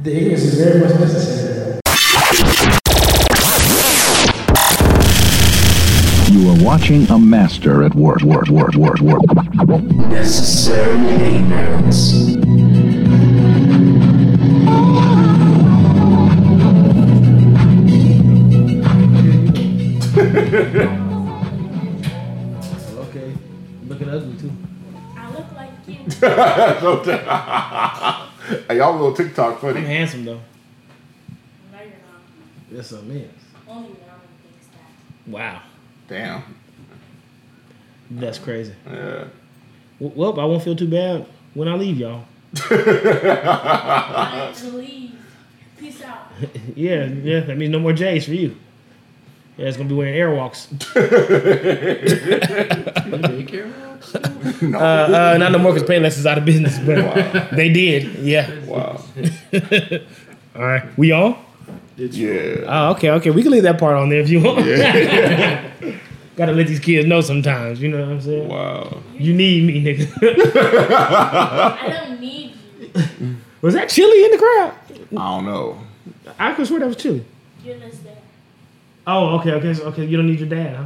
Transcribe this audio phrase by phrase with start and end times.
[0.00, 1.80] The ignorance is very much necessary.
[6.32, 9.22] You are watching a master at work, work, work, work, work.
[10.10, 10.98] Necessary
[11.36, 12.34] ignorance.
[22.98, 23.32] Okay.
[23.86, 24.50] Looking ugly too.
[25.16, 25.98] I look like you.
[28.68, 29.78] hey, y'all little TikTok funny.
[29.78, 29.86] I'm funny.
[29.86, 30.40] handsome though.
[31.72, 32.20] No, you're not.
[32.70, 33.30] Yes, I'm is.
[33.66, 33.96] Only Norman
[34.42, 35.30] thinks that.
[35.30, 35.62] Wow.
[36.08, 36.42] Damn.
[38.10, 38.74] That's crazy.
[38.86, 39.24] Yeah.
[39.98, 42.24] Well, I won't feel too bad when I leave y'all.
[42.70, 45.18] I need to leave.
[45.78, 46.30] Peace out.
[46.76, 47.40] yeah, yeah.
[47.40, 48.56] That means no more J's for you.
[49.56, 50.66] Yeah, it's gonna be wearing airwalks.
[54.74, 58.16] uh, uh, not no more because Payless is out of business, but they did.
[58.16, 58.50] Yeah.
[58.64, 59.00] Wow.
[60.56, 60.98] All right.
[60.98, 61.36] We on?
[61.96, 62.64] Yeah.
[62.66, 63.30] Oh, okay, okay.
[63.30, 64.58] We can leave that part on there if you want.
[66.36, 67.80] Gotta let these kids know sometimes.
[67.80, 68.48] You know what I'm saying?
[68.48, 68.98] Wow.
[69.12, 70.10] You need me, nigga.
[70.92, 73.36] I don't need you.
[73.62, 74.74] was that chili in the crowd?
[75.16, 75.78] I don't know.
[76.40, 77.24] I could swear that was chili.
[77.64, 78.16] You're just there.
[79.06, 80.04] Oh, okay, okay, so, okay.
[80.04, 80.84] You don't need your dad, huh?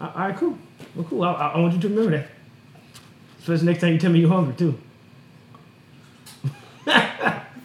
[0.00, 0.58] All all right, cool.
[0.94, 1.24] Well, cool.
[1.24, 2.28] I, I I want you to remember that.
[3.40, 4.78] Especially next time you tell me you're hungry too.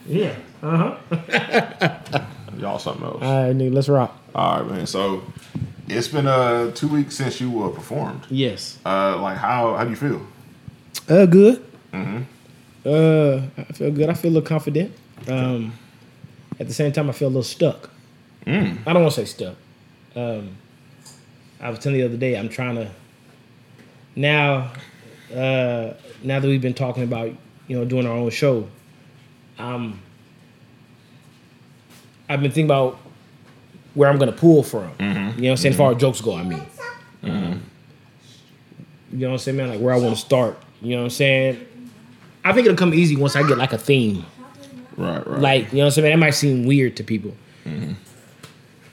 [0.08, 0.36] yeah.
[0.62, 2.26] Uh huh.
[2.58, 3.22] Y'all something else.
[3.22, 3.74] All right, nigga.
[3.74, 4.18] Let's rock.
[4.36, 4.88] All right, man.
[4.88, 5.24] So
[5.88, 8.26] it's been uh two weeks since you uh, performed.
[8.30, 8.78] Yes.
[8.86, 10.22] Uh, like how how do you feel?
[11.08, 11.66] Uh, good.
[11.94, 12.24] Mm-hmm.
[12.86, 14.10] Uh, I feel good.
[14.10, 14.94] I feel a little confident.
[15.28, 15.74] Um,
[16.60, 17.90] at the same time, I feel a little stuck.
[18.46, 18.80] Mm.
[18.86, 19.56] I don't want to say stuck.
[20.16, 20.58] Um,
[21.60, 22.90] I was telling you the other day, I'm trying to
[24.16, 24.72] now.
[25.34, 25.94] Uh,
[26.24, 27.32] now that we've been talking about
[27.68, 28.68] you know doing our own show,
[29.60, 30.02] um,
[32.28, 33.00] I've been thinking about
[33.94, 34.92] where I'm going to pull from.
[35.00, 35.74] You know what I'm saying?
[35.74, 36.66] As far as jokes go, I mean.
[39.12, 39.70] You know what I'm saying, man?
[39.70, 40.58] Like where I want to start.
[40.82, 41.66] You know what I'm saying?
[42.44, 44.26] I think it'll come easy once I get like a theme.
[44.98, 45.40] Right, right.
[45.40, 46.10] Like, you know what I'm saying?
[46.12, 47.36] That might seem weird to people.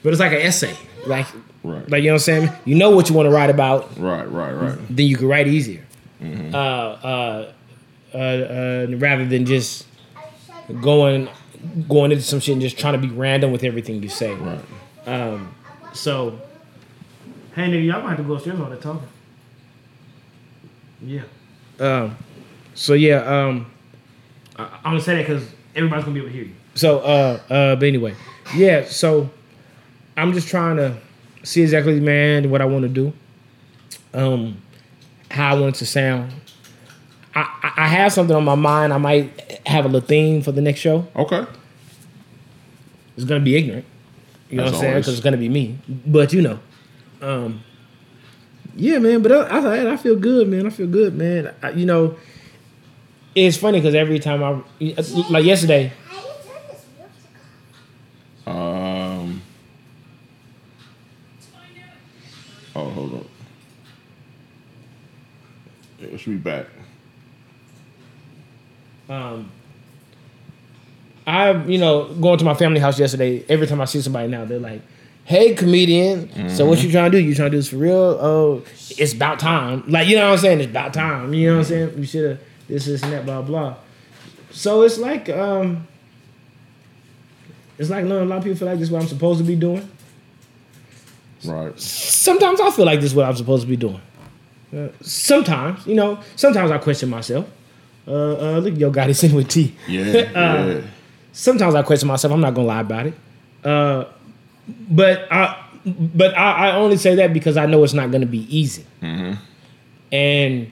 [0.02, 0.76] But it's like an essay.
[1.06, 1.26] Like,
[1.62, 1.90] Right.
[1.90, 2.50] like you know what I'm saying?
[2.64, 4.78] You know what you want to write about, right, right, right.
[4.88, 5.82] then you can write easier.
[6.22, 7.52] Uh, uh,
[8.14, 9.86] uh, uh, rather than just
[10.80, 11.28] going
[11.88, 14.32] going into some shit and just trying to be random with everything you say.
[14.32, 14.60] Right.
[15.06, 15.54] Um,
[15.92, 16.40] so,
[17.54, 19.08] hey nigga, y'all gonna have to go upstairs while they're talking.
[21.02, 21.22] Yeah.
[21.80, 22.16] Um.
[22.74, 23.18] So yeah.
[23.18, 23.66] Um.
[24.56, 26.54] I, I'm gonna say that because everybody's gonna be able to hear you.
[26.74, 27.76] So uh uh.
[27.76, 28.14] But anyway,
[28.54, 28.84] yeah.
[28.84, 29.30] So
[30.16, 30.96] I'm just trying to
[31.42, 33.12] see exactly, man, what I want to do.
[34.14, 34.62] Um,
[35.30, 36.32] how I want it to sound.
[37.34, 38.92] I, I- have something on my mind.
[38.94, 41.06] I might have a little theme for the next show.
[41.14, 41.44] Okay.
[43.16, 43.84] It's gonna be ignorant.
[44.48, 44.94] You know As what I'm saying?
[44.96, 45.78] Because it's gonna be me.
[46.06, 46.58] But you know,
[47.20, 47.62] um,
[48.74, 49.22] yeah, man.
[49.22, 50.66] But I, I, I feel good, man.
[50.66, 51.54] I feel good, man.
[51.62, 52.16] I, you know,
[53.34, 54.62] it's funny because every time I,
[55.30, 55.92] like yesterday,
[58.46, 59.42] Um.
[62.74, 63.28] Oh, hold on.
[65.98, 66.66] Yeah, it should be back.
[69.08, 69.50] um,
[71.26, 73.44] I, you know, going to my family house yesterday.
[73.48, 74.80] Every time I see somebody now, they're like,
[75.24, 76.48] "Hey, comedian.
[76.50, 77.24] So what you trying to do?
[77.24, 78.18] You trying to do this for real?
[78.20, 79.84] Oh, it's about time.
[79.88, 80.60] Like you know what I'm saying?
[80.60, 81.32] It's about time.
[81.34, 81.98] You know what I'm saying?
[81.98, 83.76] You should have this, this, and that, blah, blah.
[84.50, 85.86] So it's like, um,
[87.78, 89.44] it's like no, a lot of people feel like this is what I'm supposed to
[89.44, 89.88] be doing.
[91.44, 91.78] Right.
[91.80, 94.00] Sometimes I feel like this is what I'm supposed to be doing.
[94.74, 97.46] Uh, sometimes, you know, sometimes I question myself.
[98.08, 98.12] Uh,
[98.56, 99.74] uh, look, yo, got it in with T.
[99.88, 100.02] Yeah.
[100.34, 100.80] Uh, yeah.
[101.32, 102.32] sometimes I question myself.
[102.32, 103.14] I'm not gonna lie about it.
[103.64, 104.04] Uh,
[104.90, 108.46] but I, but I, I only say that because I know it's not gonna be
[108.56, 108.84] easy.
[110.12, 110.70] And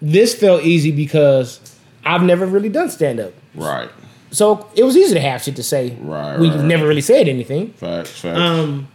[0.00, 1.60] this felt easy because
[2.04, 3.88] I've never really done stand up, Right.
[4.30, 5.96] so it was easy to have shit to say.
[6.00, 6.66] Right, We've right, right.
[6.66, 7.72] never really said anything.
[7.74, 8.20] Facts.
[8.20, 8.38] Facts.
[8.38, 8.88] Um,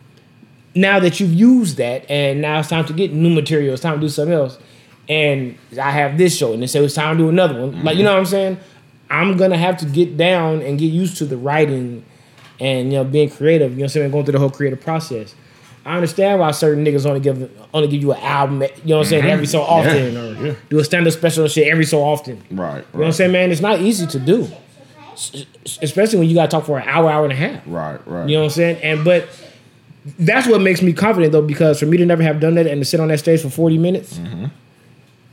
[0.75, 3.95] now that you've used that, and now it's time to get new material, it's time
[3.95, 4.57] to do something else.
[5.07, 7.83] And I have this show, and they say it's time to do another one.
[7.83, 8.05] Like you mm-hmm.
[8.05, 8.59] know what I'm saying?
[9.09, 12.05] I'm gonna have to get down and get used to the writing
[12.59, 13.71] and you know being creative.
[13.71, 14.11] You know what I'm saying?
[14.11, 15.33] Going through the whole creative process.
[15.85, 18.61] I understand why certain niggas only give only give you an album.
[18.61, 19.25] You know what I'm saying?
[19.25, 19.51] Every mm-hmm.
[19.51, 22.43] so often, or do a stand up special and shit every so often.
[22.49, 22.75] You right.
[22.75, 23.51] You know what I'm saying, man?
[23.51, 24.47] It's not easy to do,
[25.81, 27.63] especially when you got to talk for an hour, hour and a half.
[27.65, 28.05] Right.
[28.07, 28.29] Right.
[28.29, 28.83] You know what I'm saying?
[28.83, 29.29] And but
[30.17, 32.81] that's what makes me confident though, because for me to never have done that and
[32.81, 34.45] to sit on that stage for 40 minutes Mm-hmm.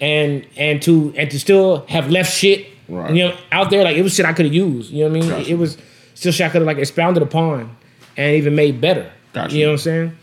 [0.01, 3.13] and and to and to still have left shit Right.
[3.13, 4.93] You know, out there like it was shit I could have used.
[4.93, 5.29] You know what I mean?
[5.31, 5.51] Gotcha.
[5.51, 5.77] It was
[6.15, 7.77] still shit I could have like expounded upon
[8.17, 9.11] and even made better.
[9.33, 9.57] Gotcha.
[9.57, 10.17] You know what I'm saying?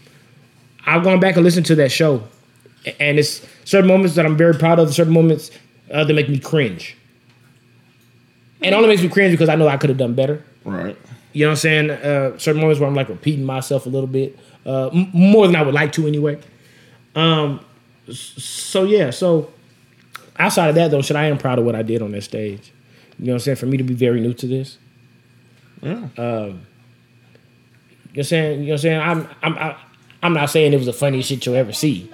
[0.85, 2.23] I've gone back and listened to that show,
[3.01, 4.93] and it's certain moments that I'm very proud of.
[4.93, 5.51] Certain moments
[5.91, 6.95] uh, that make me cringe.
[8.61, 10.41] And it only makes me cringe because I know I could have done better.
[10.63, 10.97] Right.
[11.33, 11.89] You know what I'm saying?
[11.89, 15.55] Uh, certain moments where I'm like repeating myself a little bit, uh, m- more than
[15.55, 16.39] I would like to anyway.
[17.15, 17.59] Um,
[18.09, 19.51] so yeah, so
[20.37, 22.71] outside of that though, shit, I am proud of what I did on that stage.
[23.19, 23.57] You know what I'm saying?
[23.57, 24.77] For me to be very new to this.
[25.81, 25.91] Yeah.
[25.91, 26.59] Um, you know
[28.13, 28.59] what I'm saying?
[28.61, 28.99] You know what I'm saying?
[29.01, 29.77] I'm I'm I,
[30.21, 32.09] I'm not saying it was the funniest shit you'll ever see.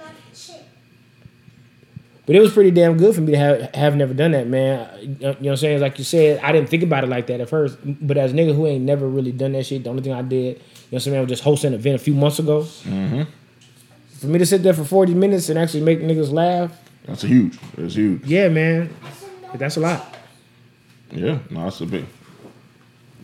[2.30, 4.88] But it was pretty damn good for me to have have never done that, man.
[5.00, 5.80] You know, what I'm saying?
[5.80, 7.76] Like you said, I didn't think about it like that at first.
[7.84, 10.22] But as a nigga who ain't never really done that shit, the only thing I
[10.22, 12.38] did, you know what I'm saying, I was just hosting an event a few months
[12.38, 12.60] ago.
[12.60, 13.22] Mm-hmm.
[14.20, 16.70] For me to sit there for 40 minutes and actually make niggas laugh,
[17.04, 17.58] That's a huge.
[17.76, 18.24] That's huge.
[18.24, 18.94] yeah, man,
[19.54, 20.16] that's a lot.
[21.10, 22.04] Yeah, no, that's a big.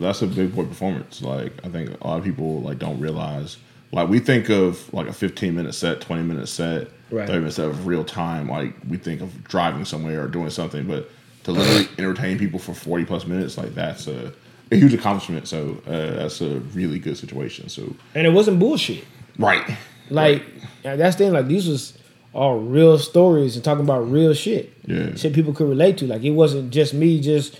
[0.01, 1.21] That's a big boy performance.
[1.21, 3.55] Like I think a lot of people like don't realize.
[3.93, 7.27] Like we think of like a 15 minute set, 20 minute set, Right.
[7.27, 8.49] 30 minute set of real time.
[8.49, 11.09] Like we think of driving somewhere or doing something, but
[11.43, 14.33] to literally entertain people for 40 plus minutes, like that's a,
[14.71, 15.47] a huge accomplishment.
[15.47, 17.69] So uh, that's a really good situation.
[17.69, 19.05] So And it wasn't bullshit.
[19.39, 19.77] right,
[20.09, 20.43] Like
[20.83, 21.33] and that's the thing.
[21.33, 21.97] Like these was
[22.33, 24.73] all real stories and talking about real shit.
[24.85, 25.15] Yeah.
[25.15, 26.07] shit people could relate to.
[26.07, 27.57] Like it wasn't just me just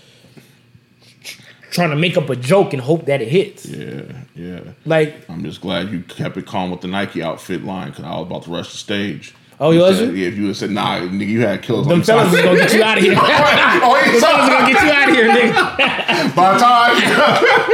[1.70, 3.66] trying to make up a joke and hope that it hits.
[3.66, 4.02] yeah,
[4.34, 4.60] yeah.
[4.84, 8.10] Like I'm just glad you kept it calm with the Nike outfit line because I
[8.18, 9.34] was about to rush the stage.
[9.60, 10.16] Oh, you was said?
[10.16, 12.40] Yeah, if you had said nah, nigga, you had killers on them the fellas is
[12.42, 13.14] gonna get you out of here.
[13.16, 16.34] them oh, yeah, fellas gonna get you out of here, nigga.
[16.36, 16.94] By the time.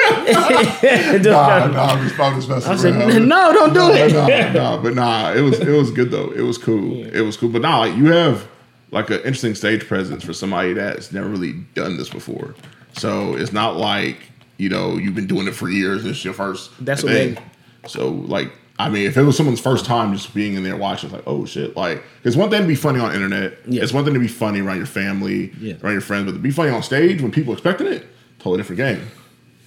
[1.24, 3.28] Nah, nah, I'm just, I'm just messing I said, around.
[3.28, 4.12] no, don't do it.
[4.12, 6.30] nah, nah, but nah, it was it was good though.
[6.30, 7.04] It was cool.
[7.06, 7.48] It was cool.
[7.50, 8.46] But nah, like you have
[8.90, 12.54] like an interesting stage presence for somebody that's never really done this before.
[12.94, 16.04] So it's not like you know you've been doing it for years.
[16.06, 16.70] It's your first.
[16.84, 17.34] That's what thing.
[17.34, 17.42] made-
[17.90, 18.50] So like.
[18.78, 21.22] I mean, if it was someone's first time just being in there watching, it's like,
[21.28, 21.76] oh shit!
[21.76, 23.56] Like, it's one thing to be funny on internet.
[23.68, 23.82] Yeah.
[23.82, 25.74] It's one thing to be funny around your family, Yeah.
[25.82, 28.04] around your friends, but to be funny on stage when people expecting it,
[28.40, 29.06] totally different game.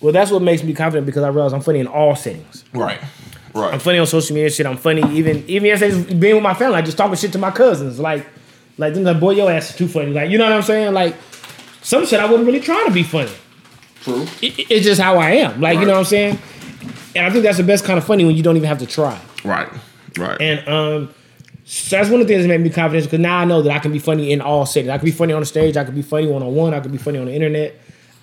[0.01, 2.65] Well, that's what makes me confident because I realize I'm funny in all settings.
[2.74, 3.00] Right.
[3.54, 3.74] Right.
[3.74, 4.65] I'm funny on social media shit.
[4.65, 7.39] I'm funny even even if it's being with my family, like just talking shit to
[7.39, 8.00] my cousins.
[8.00, 8.25] Like
[8.77, 10.12] like them like boy, your ass is too funny.
[10.12, 10.94] Like you know what I'm saying?
[10.94, 11.15] Like
[11.81, 13.31] some shit I wasn't really trying to be funny.
[14.01, 14.24] True.
[14.42, 15.59] It- it- it's just how I am.
[15.62, 16.38] Like you know what I'm saying?
[17.18, 18.86] And I think that's the best kind of funny when you don't even have to
[18.86, 19.19] try.
[19.44, 19.68] Right.
[20.18, 20.40] Right.
[20.40, 21.14] And um,
[21.66, 23.72] so that's one of the things that made me confident because now I know that
[23.72, 24.90] I can be funny in all settings.
[24.90, 25.75] I can be funny on the stage.
[25.78, 26.74] I can be funny one on one.
[26.74, 27.75] I can be funny on the internet.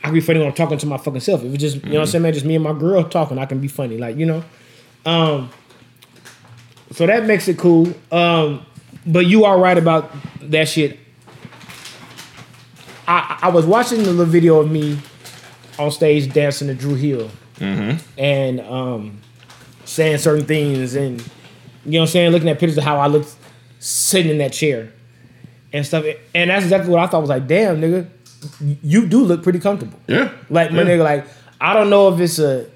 [0.03, 1.43] I can be funny when I'm talking to my fucking self.
[1.43, 3.39] If it's just you know what I'm saying, man, just me and my girl talking,
[3.39, 3.99] I can be funny.
[3.99, 4.45] Like you know,
[5.05, 5.51] um,
[6.93, 7.93] so that makes it cool.
[8.13, 8.65] Um,
[9.07, 10.11] but you are right about
[10.43, 10.99] that shit.
[13.09, 14.99] I I was watching the little video of me
[15.79, 17.31] on stage dancing to Dru Hill
[17.61, 19.19] and um,
[19.85, 21.21] saying certain things and
[21.85, 23.35] you know what I'm saying, looking at pictures of how I looked
[23.79, 24.91] sitting in that chair
[25.73, 26.05] and stuff.
[26.35, 28.09] And that's exactly what I thought was like, damn, nigga,
[28.83, 29.99] you do look pretty comfortable.
[30.07, 30.31] yeah.
[30.51, 30.85] Like my Yeah.
[30.89, 31.27] nigga, like
[31.61, 32.67] I don't know if it's a.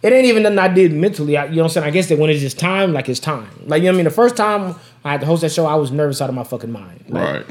[0.00, 1.36] It ain't even nothing I did mentally.
[1.36, 1.86] I, you know what I'm saying?
[1.88, 3.48] I guess that when it's just time, like it's time.
[3.66, 4.04] Like you know what I mean.
[4.04, 6.44] The first time I had to host that show, I was nervous out of my
[6.44, 7.04] fucking mind.
[7.08, 7.46] Like, Right.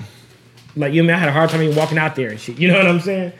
[0.78, 1.16] like you know, what I, mean?
[1.16, 2.58] I had a hard time even walking out there and shit.
[2.58, 3.34] You know what I'm saying?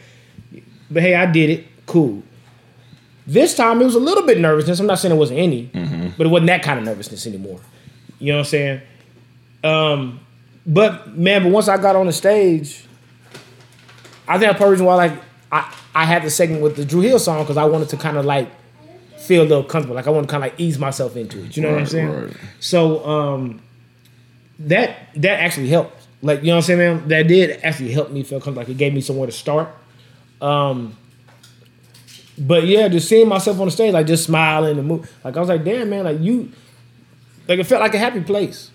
[0.92, 1.68] But hey, I did it.
[1.86, 2.22] Cool.
[3.28, 4.80] This time it was a little bit nervousness.
[4.80, 5.64] I'm not saying it wasn't any,
[6.18, 7.60] but it wasn't that kind of nervousness anymore.
[8.20, 8.82] You know what I'm saying?
[9.64, 10.20] Um,
[10.66, 12.86] but man, but once I got on the stage,
[14.28, 15.14] I think that's part of the reason why like
[15.52, 18.18] I, I had the segment with the Dru Hill song because I wanted to kind
[18.18, 18.50] of like
[19.18, 19.96] feel a little comfortable.
[19.96, 21.56] Like I want to kind of like ease myself into it.
[21.58, 22.10] You know what I'm saying?
[22.10, 22.34] right.
[22.60, 23.62] So um,
[24.60, 26.08] that that actually helped.
[26.22, 27.08] Like you know what I'm saying, man.
[27.10, 28.62] That did actually help me feel comfortable.
[28.62, 29.70] Like it gave me somewhere to start.
[30.42, 30.98] Um,
[32.38, 35.12] but yeah, just seeing myself on the stage, like just smiling and move.
[35.24, 36.52] Like I was like, damn man, like you,
[37.48, 38.72] like it felt like a happy place.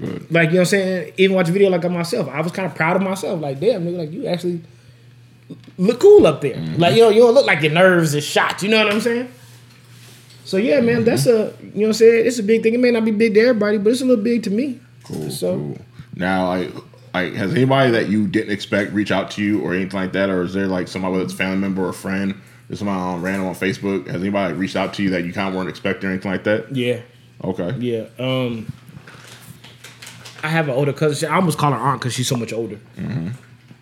[0.00, 1.12] Like you know what I'm saying.
[1.16, 3.40] Even watch a video like of myself, I was kind of proud of myself.
[3.40, 4.60] Like damn, nigga, like you actually
[5.76, 6.54] look cool up there.
[6.54, 6.80] Mm-hmm.
[6.80, 8.62] Like you know, you don't look like your nerves is shot.
[8.62, 9.32] You know what I'm saying?
[10.44, 12.26] So yeah, man, that's a you know what I'm saying.
[12.26, 12.74] It's a big thing.
[12.74, 14.80] It may not be big to everybody, but it's a little big to me.
[15.04, 15.30] Cool.
[15.30, 15.78] So cool.
[16.14, 16.70] Now, I.
[17.14, 20.30] like, has anybody that you didn't expect reach out to you or anything like that,
[20.30, 23.48] or is there like somebody whether it's family member or friend, or somebody on random
[23.48, 24.06] on Facebook?
[24.06, 26.44] Has anybody reached out to you that you kind of weren't expecting or anything like
[26.44, 26.74] that?
[26.74, 27.00] yeah,
[27.44, 27.74] Okay.
[27.78, 28.06] yeah.
[28.18, 28.72] Um,
[30.42, 31.30] I have an older cousin.
[31.30, 32.78] I almost call her aunt because she's so much older.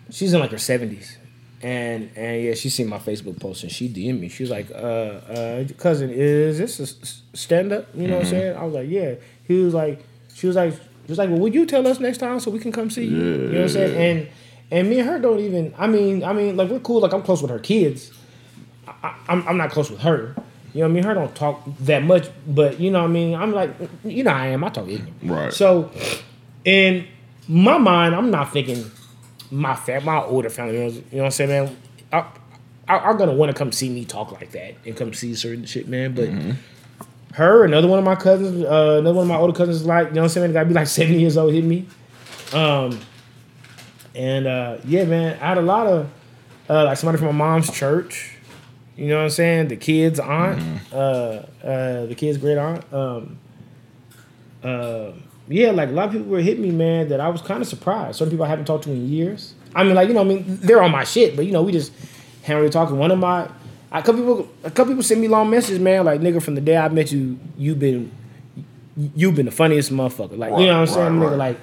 [0.09, 1.17] She's in like her seventies,
[1.61, 4.29] and and yeah, she seen my Facebook post and she DM'd me.
[4.29, 7.87] She was like, uh, uh, cousin, is this a stand up?
[7.93, 8.57] You know what I'm saying?
[8.57, 9.15] I was like, yeah.
[9.43, 10.03] He was like,
[10.33, 10.79] she was like, she
[11.09, 13.17] was like, well, would you tell us next time so we can come see you?
[13.17, 13.95] you know what I'm saying?
[14.19, 14.29] And
[14.71, 15.73] And me and her don't even.
[15.77, 17.01] I mean, I mean, like we're cool.
[17.01, 18.11] Like I'm close with her kids.
[19.03, 20.35] I, I'm I'm not close with her.
[20.73, 23.11] You know, what I mean, her don't talk that much, but you know, what I
[23.11, 23.71] mean, I'm like,
[24.03, 24.63] you know, I am.
[24.63, 25.15] I talk ignorant.
[25.23, 25.53] Right.
[25.53, 25.91] So,
[26.65, 27.07] in
[27.47, 28.91] my mind, I'm not thinking
[29.49, 30.95] my fam, my older family members.
[30.95, 31.77] You know what I'm saying, man?
[32.11, 32.25] I,
[32.87, 35.65] I, are gonna want to come see me talk like that and come see certain
[35.65, 36.13] shit, man.
[36.13, 36.29] But
[37.33, 40.13] her, another one of my cousins, uh, another one of my older cousins, like you
[40.13, 41.85] know what I'm saying, gotta be like 70 years old, hit me.
[42.53, 42.99] Um,
[44.15, 46.09] and uh, yeah, man, I had a lot of
[46.69, 48.36] uh, like somebody from my mom's church.
[48.97, 49.67] You know what I'm saying?
[49.67, 50.95] The kid's aunt, uh,
[51.63, 52.83] uh, the kid's great aunt.
[52.91, 53.37] Um,
[54.63, 55.11] uh,
[55.47, 57.09] yeah, like a lot of people were hitting me, man.
[57.09, 58.17] That I was kind of surprised.
[58.17, 59.53] Some people I haven't talked to in years.
[59.75, 61.71] I mean, like you know, I mean, they're on my shit, but you know, we
[61.71, 61.93] just
[62.43, 62.91] haven't really talked.
[62.91, 63.47] One of my,
[63.91, 66.03] a couple people, a couple people send me long messages, man.
[66.03, 68.11] Like nigga, from the day I met you, you've been,
[69.15, 70.37] you've been the funniest motherfucker.
[70.37, 71.37] Like you know what I'm saying, Right, nigga.
[71.37, 71.57] Like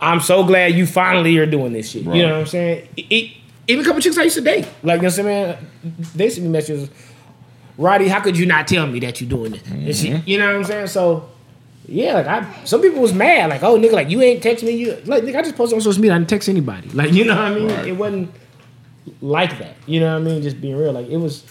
[0.00, 2.04] I'm so glad you finally are doing this shit.
[2.04, 2.16] Right.
[2.16, 2.88] You know what I'm saying?
[2.96, 3.36] It, it-
[3.72, 5.68] even a couple chicks I used to date, like you know what I'm saying, man.
[6.14, 6.88] They send me messages.
[7.78, 9.62] Roddy, how could you not tell me that you're doing this?
[9.70, 10.28] And she, Mm-hmm.
[10.28, 10.86] you know what I'm saying?
[10.88, 11.28] So,
[11.88, 14.72] yeah, like I, some people was mad, like, oh nigga, like you ain't text me.
[14.72, 16.14] You like, nigga, I just posted on social media.
[16.14, 16.88] I didn't text anybody.
[16.94, 17.68] Like, you know what I mean?
[17.68, 17.86] Right.
[17.88, 18.30] It wasn't
[19.20, 19.74] like that.
[19.86, 20.42] You know what I mean?
[20.42, 20.92] Just being real.
[20.92, 21.44] Like it was.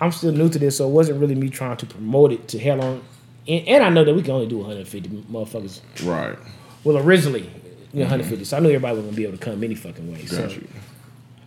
[0.00, 2.58] I'm still new to this, so it wasn't really me trying to promote it to
[2.58, 3.02] hell on.
[3.46, 5.80] And, and I know that we can only do 150 motherfuckers.
[6.04, 6.36] Right.
[6.82, 7.48] Well, originally,
[8.00, 8.44] know, 150.
[8.44, 10.26] So I knew everybody was gonna be able to come any fucking way.
[10.26, 10.42] So.
[10.42, 10.68] Got you.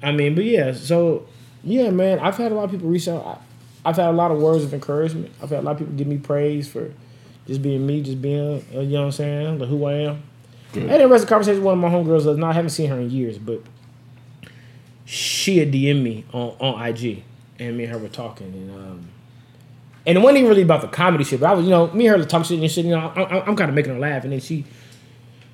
[0.02, 1.28] I mean, but yeah, so
[1.64, 3.26] yeah, man, I've had a lot of people reach out.
[3.26, 5.32] I, I've had a lot of words of encouragement.
[5.42, 6.94] I've had a lot of people give me praise for
[7.48, 10.24] just being me, just being, uh, you know what I'm saying, like who I am.
[10.76, 12.26] I had a rest of the conversation with one of my homegirls.
[12.26, 12.50] last night.
[12.50, 13.62] I haven't seen her in years, but
[15.06, 17.24] she had DM me on, on IG,
[17.60, 19.10] and me and her were talking, and um,
[20.06, 21.40] and it wasn't even really about the comedy shit.
[21.40, 22.86] But I was, you know, me and her talk shit and shit.
[22.86, 24.66] You know, I, I, I'm kind of making her laugh, and then she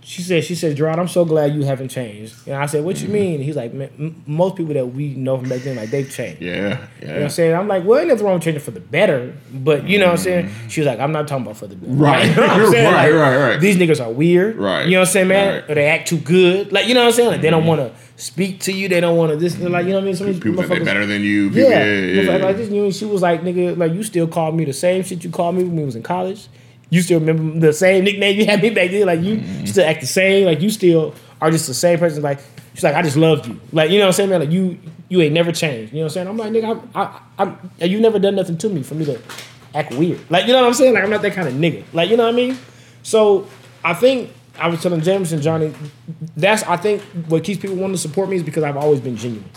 [0.04, 2.36] she said, she said, Gerard, I'm so glad you haven't changed.
[2.46, 3.14] And I said, what you mm-hmm.
[3.14, 3.42] mean?
[3.42, 6.42] He's like, man, m- most people that we know from back then, like they've changed.
[6.42, 6.54] Yeah.
[6.54, 7.24] You know what Yeah.
[7.24, 7.56] I'm saying?
[7.56, 10.12] I'm like, well, ain't nothing wrong with changing for the better, but you know what
[10.12, 10.48] I'm mm-hmm.
[10.50, 10.70] saying?
[10.70, 11.94] She was like, I'm not talking about for the better.
[11.94, 12.28] Right.
[12.34, 12.94] You know what I'm saying?
[12.94, 13.60] Right, Like, right, right.
[13.60, 14.58] These niggas are weird.
[14.58, 14.86] Right.
[14.86, 15.54] You know what I'm saying, man?
[15.54, 15.70] Right.
[15.72, 16.72] Or they act too good.
[16.72, 17.32] Like, you know what I'm saying?
[17.32, 17.70] Like, they don't mm-hmm.
[17.70, 18.90] want to speak to you.
[18.90, 19.58] They don't want to this.
[19.58, 20.16] Like, you know what I mean?
[20.16, 21.50] Some People think they motherfuckers- better than you.
[21.50, 22.46] People, yeah, yeah, yeah, yeah.
[22.46, 25.04] Like this, you know, she was like, nigga, like you still call me the same
[25.04, 26.48] shit you called me when we was in college.
[26.94, 29.06] You still remember the same nickname you had me back then.
[29.08, 29.66] Like you Mm-hmm.
[29.66, 30.46] still act the same.
[30.46, 32.22] Like you still are just the same person.
[32.22, 32.40] Like
[32.76, 33.60] she's like, I just loved you.
[33.72, 34.42] Like you know what I'm saying, man.
[34.42, 34.78] Like you,
[35.10, 35.92] you ain't never changed.
[35.92, 36.28] You know what I'm saying?
[36.28, 39.20] I'm like, nigga, I, I, I'm, you never done nothing to me for me to
[39.74, 40.20] act weird.
[40.30, 40.94] Like you know what I'm saying?
[40.94, 41.84] Like I'm not that kind of nigga.
[41.94, 42.58] Like you know what I mean?
[43.02, 43.48] So
[43.84, 45.74] I think I was telling James and Johnny,
[46.38, 49.16] that's I think what keeps people wanting to support me is because I've always been
[49.18, 49.50] genuine.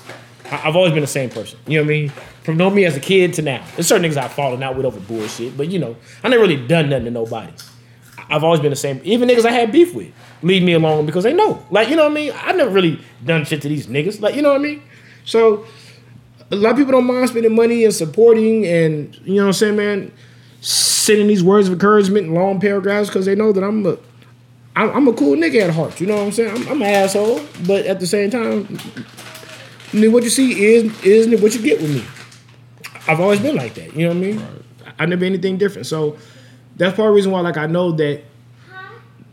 [0.51, 1.59] I- I've always been the same person.
[1.67, 2.13] You know what I mean?
[2.43, 3.65] From knowing me as a kid to now.
[3.75, 6.57] There's certain niggas I've fallen out with over bullshit, but you know, I never really
[6.67, 7.53] done nothing to nobody.
[8.29, 9.01] I've always been the same.
[9.05, 10.13] Even niggas I had beef with
[10.43, 11.63] leave me alone because they know.
[11.71, 12.33] Like, you know what I mean?
[12.43, 14.21] I've never really done shit to these niggas.
[14.21, 14.83] Like, you know what I mean?
[15.25, 15.65] So
[16.51, 19.53] a lot of people don't mind spending money and supporting and you know what I'm
[19.55, 20.13] saying, man,
[20.61, 23.97] sending these words of encouragement in long paragraphs because they know that I'm a
[24.77, 26.01] I'm a cool nigga at heart.
[26.01, 26.51] You know what I'm saying?
[26.55, 28.79] I'm, I'm an asshole, but at the same time,
[29.93, 32.05] Mean, what you see is is what you get with me.
[33.09, 33.95] I've always been like that.
[33.95, 34.65] You know what I mean?
[34.99, 35.87] I never been anything different.
[35.87, 36.17] So
[36.77, 38.23] that's part of the reason why, like, I know that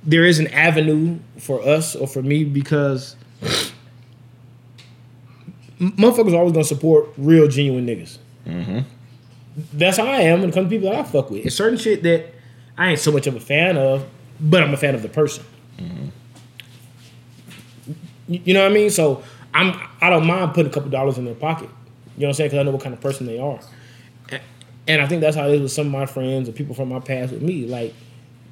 [0.04, 3.16] there is an avenue for us or for me because
[5.80, 8.18] motherfuckers always gonna support real, genuine niggas.
[8.46, 8.80] Mm-hmm.
[9.74, 11.46] That's how I am when it comes to people that I fuck with.
[11.46, 12.34] It's certain shit that
[12.78, 14.06] I ain't so much of a fan of,
[14.40, 15.44] but I'm a fan of the person.
[15.78, 16.08] Mm-hmm.
[18.28, 18.90] You you know what I mean?
[18.90, 21.70] So I'm I don't mind putting a couple dollars in their pocket.
[22.16, 22.50] You know what I'm saying?
[22.50, 23.60] Because I know what kind of person they are.
[24.88, 26.90] And I think that's how it is with some of my friends or people from
[26.90, 27.66] my past with me.
[27.66, 27.94] Like,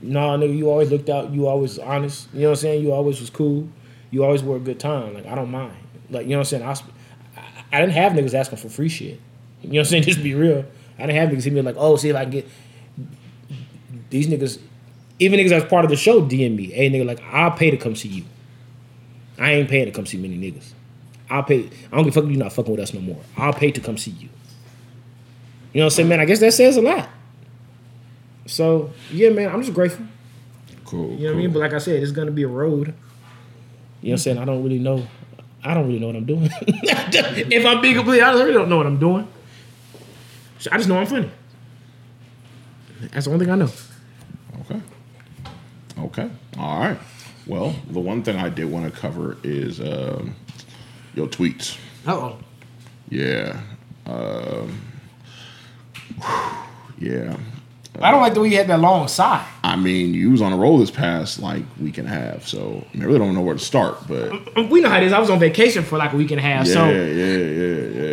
[0.01, 1.31] nah, nigga, you always looked out.
[1.31, 2.29] You always honest.
[2.33, 2.83] You know what I'm saying?
[2.83, 3.67] You always was cool.
[4.11, 5.13] You always were a good time.
[5.13, 5.75] Like, I don't mind.
[6.09, 6.63] Like, you know what I'm saying?
[6.63, 9.19] I, I, I didn't have niggas asking for free shit.
[9.61, 10.03] You know what I'm saying?
[10.07, 10.65] Just be real.
[10.97, 12.47] I didn't have niggas hit me like, oh, see if I can get
[14.09, 14.59] these niggas.
[15.19, 16.67] Even niggas that's part of the show DM me.
[16.67, 18.25] Hey, nigga, like, I'll pay to come see you.
[19.37, 20.73] I ain't paying to come see many niggas.
[21.31, 21.69] I'll pay.
[21.91, 23.21] I don't give a fuck if you not fucking with us no more.
[23.37, 24.29] I'll pay to come see you.
[25.71, 26.19] You know what I'm saying, man?
[26.19, 27.07] I guess that says a lot.
[28.47, 30.05] So yeah, man, I'm just grateful.
[30.85, 31.11] Cool.
[31.11, 31.53] You know what I mean?
[31.53, 32.79] But like I said, it's gonna be a road.
[32.81, 32.93] You know
[34.01, 34.37] what I'm saying?
[34.39, 35.07] I don't really know.
[35.63, 36.49] I don't really know what I'm doing.
[36.61, 39.27] if I'm being completely honest, I really don't know what I'm doing.
[40.59, 41.31] So I just know I'm funny.
[43.13, 43.69] That's the only thing I know.
[44.61, 44.81] Okay.
[45.97, 46.29] Okay.
[46.57, 46.97] All right.
[47.47, 50.35] Well, the one thing I did want to cover is um,
[51.15, 51.77] your tweets.
[52.07, 52.39] Uh oh.
[53.09, 53.59] Yeah.
[54.05, 54.81] Um,
[56.99, 57.37] yeah.
[57.99, 59.45] I don't like the way you had that long sigh.
[59.63, 62.59] I mean, you was on a roll this past like week and a half, so
[62.89, 64.07] I, mean, I really don't know where to start.
[64.07, 65.11] But We know how it is.
[65.13, 67.35] I was on vacation for like a week and a half, yeah, so yeah, yeah,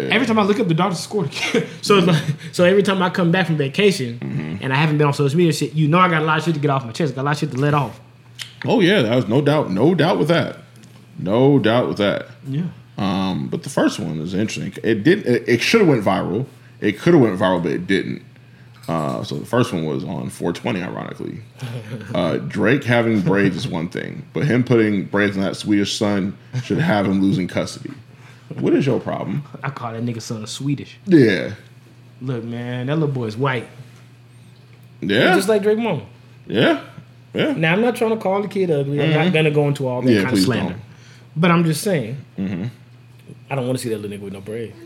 [0.05, 0.12] yeah.
[0.14, 1.33] every time I look up, the doctor scored.
[1.81, 4.62] so it's like, so every time I come back from vacation Mm-hmm.
[4.64, 6.45] and I haven't been on social media shit, you know I got a lot of
[6.45, 7.14] shit to get off my chest.
[7.14, 8.00] Got a lot of shit to let off.
[8.67, 10.57] Oh yeah, that was no doubt, no doubt with that,
[11.19, 12.26] no doubt with that.
[12.49, 12.67] Yeah.
[12.99, 14.73] Um, but the first one is interesting.
[14.83, 15.25] It did.
[15.26, 16.47] It, it should have went viral.
[16.81, 18.23] It could have went viral, but it didn't.
[18.88, 21.40] Uh, so the first one was on 420, ironically.
[22.14, 26.37] Uh, Drake having braids is one thing, but him putting braids on that Swedish son
[26.64, 27.90] should have him losing custody.
[28.61, 29.43] What is your problem?
[29.62, 30.97] I call that nigga son a Swedish.
[31.07, 31.52] Yeah,
[32.23, 33.69] Look, man, that little boy is white.
[35.02, 36.02] yeah, Just like Drake Mama.
[36.47, 36.83] yeah,
[37.35, 37.52] yeah.
[37.52, 39.02] Now I'm not trying to call the kid ugly.
[39.02, 40.17] I'm not gonna go into all that Mm-hmm.
[40.17, 40.73] Yeah, kind of slander.
[40.73, 40.83] don't.
[41.37, 42.17] But I'm just saying.
[43.50, 44.76] I don't want to see that little nigga with no braids.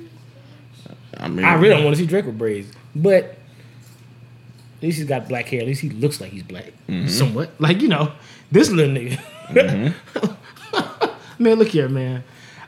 [1.16, 2.72] I mean, I really don't want to see Drake with braids.
[2.94, 5.60] But at least he's got black hair.
[5.60, 6.72] At least he looks like he's black.
[6.88, 7.08] Mm-hmm.
[7.08, 7.50] Somewhat.
[7.60, 8.12] Like, you know,
[8.50, 9.20] this little nigga.
[11.38, 12.24] man, look here, man.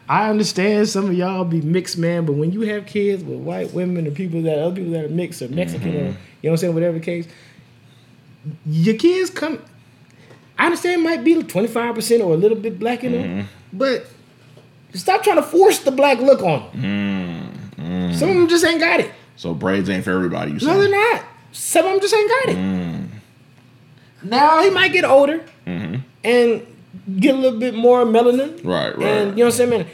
[0.08, 3.72] I understand some of y'all be mixed, man, but when you have kids with white
[3.72, 5.98] women or people that other people that are mixed or Mexican Mm-hmm.
[5.98, 7.26] or you know what I'm saying, whatever the case,
[8.66, 9.62] your kids come
[10.58, 13.22] I understand it might be twenty five percent or a little bit black in them,
[13.22, 13.46] Mm-hmm.
[13.78, 14.06] but
[14.94, 17.50] stop trying to force the black look on them.
[17.76, 18.14] Mm-hmm.
[18.18, 19.10] Some of them just ain't got it.
[19.36, 20.52] so braids ain't for everybody.
[20.52, 21.24] You No, they're not.
[21.52, 22.56] Some of them just ain't got it.
[22.56, 23.08] Mm.
[24.22, 25.96] Now he might get older Mm-hmm.
[26.24, 26.66] and
[27.20, 28.62] get a little bit more melanin.
[28.64, 29.06] Right, right.
[29.06, 29.86] And you know what I'm saying, man?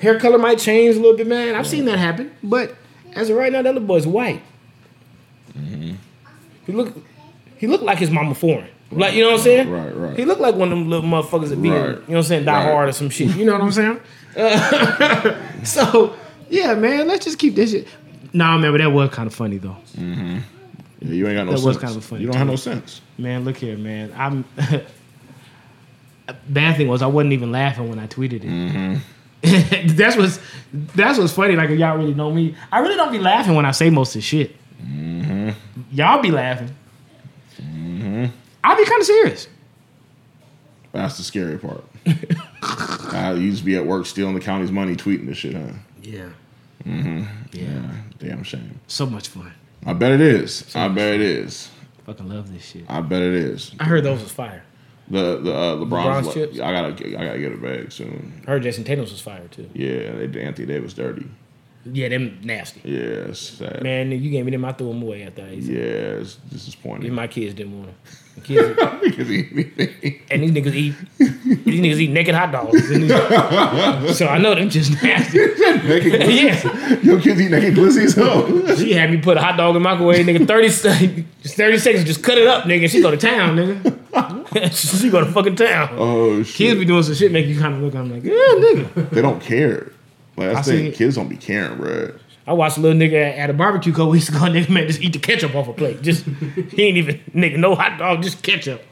[0.00, 1.54] Hair color might change a little bit, man.
[1.54, 2.30] I've seen that happen.
[2.42, 2.74] But
[3.14, 4.42] as of right now, that little boy's white.
[5.56, 5.94] Mm-hmm.
[6.66, 6.94] He look
[7.56, 8.68] he looked like his mama foreign.
[8.90, 9.70] Like, you know what I'm saying?
[9.70, 10.16] Right, right.
[10.18, 11.80] He looked like one of them little motherfuckers that be, Right.
[11.88, 12.72] you know what I'm saying, die Right.
[12.72, 13.36] hard or some shit.
[13.36, 14.00] You know what I'm saying?
[14.36, 16.14] Uh, so,
[16.48, 17.86] yeah, man, let's just keep this shit.
[18.32, 19.76] Nah, man, but that was kind of funny though.
[19.96, 20.38] Mm-hmm.
[21.00, 21.66] Yeah, you ain't got no That sense.
[21.66, 23.00] was kind of funny You don't have no sense.
[23.18, 24.12] Man, look here, man.
[24.16, 24.44] I'm.
[26.48, 28.48] Bad thing was I wasn't even laughing when I tweeted it.
[28.48, 28.96] Mm-hmm.
[29.96, 30.40] that's what's
[30.94, 31.56] that's what's funny.
[31.56, 34.14] Like y'all really know me, I really don't be laughing when I say most of
[34.14, 34.54] the shit.
[34.82, 35.50] Mm-hmm.
[35.92, 36.74] Y'all be laughing.
[38.68, 39.48] I'll be kind of serious.
[40.92, 41.84] That's the scary part.
[42.62, 45.72] I used to be at work stealing the county's money, tweeting this shit, huh?
[46.02, 46.28] Yeah.
[46.84, 47.24] Mm-hmm.
[47.52, 48.78] Yeah, damn shame.
[48.86, 49.52] So much fun.
[49.86, 50.74] I bet it is.
[50.76, 51.70] I bet it is.
[52.04, 52.84] Fucking love this shit.
[52.88, 53.74] I bet it is.
[53.80, 54.64] I heard those was fire.
[55.10, 56.60] The the uh, LeBron's, LeBron's chips?
[56.60, 58.42] I gotta get- I gotta get a bag soon.
[58.46, 59.70] I heard Jayson Tatum's was fire too.
[59.72, 61.26] Yeah, they did Anthony Davis dirty.
[61.92, 62.80] Yeah, them nasty.
[62.84, 62.98] Yeah,
[63.30, 63.82] it's sad.
[63.82, 64.64] Man, you gave me them.
[64.64, 65.62] I threw them away after I ate.
[65.62, 67.04] Yeah, it's disappointing.
[67.06, 67.96] Even my kids didn't want them.
[68.34, 70.94] The Kids, Because he- and these niggas eat.
[71.18, 72.86] These niggas eat naked hot dogs.
[74.16, 75.38] so I know them just nasty.
[75.46, 77.00] naked yeah.
[77.02, 78.76] Your kids eat naked pussies, huh?
[78.76, 80.46] She had me put a hot dog in the microwave, nigga.
[80.46, 82.88] 30, just 30 seconds, just cut it up, nigga.
[82.88, 85.00] She go to town, nigga.
[85.00, 85.88] she go to fucking town.
[85.92, 86.54] Oh shit.
[86.56, 87.94] Kids be doing some shit, make you kind of look.
[87.94, 89.10] I'm like, yeah, nigga.
[89.10, 89.92] they don't care.
[90.38, 92.12] Like I that's the Kids don't be caring, bro.
[92.46, 94.38] I watched a little nigga at a barbecue a couple weeks ago.
[94.40, 96.00] Nigga, man, just eat the ketchup off a plate.
[96.00, 96.24] Just
[96.70, 98.82] he ain't even nigga, no hot dog, just ketchup.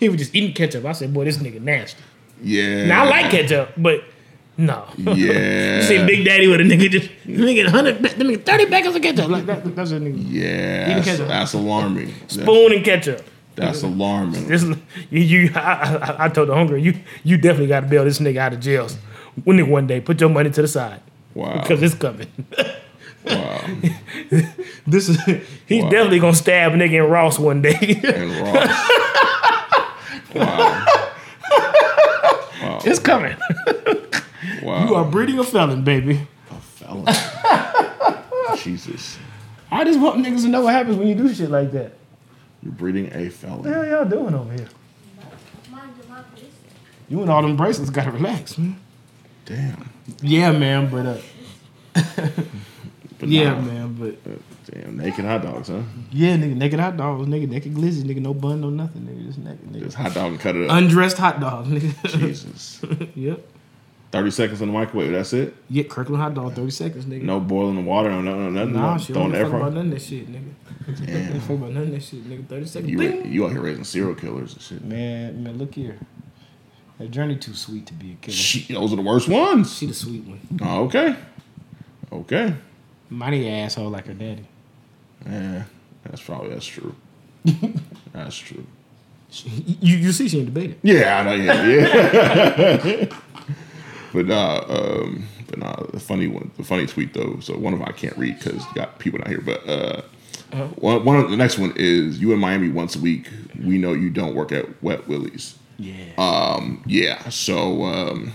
[0.00, 0.84] He was just eating ketchup.
[0.84, 2.02] I said, boy, this nigga nasty.
[2.42, 2.86] Yeah.
[2.86, 4.02] Now I like ketchup, but
[4.56, 4.86] no.
[4.98, 5.76] Yeah.
[5.76, 9.28] you see Big Daddy with a nigga just nigga hundred, nigga thirty packets of ketchup.
[9.28, 11.28] Like that, that's a nigga Yeah, Eating that's, ketchup.
[11.28, 12.12] that's alarming.
[12.26, 13.22] Spoon and ketchup.
[13.54, 14.48] that's alarming.
[14.48, 14.64] This
[15.10, 18.18] you, you I, I, I told the hunger you you definitely got to bail this
[18.18, 18.88] nigga out of jail.
[19.44, 21.00] When nigga one day put your money to the side
[21.34, 21.60] Wow.
[21.62, 22.28] because it's coming.
[23.26, 23.60] wow.
[24.86, 25.20] this is
[25.66, 25.90] he's Wow.
[25.90, 28.00] definitely gonna stab a nigga in Ross one day.
[28.04, 28.90] And Ross.
[30.34, 30.86] wow.
[32.84, 33.36] it's coming.
[34.62, 34.86] Wow.
[34.88, 36.26] You are breeding a felon, baby.
[36.50, 37.06] A felon.
[38.58, 39.18] Jesus.
[39.70, 41.92] I just want niggas to know what happens when you do shit like that.
[42.62, 43.72] You're breeding a What the felon.
[43.72, 44.68] hell y'all doing over here?
[45.70, 46.24] Mind your mouth.
[47.08, 48.76] You and all them bracelets gotta relax, man.
[49.46, 49.90] Damn.
[50.22, 51.18] Yeah, man, but uh,
[53.18, 53.60] But yeah, nah.
[53.60, 54.36] man, but Uh,
[54.70, 55.80] Damn, naked hot dogs, huh?
[56.10, 59.38] yeah, nigga, naked hot dogs, nigga, naked glizzy, nigga, no bun, no nothing, nigga, just
[59.38, 59.84] naked, nigga.
[59.84, 60.76] Just hot dog and cut it up.
[60.76, 62.18] Undressed hot dog, nigga.
[62.18, 62.82] Jesus.
[63.14, 63.46] yep.
[64.12, 65.54] 30 seconds in the microwave, that's it?
[65.70, 67.22] Yeah, Kirkland hot dog, thirty seconds, nigga.
[67.22, 68.72] No boiling the water, no, no, no nothing.
[68.74, 70.50] Nah, shit, don't fuck about none of that shit, nigga.
[71.06, 71.30] Damn.
[71.32, 72.46] Don't fuck about none of that shit, nigga.
[72.46, 72.90] Thirty seconds.
[72.92, 74.84] You, you out here raising serial killers and shit.
[74.84, 75.98] Man, man, look here.
[76.98, 78.34] That journey too sweet to be a killer.
[78.34, 79.76] Shit, those are the worst ones.
[79.76, 80.40] She the sweet one.
[80.62, 81.16] Oh, okay.
[82.10, 82.54] Okay.
[83.10, 84.46] Mighty asshole like her daddy.
[85.26, 85.64] Yeah,
[86.04, 86.94] that's probably that's true.
[88.12, 88.66] that's true.
[89.30, 89.48] She,
[89.80, 90.78] you you see she ain't debated.
[90.82, 91.34] Yeah, I know.
[91.34, 91.66] Yeah,
[92.84, 93.04] yeah.
[94.14, 95.76] but nah, um, but nah.
[95.92, 97.40] The funny one, the funny tweet though.
[97.40, 99.40] So one of them I can't read because got people not here.
[99.42, 100.02] But uh,
[100.76, 103.28] One, one of the next one is you in Miami once a week.
[103.62, 105.58] We know you don't work at Wet Willie's.
[105.78, 105.94] Yeah.
[106.18, 107.28] Um, yeah.
[107.28, 108.32] So, um,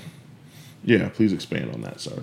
[0.83, 1.09] yeah.
[1.09, 2.21] Please expand on that, sir.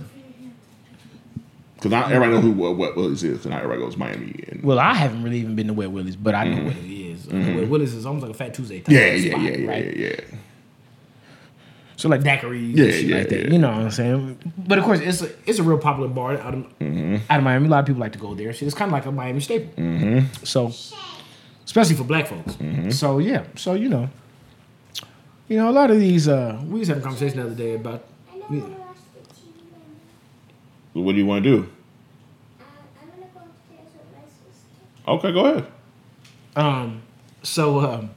[1.75, 4.45] Because not everybody know who what Wet Willie's is, and not everybody goes Miami.
[4.49, 6.85] And well, I haven't really even been to Wet Willie's, but I know what it
[6.91, 7.29] is.
[7.29, 9.69] Uh, Wet Willie's is almost like a Fat Tuesday type yeah, yeah, spot, yeah, yeah,
[9.69, 9.97] right?
[9.97, 10.21] yeah, yeah.
[11.95, 13.45] So like daiquiris Yeah, and shit yeah, like that.
[13.47, 13.51] yeah.
[13.53, 14.53] You know what I'm saying?
[14.57, 17.17] But of course, it's a it's a real popular bar out of Mm-hmm.
[17.31, 17.67] out of Miami.
[17.67, 18.53] A lot of people like to go there.
[18.53, 19.73] Shit, It's kind of like a Miami staple.
[19.83, 20.45] Mm-hmm.
[20.45, 20.73] So,
[21.65, 22.57] especially for black folks.
[22.99, 23.45] So yeah.
[23.57, 24.09] So you know,
[25.49, 26.29] you know, a lot of these.
[26.29, 28.05] uh We was having a conversation the other day about.
[28.33, 28.57] I know Yeah.
[28.57, 29.53] I'm gonna watch the TV
[30.95, 31.05] then.
[31.05, 31.57] What do you want to do?
[31.59, 35.09] Uh, go upstairs with my sister.
[35.09, 35.67] Okay, go ahead.
[36.57, 37.03] Um.
[37.43, 38.11] So um.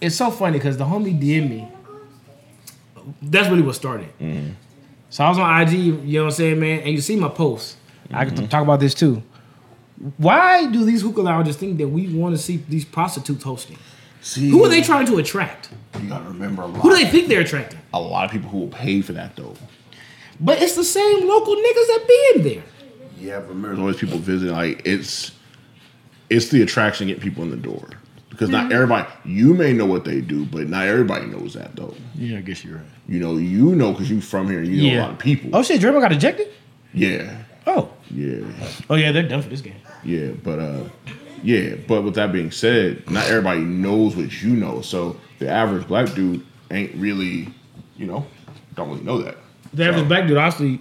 [0.00, 1.60] It's so funny because the homie DM me.
[1.60, 3.18] I'm gonna go upstairs.
[3.22, 4.08] that's really what started.
[5.10, 7.28] So I was on IG, you know what I'm saying, man, and you see my
[7.28, 7.76] posts.
[8.12, 9.22] I can talk about this too.
[10.16, 13.76] Why do these hookah lounges think that we want to see these prostitutes hosting?
[14.22, 15.70] See, Who are they trying to attract?
[16.00, 16.80] You gotta remember a lot.
[16.82, 17.78] Who do they think they're attracting?
[17.92, 19.54] a lot of people who will pay for that though.
[20.38, 22.62] But it's the same local niggas that be in there.
[23.18, 24.54] Yeah, but remember, there's always people visiting.
[24.54, 25.32] Like it's,
[26.30, 27.88] it's the attraction to get people in the door.
[28.30, 31.94] Because not everybody, you may know what they do, but not everybody knows that though.
[32.14, 32.86] Yeah, I guess you're right.
[33.08, 35.50] You know, you know because you from here, and you know a lot of people.
[35.52, 36.48] Oh shit, Draymond got ejected?
[36.94, 37.90] Yeah, Oh.
[38.10, 38.40] yeah,
[38.88, 39.74] Oh yeah, they're done for this game.
[40.04, 40.28] yeah.
[40.42, 40.84] But uh,
[41.42, 41.74] yeah.
[41.88, 44.80] But with that being said, not everybody knows what you know.
[44.82, 47.48] So the average black dude ain't really,
[47.96, 48.26] you know,
[48.74, 49.36] don't really know that.
[49.74, 50.80] The average So- black dude honestly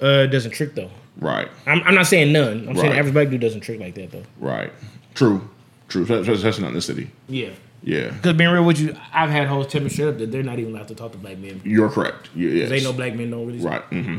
[0.00, 0.90] uh, doesn't trick though.
[1.18, 2.66] Right, I'm, I'm not saying none.
[2.68, 2.92] I'm saying Right.
[2.92, 4.24] the average black dude doesn't trick like that though.
[4.40, 4.72] right.
[5.14, 5.46] True,
[5.88, 6.02] true.
[6.04, 7.10] Especially not in the city.
[7.28, 7.50] Yeah.
[7.84, 10.44] Yeah, Because being real with you, I've had hoes tell me straight up that they're
[10.44, 11.60] not even allowed to talk to black men.
[11.64, 12.30] you're correct.
[12.34, 12.68] Yeah, yes.
[12.68, 13.58] They know black men don't really.
[13.58, 13.82] Right.
[13.82, 14.18] hmm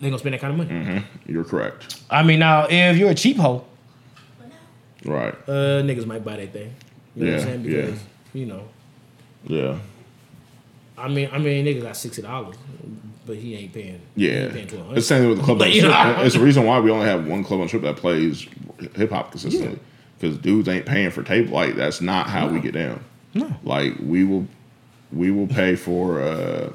[0.00, 1.04] They gonna spend that kind of money.
[1.26, 2.00] You're correct.
[2.10, 3.62] I mean, now if you're a cheap hoe,
[5.04, 5.34] Right.
[5.48, 6.74] uh, niggas might buy that thing.
[7.16, 7.64] You know what I'm Yeah, saying?
[7.64, 7.80] yeah.
[7.86, 8.00] Because
[8.32, 8.62] you know,
[9.46, 9.78] Yeah.
[10.96, 12.56] I mean, I mean, nigga got sixty dollars,
[13.26, 14.00] but he ain't paying.
[14.16, 14.44] he Yeah.
[14.44, 16.64] ain't paying It's the same with the club But, on you know- It's the reason
[16.64, 18.46] why we only have one club on trip that plays
[18.96, 19.78] hip hop consistently.
[20.20, 21.52] Because dudes ain't paying for table.
[21.54, 23.00] Like that's not how we get down.
[23.34, 23.50] No.
[23.64, 24.46] Like we will,
[25.12, 26.20] we will pay for.
[26.22, 26.70] uh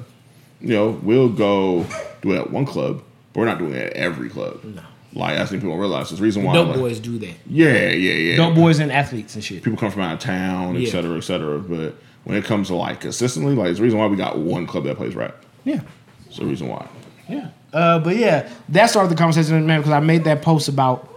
[0.60, 1.86] You know, we'll go
[2.20, 4.62] do it at one club, but we're not doing it at every club.
[4.62, 4.82] No.
[5.12, 6.10] Like I think people don't realize.
[6.10, 6.54] The reason why.
[6.54, 7.34] Dope like- boys do that.
[7.48, 8.36] Yeah, yeah, yeah.
[8.36, 9.62] Dope boys and athletes and shit.
[9.62, 10.90] people come from out of town, et Yeah.
[10.90, 11.58] cetera, et cetera.
[11.58, 14.66] But when it comes to like consistently, like it's the reason why we got one
[14.66, 15.44] club that plays rap.
[15.64, 15.80] Yeah.
[16.26, 16.86] It's the reason why.
[17.28, 17.48] Yeah.
[17.72, 21.08] Uh, but yeah, that started the conversation, man, because I made that post about,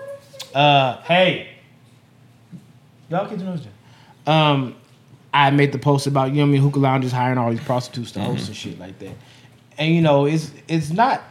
[0.54, 1.50] uh, hey,
[3.10, 3.58] y'all kids know.
[4.26, 4.76] Um,
[5.34, 8.12] I made the post about you know I mean hookah lounges hiring all these prostitutes
[8.14, 9.16] to host and shit like that,
[9.78, 11.22] and you know it's it's not.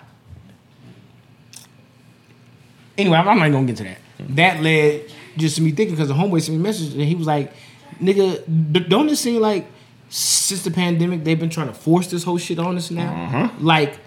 [3.03, 3.99] Anyway, I'm I'm not gonna get to that.
[4.31, 7.15] That led just to me thinking because the homeboy sent me a message and he
[7.15, 7.53] was like,
[8.01, 9.67] "Nigga, don't it seem like
[10.09, 13.13] since the pandemic they've been trying to force this whole shit on us now?
[13.13, 13.49] Uh-huh.
[13.61, 13.99] Like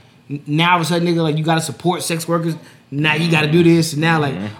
[0.47, 2.55] now all of a sudden, nigga, like you gotta support sex workers.
[2.89, 3.93] Now you gotta do this.
[3.93, 4.55] And now like mm-hmm.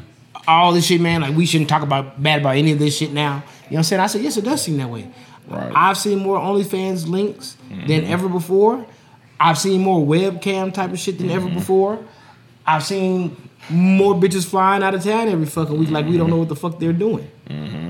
[0.48, 1.22] all this shit, man.
[1.22, 3.36] Like we shouldn't talk about bad about any of this shit now.
[3.36, 4.02] You know what I'm saying?
[4.02, 5.10] I said yes, it does seem that way.
[5.48, 5.72] Right.
[5.76, 8.12] I've seen more OnlyFans links than mm-hmm.
[8.12, 8.86] ever before.
[9.40, 11.56] I've seen more webcam type of shit than ever mm-hmm.
[11.56, 12.04] before.
[12.66, 13.38] I've seen
[13.70, 16.56] more bitches flying out of town every fucking week like we don't know what the
[16.56, 17.30] fuck they're doing.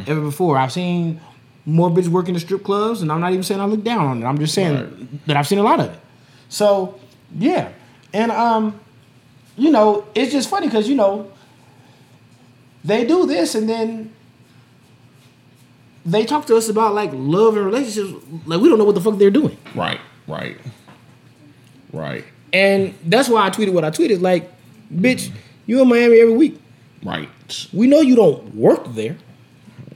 [0.08, 0.58] Ever before.
[0.58, 1.20] I've seen
[1.66, 4.22] more bitches working the strip clubs, and I'm not even saying I look down on
[4.24, 4.26] it.
[4.26, 5.28] I'm just saying Right.
[5.28, 6.00] that I've seen a lot of it.
[6.50, 7.00] So
[7.38, 7.70] yeah,
[8.14, 8.80] and um,
[9.58, 11.32] you know, it's just funny because you know
[12.84, 14.14] they do this, and then
[16.06, 18.14] they talk to us about like love and relationships,
[18.46, 19.58] like we don't know what the fuck they're doing.
[19.74, 20.58] Right, right,
[21.92, 24.22] right, And that's why I tweeted what I tweeted.
[24.22, 24.52] Like,
[24.94, 25.32] bitch,
[25.66, 26.60] you in Miami every week.
[27.04, 27.30] right.
[27.74, 29.16] We know you don't work there.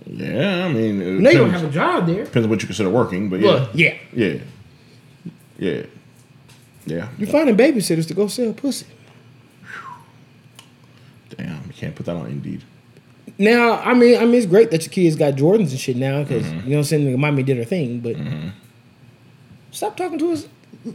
[0.06, 2.24] Yeah, I mean, it We know you don't have a job there.
[2.26, 3.98] depends on what you consider working, but yeah, Well, yeah.
[4.14, 4.38] yeah,
[5.58, 5.84] yeah,
[6.86, 7.10] yeah.
[7.18, 8.86] You're finding babysitters to go sell pussy.
[11.38, 12.64] Damn, you can't put that on Indeed.
[13.38, 16.24] Now, I mean, I mean, it's great that your kids got Jordans and shit now
[16.24, 16.56] because Mm-hmm.
[16.66, 17.20] you know what I'm saying.
[17.20, 18.16] Mommy did her thing, but
[19.72, 20.48] stop talking to us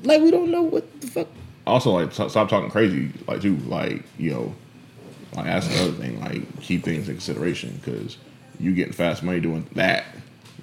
[0.02, 1.28] like we don't know what the fuck.
[1.66, 4.54] Also, like, stop, stop talking crazy, like, too, like, you know,
[5.34, 6.20] like that's another thing.
[6.20, 8.16] Like, keep things in consideration because
[8.60, 10.04] you getting fast money doing that.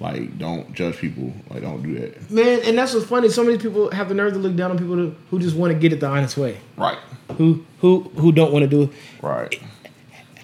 [0.00, 1.32] Like, don't judge people.
[1.50, 2.30] Like, don't do that.
[2.30, 3.28] Man, and that's what's funny.
[3.28, 5.72] So many people have the nerve to look down on people who, who just want
[5.72, 6.98] to get it the honest way, Right,
[7.36, 8.90] who who who don't want to do it.
[9.22, 9.60] right.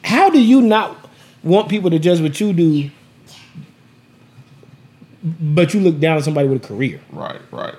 [0.05, 0.97] How do you not
[1.43, 2.91] want people to judge what you do,
[5.23, 7.01] but you look down on somebody with a career?
[7.11, 7.75] Right, right.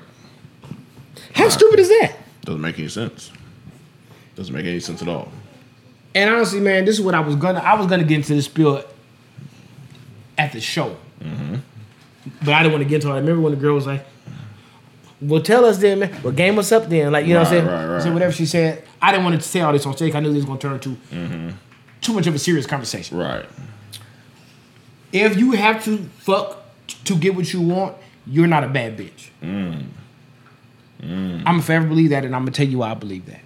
[1.33, 2.15] How stupid is that?
[2.43, 3.31] Doesn't make any sense.
[4.35, 5.31] Doesn't make any sense at all.
[6.15, 7.59] And honestly, man, this is what I was gonna.
[7.59, 8.83] I was gonna get into this spiel
[10.37, 11.57] at the show, mm-hmm.
[12.43, 13.13] but I didn't want to get into it.
[13.13, 14.05] I remember when the girl was like,
[15.21, 16.19] "Well, tell us then, man.
[16.23, 17.65] Well, game us up then." Like you know what I'm saying?
[17.67, 18.01] right, right.
[18.01, 20.15] So whatever she said, I didn't want to say all this on stage.
[20.15, 21.49] I knew this was gonna turn into mm-hmm.
[22.01, 23.17] too much of a serious conversation.
[23.17, 23.45] Right.
[25.11, 26.63] If you have to fuck
[27.05, 29.29] to get what you want, you're not a bad bitch.
[29.41, 29.85] Mm.
[31.01, 31.37] Mm.
[31.39, 33.41] I'm gonna forever believe that, and I'm gonna tell you why I believe that.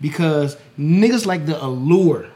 [0.00, 2.26] Because niggas like the allure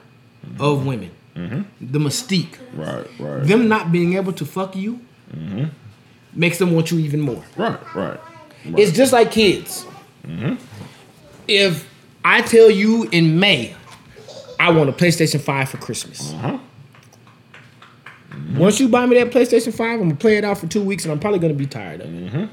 [0.59, 0.87] of mm-hmm.
[0.87, 1.63] women, mm-hmm.
[1.81, 3.07] the mystique, Right.
[3.19, 3.45] Right.
[3.45, 5.01] them not being able to fuck you
[5.35, 5.67] mm-hmm.
[6.35, 7.45] makes them want you even more.
[7.57, 7.79] right.
[7.95, 8.21] Right.
[8.65, 9.87] It's just like kids.
[11.47, 11.89] If
[12.25, 13.75] I tell you in May,
[14.61, 16.33] I want a PlayStation 5 for Christmas.
[16.35, 16.59] Uh-huh.
[18.57, 21.05] Once you buy me that PlayStation 5, I'm gonna play it out for two weeks
[21.05, 22.49] and I'm probably gonna be tired of it.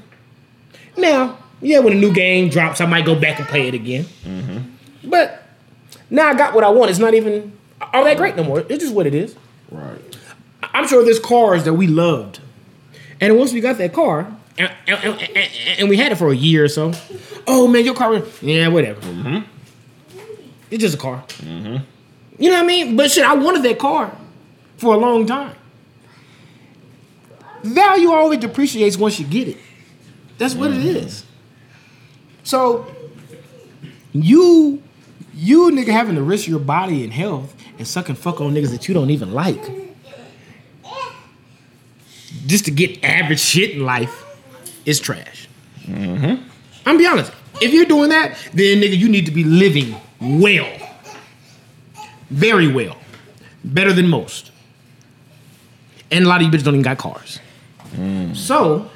[0.96, 4.06] Now, yeah, when a new game drops, I might go back and play it again.
[5.06, 5.42] But
[6.10, 6.90] now I got what I want.
[6.90, 7.56] It's not even
[7.92, 8.60] all that great no more.
[8.60, 9.36] It's just what it is.
[9.70, 9.98] Right.
[10.62, 12.40] I'm sure there's cars that we loved,
[13.20, 16.36] and once we got that car, and, and, and- and we had it for a
[16.36, 16.92] year or so.
[17.46, 19.00] Oh man, your car, yeah, whatever.
[19.00, 20.18] Mm-hmm.
[20.70, 21.22] It's just a car.
[21.38, 21.84] Mm-hmm.
[22.38, 22.96] You know what I mean?
[22.96, 24.16] But shit, I wanted that car
[24.78, 25.54] for a long time.
[27.62, 29.58] Value always depreciates once you get it.
[30.38, 31.06] That's what it mm-hmm.
[31.06, 31.24] is.
[32.42, 32.86] So
[34.12, 34.82] you,
[35.36, 38.88] you nigga having to risk your body and health and sucking fuck on niggas that
[38.88, 39.62] you don't even like
[42.46, 44.24] just to get average shit in life
[44.84, 45.48] is trash.
[45.84, 46.42] Mm-hmm.
[46.86, 47.32] I'm be honest.
[47.60, 50.70] If you're doing that, then nigga, you need to be living well,
[52.30, 52.96] very well,
[53.64, 54.50] better than most.
[56.10, 57.40] And a lot of you bitches don't even got cars.
[57.92, 58.36] Mm.
[58.36, 58.90] So,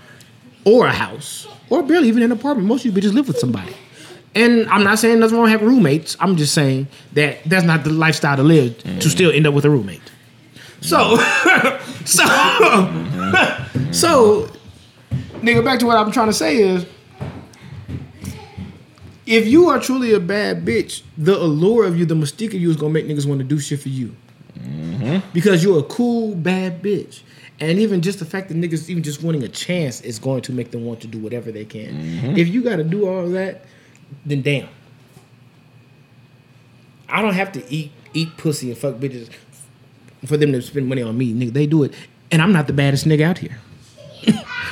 [0.64, 2.68] or a house, or barely even an apartment.
[2.68, 3.74] Most of you bitches live with somebody.
[4.34, 6.16] And I'm not saying nothing wrong with having roommates.
[6.20, 9.64] I'm just saying that that's not the lifestyle to live to still end up with
[9.64, 10.02] a roommate.
[10.80, 11.16] So,
[12.04, 12.24] so,
[13.92, 14.50] so,
[15.42, 16.86] nigga, back to what I'm trying to say is,
[19.26, 22.70] if you are truly a bad bitch, the allure of you, the mystique of you
[22.70, 24.14] is gonna make niggas want to do shit for you.
[24.58, 25.28] Mm-hmm.
[25.32, 27.22] Because you're a cool, bad bitch.
[27.60, 30.52] And even just the fact that niggas even just wanting a chance is going to
[30.52, 31.92] make them want to do whatever they can.
[31.92, 32.36] Mm-hmm.
[32.38, 33.64] If you gotta do all that,
[34.24, 34.68] then damn.
[37.08, 39.30] I don't have to eat eat pussy and fuck bitches
[40.26, 41.32] for them to spend money on me.
[41.32, 41.94] Nigga, they do it.
[42.30, 43.58] And I'm not the baddest nigga out here.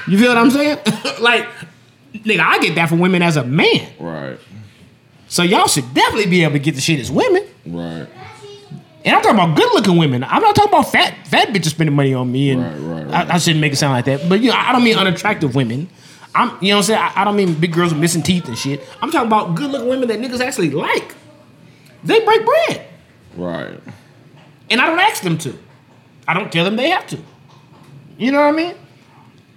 [0.07, 0.79] you feel what I'm saying?
[1.20, 1.48] like,
[2.14, 3.90] nigga, I get that from women as a man.
[3.98, 4.38] Right.
[5.29, 7.44] So y'all should definitely be able to get the shit as women.
[7.66, 8.07] Right.
[9.05, 10.24] And I'm talking about good looking women.
[10.24, 12.51] I'm not talking about fat fat bitches spending money on me.
[12.51, 13.31] And Right, right, right.
[13.31, 14.29] I, I shouldn't make it sound like that.
[14.29, 15.88] But you know, I don't mean unattractive women.
[16.35, 17.01] I'm you know what I'm saying?
[17.01, 18.83] I, I don't mean big girls with missing teeth and shit.
[19.01, 21.14] I'm talking about good looking women that niggas actually like.
[22.05, 22.87] They break bread.
[23.37, 23.81] Right.
[24.71, 25.59] And I don't ask them to.
[26.27, 27.19] I don't tell them they have to.
[28.19, 28.75] You know what I mean?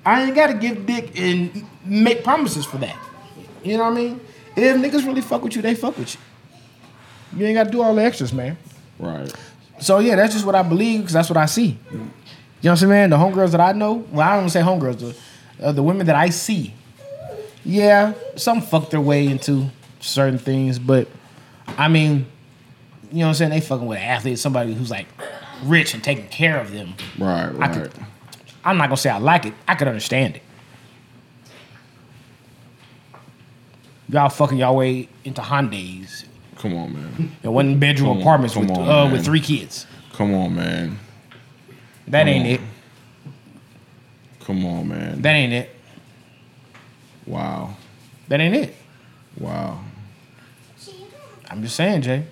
[0.05, 2.97] I ain't gotta give dick and make promises for that.
[3.63, 4.21] You know what I mean?
[4.55, 7.39] If niggas really fuck with you, they fuck with you.
[7.39, 8.57] You ain't gotta do all the extras, man.
[8.97, 9.31] Right.
[9.79, 11.77] So yeah, that's just what I believe because that's what I see.
[11.91, 12.09] You know
[12.61, 13.09] what I'm saying, man?
[13.09, 15.17] The homegirls that I know, well, I don't say homegirls,
[15.61, 16.73] uh, the women that I see,
[17.63, 19.67] yeah, some fuck their way into
[19.99, 21.07] certain things, but
[21.77, 22.25] I mean,
[23.11, 23.51] you know what I'm saying?
[23.51, 25.07] They fucking with an athlete, somebody who's like
[25.63, 26.93] rich and taking care of them.
[27.19, 27.45] Right.
[27.45, 27.73] I Right.
[27.73, 27.91] could,
[28.65, 29.53] I'm not gonna say I like it.
[29.67, 30.41] I could understand it.
[34.09, 36.25] Y'all fucking y'all way into Hyundai's
[36.57, 37.31] Come on, man.
[37.43, 39.87] and one bedroom Come apartments come with on, uh, with three kids.
[40.13, 40.99] Come on, man.
[42.07, 42.51] That Come ain't on.
[42.51, 42.61] it.
[44.45, 45.21] Come on, man.
[45.21, 45.75] That ain't it.
[47.25, 47.75] Wow.
[48.27, 48.75] That ain't it.
[49.39, 49.79] Wow.
[51.49, 52.25] I'm just saying, Jay.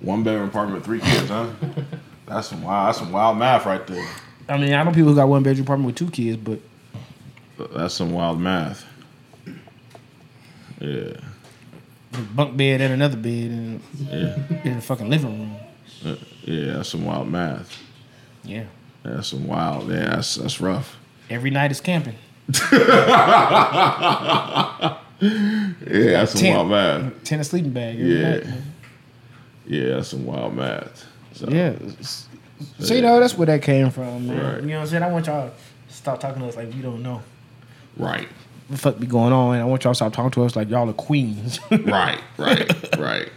[0.00, 1.48] One bedroom apartment, three kids, huh?
[2.26, 2.88] That's some wild.
[2.88, 4.08] That's some wild math right there.
[4.48, 6.60] I mean, I know people who got one bedroom apartment with two kids, but
[7.74, 8.84] That's some wild math.
[10.80, 11.16] Yeah.
[12.34, 14.36] bunk bed and another bed in, Yeah.
[14.64, 15.56] in the fucking living room.
[16.04, 16.74] Uh, yeah.
[16.74, 17.76] That's some wild math.
[18.44, 18.64] Yeah.
[19.02, 19.88] That's some wild.
[19.90, 20.16] Yeah.
[20.16, 20.96] That's that's rough.
[21.30, 22.14] Every night is camping.
[25.18, 26.10] Yeah.
[26.12, 26.56] That's some Ten.
[26.56, 27.24] wild math.
[27.24, 28.30] Tent a sleeping bag Yeah.
[28.30, 28.46] night.
[29.66, 29.88] Yeah.
[29.96, 31.04] That's some wild math.
[31.32, 31.72] So, Yeah.
[32.78, 34.36] So you know that's where that came from, man.
[34.38, 34.60] Right.
[34.62, 35.02] You know what I'm saying?
[35.02, 37.22] I want y'all to stop talking to us like we don't know
[37.96, 38.28] Right.
[38.68, 39.56] what the fuck be going on.
[39.58, 41.60] I want y'all to stop talking to us like y'all are queens.
[41.70, 42.18] Right.
[42.38, 42.98] Right.
[42.98, 43.28] right.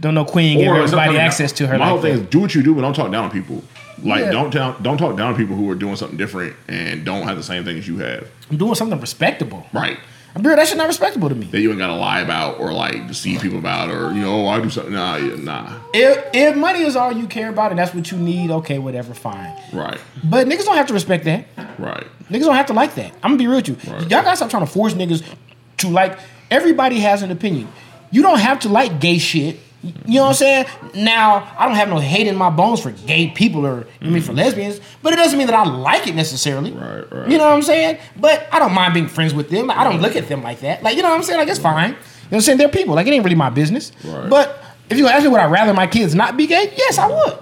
[0.00, 1.74] don't know queen give everybody access to her.
[1.78, 2.22] My like whole thing that.
[2.22, 3.62] is do what you do, but don't talk down on people.
[4.02, 4.30] Like Yeah.
[4.32, 7.36] don't tell, don't talk down to people who are doing something different and don't have
[7.36, 8.26] the same thing as you have.
[8.50, 9.66] I'm doing something respectable.
[9.72, 9.98] Right.
[10.34, 10.56] I'm real.
[10.56, 11.44] That shit not respectable to me.
[11.46, 14.48] that you ain't gotta lie about or like deceive people about or you know, oh,
[14.48, 14.94] I do something.
[14.94, 15.78] Nah, yeah, nah.
[15.92, 19.12] If if money is all you care about and that's what you need, okay, whatever,
[19.12, 19.52] fine.
[19.74, 21.44] Right, But niggas don't have to respect that.
[21.78, 22.06] right.
[22.30, 23.12] Niggas don't have to like that.
[23.22, 23.74] I'm gonna be real with you.
[23.92, 24.00] Right.
[24.02, 25.22] Y'all gotta stop trying to force niggas
[25.78, 26.18] to like.
[26.50, 27.68] Everybody has an opinion.
[28.10, 29.58] You don't have to like gay shit.
[29.82, 30.66] You know what I'm saying?
[30.94, 34.22] Now, I don't have no hate in my bones for gay people or I mean
[34.22, 36.70] for lesbians, but it doesn't mean that I like it necessarily.
[36.70, 37.28] Right, right.
[37.28, 37.98] You know what I'm saying?
[38.16, 39.66] But I don't mind being friends with them.
[39.66, 40.82] Like, I don't look at them like that.
[40.84, 41.40] Like, you know what I'm saying?
[41.40, 41.90] Like, it's fine.
[41.90, 42.58] You know what I'm saying?
[42.58, 42.94] They're people.
[42.94, 43.90] Like, it ain't really my business.
[44.04, 44.30] Right.
[44.30, 46.72] But if you ask me would I rather my kids not be gay?
[46.76, 47.38] Yes, I would.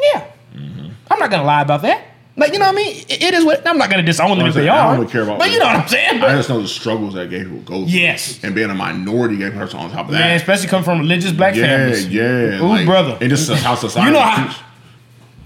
[0.00, 0.26] Yeah.
[0.54, 0.88] Mm-hmm.
[1.10, 2.04] I'm not gonna lie about that.
[2.38, 2.96] Like, you know what I mean?
[3.08, 5.22] It- it is what I'm not gonna disown them if they saying, I don't care
[5.22, 6.22] about but you know what I'm saying?
[6.22, 7.86] I just know the struggles that gay people go through.
[7.86, 8.38] Yes.
[8.42, 10.18] And being a minority gay person on top of that.
[10.20, 12.08] Man, especially coming from religious black yeah, families.
[12.08, 12.62] yeah.
[12.62, 13.16] Ooh, brother.
[13.20, 14.56] And this is how society You know how- teach-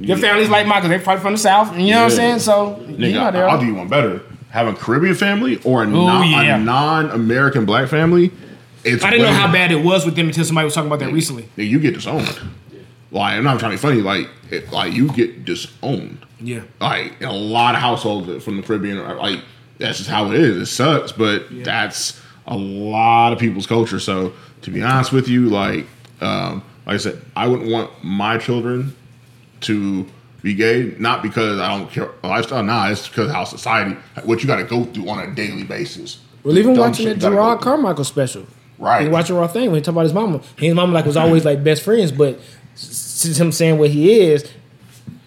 [0.09, 1.72] Your family's like mine because they probably from the south.
[1.76, 2.38] And you know what I'm saying?
[2.40, 4.22] So, Nigga, you know, they're- I'll do you one better.
[4.50, 6.57] Have a Caribbean family or a, non, yeah.
[6.57, 8.33] a non-American black family.
[8.83, 10.98] It's I didn't know how bad it was with them until somebody was talking about
[11.00, 11.48] that recently.
[11.57, 12.26] Nigga, you get disowned.
[13.12, 14.00] Like, I'm not trying to be funny.
[14.00, 16.18] Like, it, like you get disowned.
[16.40, 16.62] Yeah.
[16.81, 19.40] Like in a lot of households from the Caribbean, are like
[19.79, 20.57] that's just how it is.
[20.57, 24.00] It sucks, but that's a lot of people's culture.
[24.00, 25.87] So to be honest with you, like,
[26.20, 28.94] um, like I said, I wouldn't want my children
[29.62, 30.07] to
[30.42, 32.62] be gay, not because I don't care lifestyle.
[32.62, 35.64] Nah, it's because of how society, what you got to go through on a daily
[35.64, 36.20] basis.
[36.42, 37.62] Well, even watching shit that you gotta go Jerrod.
[37.62, 38.46] Carmichael special.
[38.79, 39.03] Right.
[39.03, 40.40] He watching Raw thing when he talk about his mama.
[40.57, 42.40] His mama like was always like best friends, but
[42.74, 44.50] since him saying what he is,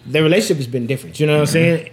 [0.06, 1.20] their relationship has been different.
[1.20, 1.52] You know what I'm mm-hmm.
[1.52, 1.90] saying?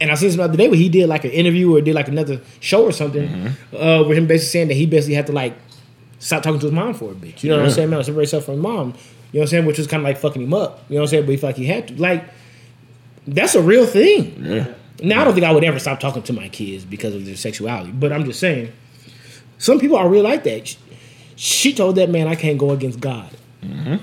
[0.00, 2.08] And I seen some other day where he did like an interview or did like
[2.08, 3.76] another show or something, mm-hmm.
[3.76, 5.54] uh, with him basically saying that he basically had to like
[6.18, 7.42] stop talking to his mom for a bit.
[7.42, 7.90] You know what I'm saying?
[7.90, 8.78] Man, separate himself from his mom.
[8.78, 8.94] You know
[9.32, 9.66] what I'm saying?
[9.66, 10.84] Which was kind of like fucking him up.
[10.88, 11.26] You know what I'm saying?
[11.26, 12.00] But he felt like he had to.
[12.00, 12.24] Like,
[13.26, 14.44] that's a real thing.
[14.44, 14.74] Yeah.
[15.02, 17.36] Now I don't think I would ever stop talking to my kids because of their
[17.36, 18.72] sexuality, but I'm just saying,
[19.58, 20.68] some people are really like that.
[20.68, 20.76] She,
[21.34, 23.30] she told that man, "I can't go against God,"
[23.62, 23.96] mm-hmm.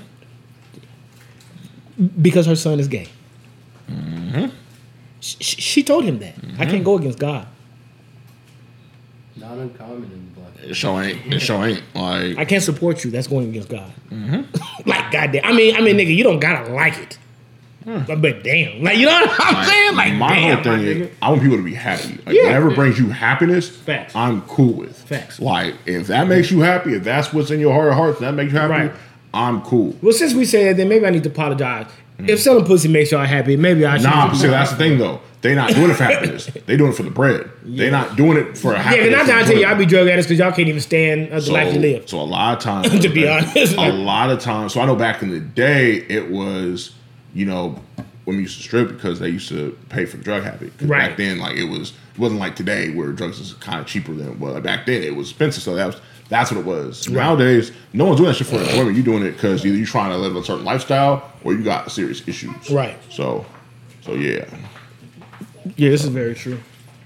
[2.20, 3.08] because her son is gay.
[3.90, 4.54] Mm-hmm.
[5.20, 7.46] She, she told him that I can't go against God.
[9.36, 10.52] Not uncommon in black.
[10.62, 11.32] It sure ain't.
[11.32, 11.82] It sure ain't.
[11.94, 13.10] Like I can't support you.
[13.10, 13.90] That's going against God.
[14.10, 14.88] Mm-hmm.
[14.88, 15.44] like goddamn.
[15.44, 17.18] I mean, I mean, nigga, you don't gotta like it.
[17.82, 19.96] But, but damn, like you know what I'm saying?
[19.96, 21.10] Like my damn, whole thing my is.
[21.22, 22.18] I want people to be happy.
[22.26, 22.44] Like Yeah.
[22.44, 24.14] whatever brings you happiness, Facts.
[24.14, 24.96] I'm cool with.
[24.96, 25.40] Facts.
[25.40, 28.32] Like if that makes you happy, if that's what's in your heart of hearts, that
[28.34, 28.92] makes you happy, Right.
[29.32, 29.96] I'm cool.
[30.02, 31.86] Well, since we said that, then maybe I need to apologize.
[32.28, 34.04] If selling pussy makes y'all happy, maybe I should.
[34.04, 35.20] Nah, see that's the thing though.
[35.42, 36.50] They not doing it for happiness.
[36.66, 37.50] They doing it for the bread.
[37.62, 38.96] They not doing it for a happy.
[38.96, 39.18] Yeah, happiness.
[39.18, 39.78] not trying to tell you, enjoyment.
[39.78, 42.08] be drug addicts because y'all can't even stand the so, life you live.
[42.08, 43.76] So a lot of times, To be honest.
[43.76, 44.74] a lot of times.
[44.74, 46.94] So I know back in the day, it was
[47.32, 47.82] you know
[48.26, 50.72] women used to strip because they used to pay for the drug habit.
[50.82, 51.08] Right.
[51.08, 54.12] Back then, like it was it wasn't like today where drugs is kind of cheaper
[54.12, 55.62] than it well back then it was expensive.
[55.62, 55.96] So that was
[56.30, 57.06] that's what it was.
[57.08, 58.94] Nowadays, no one's doing that shit for enjoyment.
[58.96, 61.90] You're doing it because either you're trying to live a certain lifestyle or you got
[61.92, 62.70] serious issues.
[62.70, 62.96] Right.
[63.10, 63.44] So,
[64.00, 64.46] so yeah,
[65.76, 66.58] Yeah, this is very true.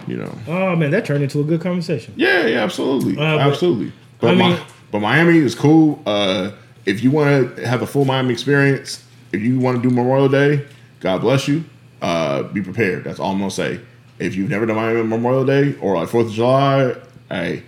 [0.07, 0.33] you know.
[0.47, 2.15] Oh man, that turned into a good conversation.
[2.17, 3.93] Yeah, yeah, absolutely, Uh, absolutely.
[4.21, 4.61] But I my,
[4.93, 6.01] but Miami is cool.
[6.07, 6.53] Uh,
[6.87, 10.29] if you want to have a full Miami experience, if you want to do Memorial
[10.29, 10.65] Day,
[11.01, 11.65] God bless you.
[12.03, 13.05] Uh, be prepared.
[13.05, 13.81] That's all I'm gonna say.
[14.19, 16.95] If you've never done Miami Memorial Day or like Fourth of July,
[17.31, 17.63] hey,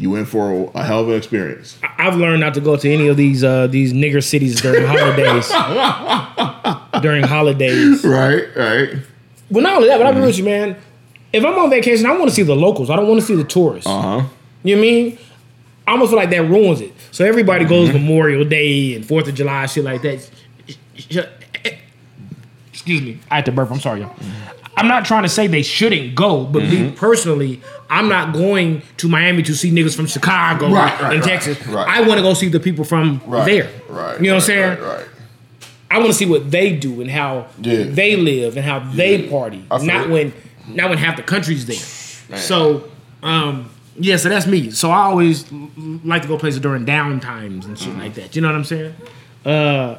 [0.00, 1.78] you in for a hell of an experience.
[1.98, 5.48] I've learned not to go to any of these uh, these nigger cities during holidays.
[7.02, 8.04] during holidays.
[8.04, 8.94] Right, right.
[9.50, 10.76] Well, not only that, but I'll be with you, man.
[11.32, 12.88] If I'm on vacation, I want to see the locals.
[12.90, 13.88] I don't want to see the tourists.
[13.88, 14.22] Uh huh.
[14.62, 15.18] You know what I mean?
[15.86, 16.92] I almost feel like that ruins it.
[17.10, 17.98] So everybody goes Mm-hmm.
[17.98, 20.30] Memorial Day and Fourth of July, shit like that.
[22.72, 23.18] Excuse me.
[23.30, 23.70] I had to burp.
[23.70, 24.14] I'm sorry, y'all.
[24.80, 26.84] I'm not trying to say they shouldn't go, but Mm-hmm.
[26.86, 31.22] me personally, I'm not going to Miami to see niggas from Chicago Right, and right,
[31.24, 31.64] Texas.
[31.66, 31.86] right.
[31.88, 33.70] I want to go see the people from there.
[33.88, 34.18] Right.
[34.20, 34.80] You know what I'm saying?
[34.80, 35.06] Right.
[35.90, 37.82] I want to see what they do and how Yeah.
[37.84, 39.64] they live and how they party.
[39.70, 40.10] Not it.
[40.10, 40.32] when
[40.68, 42.38] not when half the country's there.
[42.38, 42.88] So
[43.22, 44.70] um yeah, so that's me.
[44.70, 45.50] So I always
[46.04, 48.34] like to go places during down times and shit like that.
[48.36, 48.94] You know what I'm saying?
[49.44, 49.96] Uh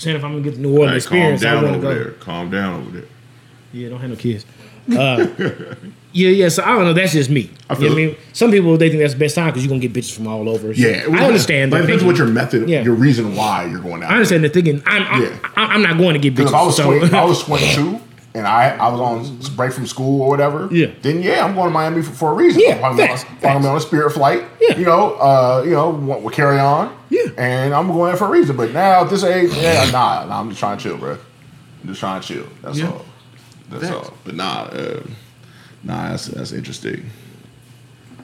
[0.00, 1.94] saying if I'm gonna get the New Orleans Hey, experience, I down want to over
[1.98, 2.04] go.
[2.04, 2.12] there.
[2.14, 3.08] Calm down over there.
[3.72, 4.44] Yeah, don't have no kids.
[4.90, 5.26] Uh,
[6.12, 6.48] yeah, yeah.
[6.48, 6.92] So I don't know.
[6.92, 7.50] That's just me.
[7.68, 8.16] I You feel know what I mean?
[8.32, 10.48] Some people they think that's the best time because you're gonna get bitches from all
[10.48, 10.74] over.
[10.74, 11.70] So Yeah, I understand.
[11.70, 12.82] But it depends what your method, Yeah.
[12.82, 14.10] your reason why you're going out.
[14.10, 14.82] I understand the thinking.
[14.86, 15.38] I'm I'm, Yeah.
[15.56, 16.52] I'm not going to get bitches.
[16.54, 18.00] I was so, 20, I was 22
[18.34, 20.90] and I, I was on break from school or whatever, Yeah.
[21.02, 22.62] then yeah, I'm going to Miami for, for a reason.
[22.64, 24.44] Yeah, I'm probably, on, on a Spirit flight.
[24.60, 24.76] Yeah.
[24.78, 26.96] You know, uh, you know, we'll, we'll carry on.
[27.08, 27.26] Yeah.
[27.36, 28.56] And I'm going for a reason.
[28.56, 31.12] But now at this age, yeah, nah, nah I'm just trying to chill, bro.
[31.82, 32.46] I'm just trying to chill.
[32.62, 32.90] That's Yeah.
[32.90, 33.04] all.
[33.68, 34.08] That's Facts.
[34.08, 34.14] all.
[34.24, 35.02] But nah, uh,
[35.82, 37.08] Nah, that's that's interesting.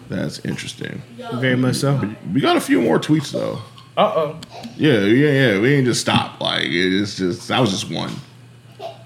[0.08, 1.02] That's interesting.
[1.34, 1.98] Very much so.
[2.32, 3.60] We got a few more tweets though.
[3.96, 4.40] Uh oh.
[4.76, 5.60] Yeah, yeah, yeah.
[5.60, 6.40] We ain't just stop.
[6.40, 8.12] Like it's just that was just one.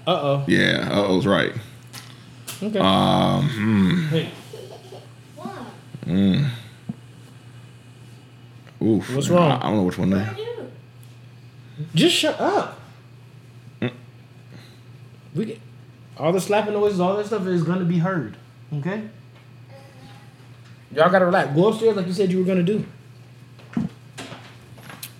[0.07, 0.45] Uh oh.
[0.47, 1.53] Yeah, uh oh's right.
[2.63, 2.79] Okay.
[2.79, 4.29] Um, Hey,
[8.81, 9.15] oof.
[9.15, 9.51] What's wrong?
[9.51, 10.27] I, I don't know which one they.
[11.95, 12.79] just shut up.
[15.33, 15.59] We get,
[16.17, 18.35] all the slapping noises, all that stuff is gonna be heard.
[18.73, 19.03] Okay.
[20.93, 21.55] Y'all gotta relax.
[21.55, 22.85] Go upstairs like you said you were gonna do.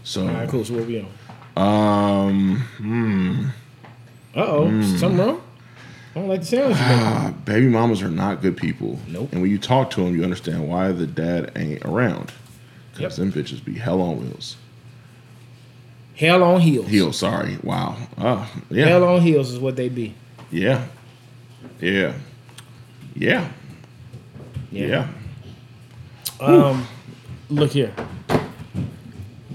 [0.04, 0.66] So, All right, cool.
[0.66, 1.00] So what we
[1.56, 2.28] on?
[2.28, 3.46] um, hmm.
[4.36, 4.82] Uh oh.
[4.98, 5.42] Something wrong?
[6.16, 6.86] I don't like the sounds you.
[6.86, 9.00] Ah, baby mamas are not good people.
[9.08, 9.30] Nope.
[9.32, 12.32] And when you talk to them, you understand why the dad ain't around.
[12.94, 13.34] Because Yep.
[13.34, 14.58] them bitches be hell on wheels.
[16.16, 16.88] Hell on heels.
[16.88, 17.58] Heels, sorry.
[17.64, 17.96] Wow.
[18.18, 18.88] Oh, yeah.
[18.88, 20.14] Hell on heels is what they be.
[20.52, 20.86] Yeah.
[21.80, 22.14] Yeah.
[23.16, 23.48] Yeah.
[24.72, 25.08] Yeah.
[26.40, 26.88] Um,
[27.50, 27.94] look here.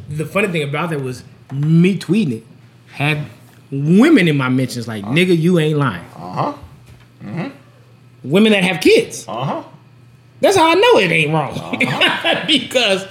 [0.08, 1.22] The funny thing about that was
[1.52, 2.44] me tweeting it
[2.92, 3.26] had
[3.70, 5.12] women in my mentions like, uh-huh.
[5.12, 6.52] "Nigga, you ain't lying." Uh
[7.22, 7.50] huh.
[8.22, 9.24] Women that have kids.
[9.28, 9.64] Uh huh.
[10.40, 11.58] That's how I know it ain't wrong.
[11.58, 12.44] Uh-huh.
[12.46, 13.06] because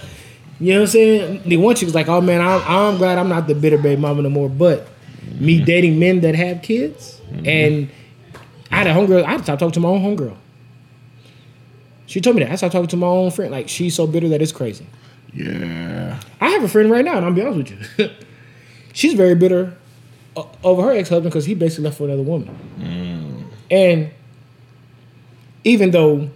[0.60, 1.42] you know what I'm saying.
[1.46, 4.00] The one chick was like, "Oh man, I'm, I'm glad I'm not the bitter baby
[4.00, 4.88] mama no more." But
[5.40, 5.66] me mm-hmm.
[5.66, 7.48] dating men that have kids, mm-hmm.
[7.48, 7.90] and
[8.72, 9.24] I had a homegirl.
[9.24, 10.38] I had to stop talking to my own homegirl.
[12.08, 13.52] She told me that I stopped talking to my own friend.
[13.52, 14.86] Like she's so bitter that it's crazy.
[15.34, 16.20] Yeah.
[16.40, 18.10] I have a friend right now, and I'll be honest with you.
[18.94, 19.76] She's very bitter
[20.64, 23.50] over her ex husband because he basically left for another woman.
[23.72, 24.12] And
[25.64, 26.30] even though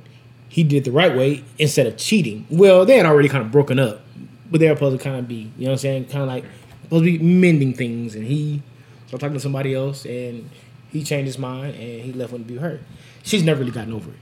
[0.48, 3.78] he did the right way instead of cheating, well, they had already kind of broken
[3.80, 4.02] up,
[4.50, 6.28] but they were supposed to kind of be, you know what I'm saying, kind of
[6.28, 6.44] like
[6.84, 8.16] supposed to be mending things.
[8.16, 8.62] And he
[9.08, 10.50] started talking to somebody else, and
[10.90, 12.80] he changed his mind, and he left wanting to be her.
[13.24, 14.18] She's never really gotten over it.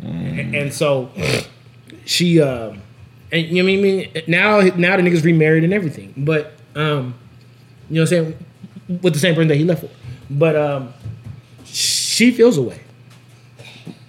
[0.00, 1.10] And, and so
[2.04, 2.74] she, uh,
[3.30, 4.10] and you know what I mean?
[4.26, 7.14] Now, now the niggas remarried and everything, but um,
[7.88, 8.44] you know what I'm saying?
[9.00, 9.90] With the same person that he left for,
[10.30, 10.92] but um,
[11.64, 12.80] she feels away.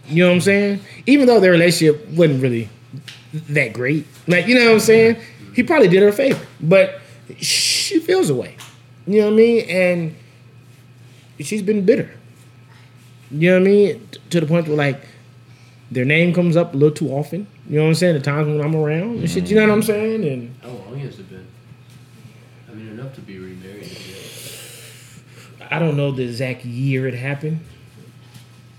[0.08, 0.80] You know what I'm saying?
[1.06, 2.70] Even though their relationship wasn't really
[3.50, 5.18] that great, like you know what I'm saying?
[5.56, 7.00] He probably did her a favor, but
[7.40, 8.58] she feels away.
[9.08, 9.70] You know what I mean?
[9.70, 10.16] And
[11.40, 12.10] she's been bitter.
[13.32, 14.08] You know what I mean?
[14.32, 15.08] To the point where like
[15.92, 17.48] their name comes up a little too often.
[17.70, 18.16] You know what I'm saying?
[18.16, 19.50] The times when I'm around and shit.
[19.50, 20.26] You know what I'm saying?
[20.26, 21.48] And How long has it been?
[22.70, 23.53] I mean, enough to be remarried.
[25.74, 25.78] Yeah.
[25.78, 27.60] I don't know the exact year it happened,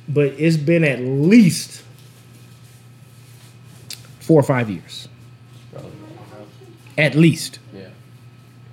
[0.08, 1.82] but it's been at least
[4.20, 5.08] four or five years.
[6.96, 7.58] At least.
[7.74, 7.88] Yeah.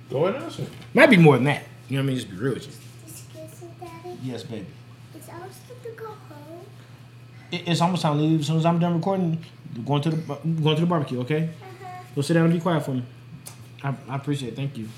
[0.08, 0.66] Go ahead and answer.
[0.94, 1.64] Might be more than that.
[1.88, 2.16] You know what I mean?
[2.16, 2.72] Just be real with you.
[3.06, 4.16] Is kissing daddy?
[4.22, 4.66] Yes, baby.
[5.14, 6.64] It's almost time to go home.
[7.50, 8.40] It's almost time to leave.
[8.40, 9.44] As soon as I'm done recording,
[9.84, 11.20] going to the going to the barbecue.
[11.22, 11.50] Okay.
[11.60, 12.02] Uh-huh.
[12.14, 13.04] Go sit down and be quiet for me.
[13.82, 14.56] I, I appreciate it.
[14.56, 14.88] Thank you.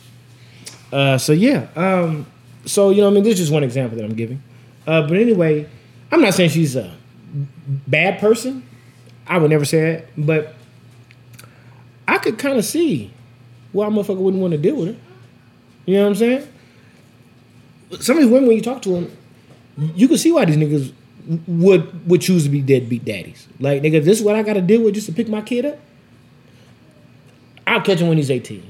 [0.93, 1.69] Uh, so yeah.
[1.75, 2.27] Um,
[2.67, 4.43] so you know, I mean, this is just one example that I'm giving.
[4.87, 5.69] Uh, but anyway,
[6.13, 6.95] I'm not saying she's a
[7.87, 8.67] bad person.
[9.27, 10.55] I would never say that, but
[12.07, 13.11] I could kind of see
[13.73, 14.97] why a motherfucker wouldn't want to deal with her.
[15.87, 16.49] You know what I'm saying?
[18.01, 19.17] Some of these women, when you talk to them,
[19.77, 20.93] you can see why these niggas
[21.47, 23.49] would would choose to be deadbeat daddies.
[23.59, 25.65] Like, nigga, this is what I got to deal with just to pick my kid
[25.65, 25.79] up,
[27.67, 28.63] I'll catch him when he's 18.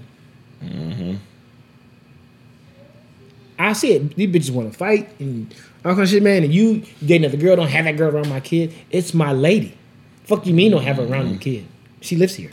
[3.59, 4.17] I see it.
[4.17, 6.43] These bitches want to fight and all kind of shit, man.
[6.43, 8.75] And you dating another girl, don't have that girl around my kid.
[8.91, 9.77] It's my lady.
[10.25, 11.39] Fuck you mean don't have her around your mm-hmm.
[11.39, 11.67] kid?
[12.01, 12.51] She lives here.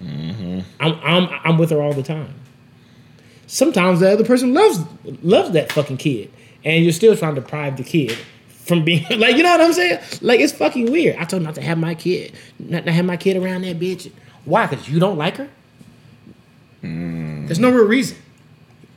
[0.00, 0.60] Mm-hmm.
[0.80, 2.34] I'm, I'm I'm with her all the time.
[3.46, 4.80] Sometimes the other person loves
[5.22, 6.30] loves that fucking kid,
[6.64, 8.16] and you're still trying to deprive the kid
[8.48, 10.00] from being like, you know what I'm saying?
[10.20, 11.16] Like it's fucking weird.
[11.16, 14.10] I told not to have my kid, not to have my kid around that bitch.
[14.44, 14.66] Why?
[14.66, 15.48] Because you don't like her.
[16.82, 17.46] Mm.
[17.46, 18.16] There's no real reason.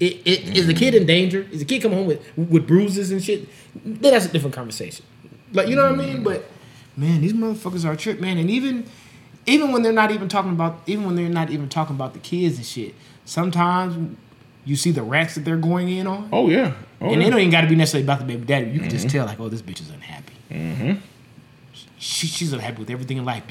[0.01, 1.47] It, it, Is the kid in danger?
[1.51, 3.47] Is the kid coming home with with bruises and shit?
[3.85, 5.05] Then that's a different conversation.
[5.53, 6.23] Like you know what I mean?
[6.23, 6.43] But
[6.97, 8.37] man, these motherfuckers are a trip, man.
[8.37, 8.85] And even
[9.45, 12.19] even when they're not even talking about even when they're not even talking about the
[12.19, 12.95] kids and shit,
[13.25, 14.15] sometimes
[14.65, 16.29] you see the rats that they're going in on.
[16.31, 16.73] Oh yeah.
[16.99, 17.23] Oh, And yeah.
[17.25, 18.69] they don't even got to be necessarily about the baby daddy.
[18.71, 20.33] You can just tell, like, oh, this bitch is unhappy.
[20.51, 20.93] Mm-hmm.
[21.97, 23.43] She, she's unhappy with everything in life.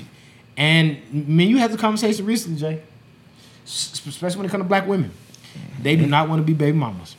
[0.56, 0.98] And
[1.28, 2.82] man, you had the conversation recently, Jay.
[3.64, 5.10] S- Especially when it comes to black women,
[5.82, 7.16] they do not want to be baby mamas.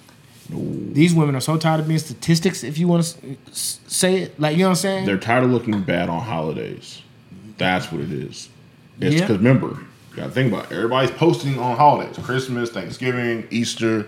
[0.49, 2.63] These women are so tired of being statistics.
[2.63, 5.05] If you want to say it, like you know what I'm saying?
[5.05, 7.01] They're tired of looking bad on holidays.
[7.57, 8.49] That's what it is.
[8.99, 9.21] It's Yeah.
[9.21, 10.75] because remember, you gotta think about it.
[10.75, 14.07] everybody's posting on holidays, Christmas, Thanksgiving, Easter,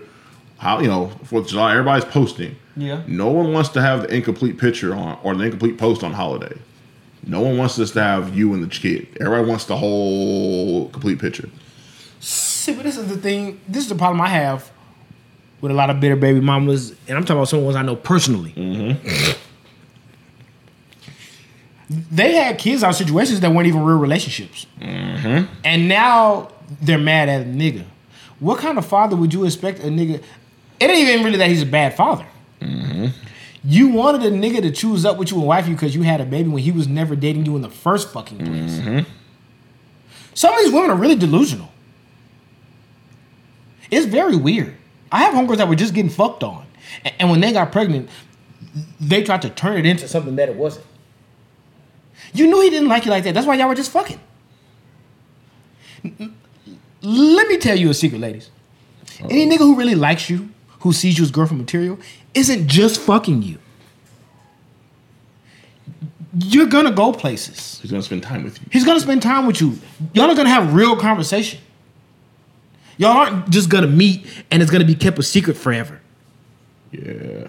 [0.58, 1.72] how you know, Fourth of July.
[1.72, 2.56] Everybody's posting.
[2.76, 3.00] Yeah.
[3.06, 6.54] No one wants to have the incomplete picture on or the incomplete post on holiday.
[7.26, 9.06] No one wants us to have you and the kid.
[9.18, 11.48] Everybody wants the whole complete picture.
[12.24, 13.60] See, but this is the thing.
[13.68, 14.70] This is the problem I have
[15.60, 17.96] with a lot of bitter baby mamas, and I'm talking about some ones I know
[17.96, 18.52] personally.
[18.52, 19.32] Mm-hmm.
[22.10, 25.52] They had kids out of situations that weren't even real relationships, mm-hmm.
[25.64, 26.50] and now
[26.80, 27.84] they're mad at a nigga.
[28.40, 30.22] What kind of father would you expect a nigga?
[30.80, 32.26] It ain't even really that he's a bad father.
[32.62, 33.08] Mm-hmm.
[33.64, 36.22] You wanted a nigga to choose up with you and wife you because you had
[36.22, 39.04] a baby when he was never dating you in the first fucking place.
[40.32, 41.68] Some of these women are really delusional.
[43.94, 44.74] It's very weird.
[45.12, 46.66] I have homegirls that were just getting fucked on,
[47.18, 48.08] and when they got pregnant,
[49.00, 50.86] they tried to turn it into something that it wasn't.
[52.32, 53.34] You knew he didn't like you like that.
[53.34, 54.18] That's why y'all were just fucking.
[57.02, 58.50] Let me tell you a secret, ladies.
[59.20, 60.48] Any nigga who really likes you,
[60.80, 61.98] who sees you as girlfriend material,
[62.34, 63.58] isn't just fucking you.
[66.36, 67.78] You're gonna go places.
[67.80, 68.66] He's gonna spend time with you.
[68.72, 69.78] He's gonna spend time with you.
[70.14, 71.60] Y'all are gonna have real conversation.
[72.96, 76.00] Y'all aren't just gonna meet and it's gonna be kept a secret forever.
[76.92, 77.48] Yeah.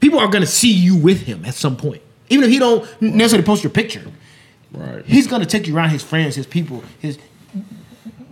[0.00, 3.46] People are gonna see you with him at some point, even if he don't necessarily
[3.46, 4.02] post your picture.
[4.72, 5.04] Right.
[5.04, 7.18] He's gonna take you around his friends, his people, his.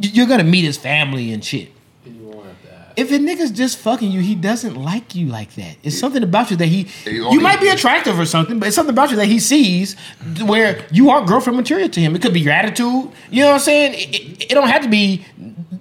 [0.01, 1.70] You're gonna meet his family and shit.
[2.05, 2.89] And you want that.
[3.01, 5.78] If a nigga's just fucking you, he doesn't like you like that.
[5.82, 6.86] It's something about you that he.
[7.07, 9.96] You might be attractive or something, but it's something about you that he sees
[10.44, 12.14] where you aren't girlfriend material to him.
[12.14, 13.11] It could be your attitude.
[13.30, 13.94] You know what I'm saying?
[13.94, 15.24] It, it, it don't have to be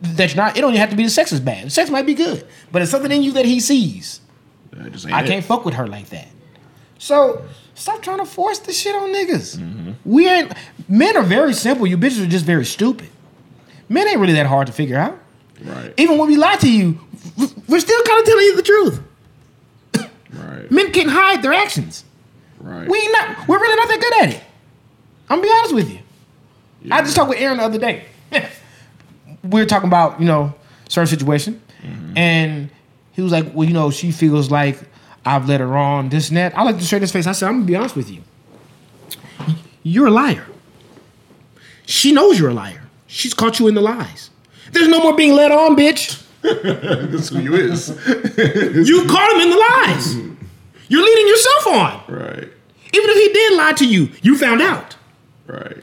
[0.01, 0.57] that you're not.
[0.57, 1.65] It don't even have to be the sex is bad.
[1.65, 4.21] The sex might be good, but it's something in you that he sees.
[4.71, 5.27] That I it.
[5.27, 6.29] can't fuck with her like that.
[6.99, 7.43] So
[7.75, 9.57] stop trying to force the shit on niggas.
[9.57, 9.91] Mm-hmm.
[10.05, 10.53] We ain't.
[10.87, 11.85] Men are very simple.
[11.85, 13.09] You bitches are just very stupid.
[13.89, 15.19] Men ain't really that hard to figure out.
[15.61, 15.93] Right.
[15.97, 16.99] Even when we lie to you,
[17.67, 19.01] we're still kind of telling you the truth.
[20.33, 20.71] right.
[20.71, 22.03] Men can hide their actions.
[22.59, 22.87] Right.
[22.87, 23.47] We ain't not.
[23.47, 24.43] We're really not that good at it.
[25.29, 25.99] I'm gonna be honest with you.
[26.91, 28.05] I just talked with Aaron the other day.
[29.43, 30.53] we were talking about you know
[30.87, 32.17] certain situation, mm-hmm.
[32.17, 32.69] and
[33.13, 34.79] he was like, "Well, you know, she feels like
[35.25, 37.27] I've let her on this and that." I like to straight his face.
[37.27, 38.23] I said, "I'm gonna be honest with you.
[39.83, 40.45] You're a liar.
[41.85, 42.83] She knows you're a liar.
[43.07, 44.29] She's caught you in the lies.
[44.71, 46.23] There's no more being led on, bitch.
[47.11, 47.89] That's who you is.
[48.89, 50.15] You caught him in the lies.
[50.87, 52.15] You're leading yourself on.
[52.15, 52.49] right.
[52.91, 54.95] Even if he did lie to you, you found out.
[55.45, 55.77] Right.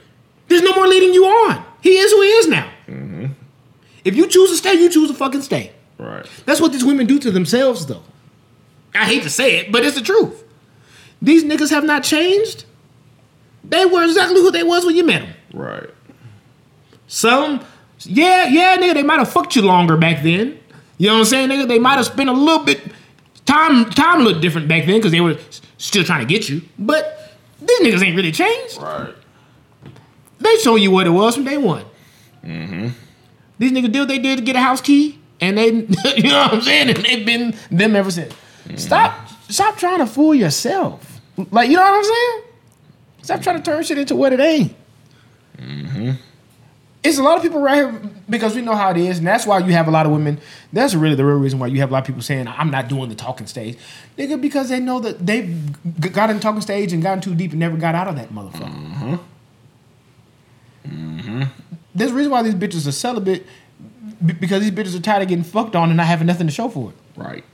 [0.48, 1.64] There's no more leading you on.
[1.80, 2.68] He is who he is now.
[2.88, 3.26] Mm-hmm.
[4.04, 5.72] If you choose to stay, you choose to fucking stay.
[5.98, 6.26] Right.
[6.46, 8.02] That's what these women do to themselves, though.
[8.94, 10.42] I hate to say it, but it's the truth.
[11.22, 12.64] These niggas have not changed.
[13.62, 15.34] They were exactly who they was when you met them.
[15.52, 15.90] Right.
[17.07, 17.64] Some,
[18.01, 20.59] yeah, yeah, nigga, they might have fucked you longer back then.
[20.99, 21.68] You know what I'm saying, nigga?
[21.68, 22.80] They might have spent a little bit
[23.44, 25.38] time, time little different back then because they were
[25.78, 26.62] still trying to get you.
[26.78, 28.80] But these niggas ain't really changed.
[28.80, 29.14] Right.
[30.38, 31.84] They show you what it was from day one.
[32.44, 32.88] Mm-hmm.
[33.59, 35.66] These niggas did what they did to get a house key, and they,
[36.16, 38.34] you know what I'm saying, and they've been them ever since.
[38.76, 41.20] Stop, stop trying to fool yourself.
[41.51, 42.42] Like you know what I'm saying?
[43.22, 44.74] Stop trying to turn shit into what it ain't.
[47.07, 49.46] It's a lot of people right here because we know how it is, and that's
[49.46, 50.40] why you have a lot of women.
[50.72, 52.88] That's really the real reason why you have a lot of people saying, "I'm not
[52.88, 53.78] doing the talking stage,"
[54.18, 55.46] nigga, because they know that they've
[56.00, 58.16] g- got in the talking stage and gotten too deep and never got out of
[58.16, 58.72] that motherfucker.
[58.92, 59.18] Mhm.
[60.88, 61.48] Mhm.
[61.94, 63.46] There's a reason why these bitches are celibate
[64.24, 66.52] b- because these bitches are tired of getting fucked on and not having nothing to
[66.52, 66.96] show for it.
[67.16, 67.44] Right.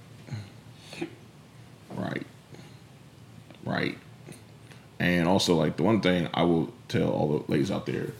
[1.94, 2.26] Right.
[3.64, 3.98] Right.
[4.98, 8.12] And also, like the one thing I will tell all the ladies out there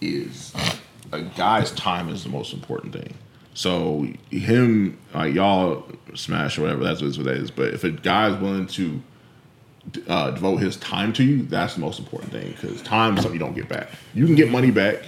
[0.00, 0.54] is
[1.12, 3.14] a guy's time is the most important thing.
[3.54, 5.84] So him, like y'all
[6.14, 7.50] smash or whatever, that's what that is.
[7.50, 9.02] But if a guy's willing to
[10.08, 13.40] uh, devote his time to you, that's the most important thing because time is something
[13.40, 13.90] you don't get back.
[14.14, 15.02] You can get money back,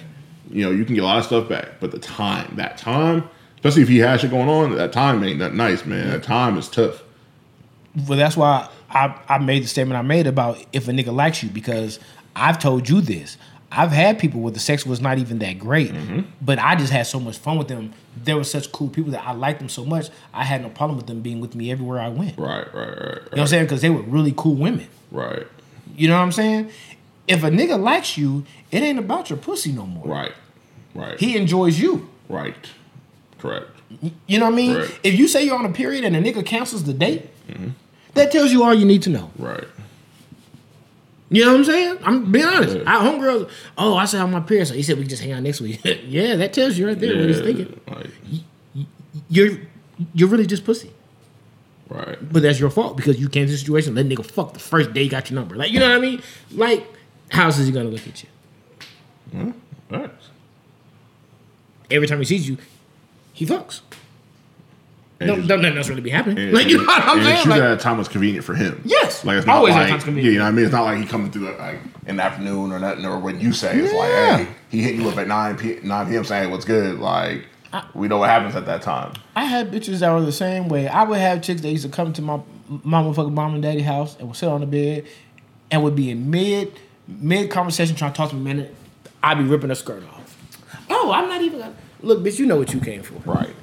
[0.50, 3.28] you know, you can get a lot of stuff back, but the time, that time,
[3.56, 6.10] especially if he has shit going on, that time ain't that nice, man.
[6.10, 7.02] That time is tough.
[8.08, 11.42] Well, that's why I, I made the statement I made about if a nigga likes
[11.42, 12.00] you because
[12.34, 13.36] I've told you this.
[13.74, 16.20] I've had people where the sex was not even that great, mm-hmm.
[16.42, 17.94] but I just had so much fun with them.
[18.22, 20.10] They were such cool people that I liked them so much.
[20.34, 22.36] I had no problem with them being with me everywhere I went.
[22.36, 23.64] You know Right, right, right, what I'm saying?
[23.64, 24.88] Because they were really cool women.
[25.10, 25.46] right,
[25.96, 26.70] You know what I'm saying?
[27.26, 30.06] If a nigga likes you, it ain't about your pussy no more.
[30.06, 30.32] right,
[30.94, 32.10] right, He enjoys you.
[32.28, 32.54] right,
[33.38, 33.70] correct.
[34.26, 34.76] You know what I mean?
[34.76, 35.00] Right.
[35.02, 37.70] If you say you're on a period and a nigga cancels the date, mm-hmm.
[38.14, 39.30] that tells you all you need to know.
[39.38, 39.64] Right,
[41.32, 41.98] You know what I'm saying?
[42.04, 42.76] I'm being honest.
[42.76, 42.82] Yeah.
[42.86, 45.42] I homegirls, oh, I said I'm my so he said we can just hang out
[45.42, 45.80] next week.
[46.04, 47.80] yeah, that tells you right there what he's thinking.
[47.88, 48.10] Like,
[49.30, 49.58] You're
[50.14, 50.90] you're really just pussy.
[51.88, 54.58] right, But that's your fault because you came to the situation, let nigga fuck the
[54.58, 55.56] first day he got your number.
[55.56, 56.22] Like, you know what I mean?
[56.50, 56.86] Like,
[57.30, 58.28] How else is he gonna look at you?
[59.30, 59.50] Hmm,
[59.90, 60.10] All right.
[61.90, 62.58] Every time he sees you,
[63.32, 63.80] he fucks.
[65.26, 66.38] Don't, don't nothing else really be happening.
[66.38, 67.42] and- like you know what I'm saying?
[67.42, 68.80] True Like, that time was convenient for him.
[68.84, 69.24] Yes.
[69.24, 70.64] like it's not Always that like time's yeah, you know what I mean.
[70.64, 73.40] It's not like he coming through it like in the afternoon or nothing, or when
[73.40, 73.98] you say it's Yeah.
[73.98, 76.24] like, hey, he hit you up at nine p nine p.m.
[76.24, 76.98] saying what's good.
[76.98, 77.46] Like
[77.94, 79.12] we know what happens at that time.
[79.34, 80.88] I had bitches that were the same way.
[80.88, 82.40] I would have chicks that used to come to my
[82.84, 85.06] my motherfucking mom and daddy house and would sit on the bed
[85.70, 86.72] and would be in mid
[87.08, 88.54] mid conversation trying to talk to me.
[88.54, 88.68] Man,
[89.22, 90.36] I'd be ripping her skirt off.
[90.90, 92.38] Oh, I'm not even gonna look, bitch.
[92.38, 93.14] You know what you came for.
[93.30, 93.54] Right.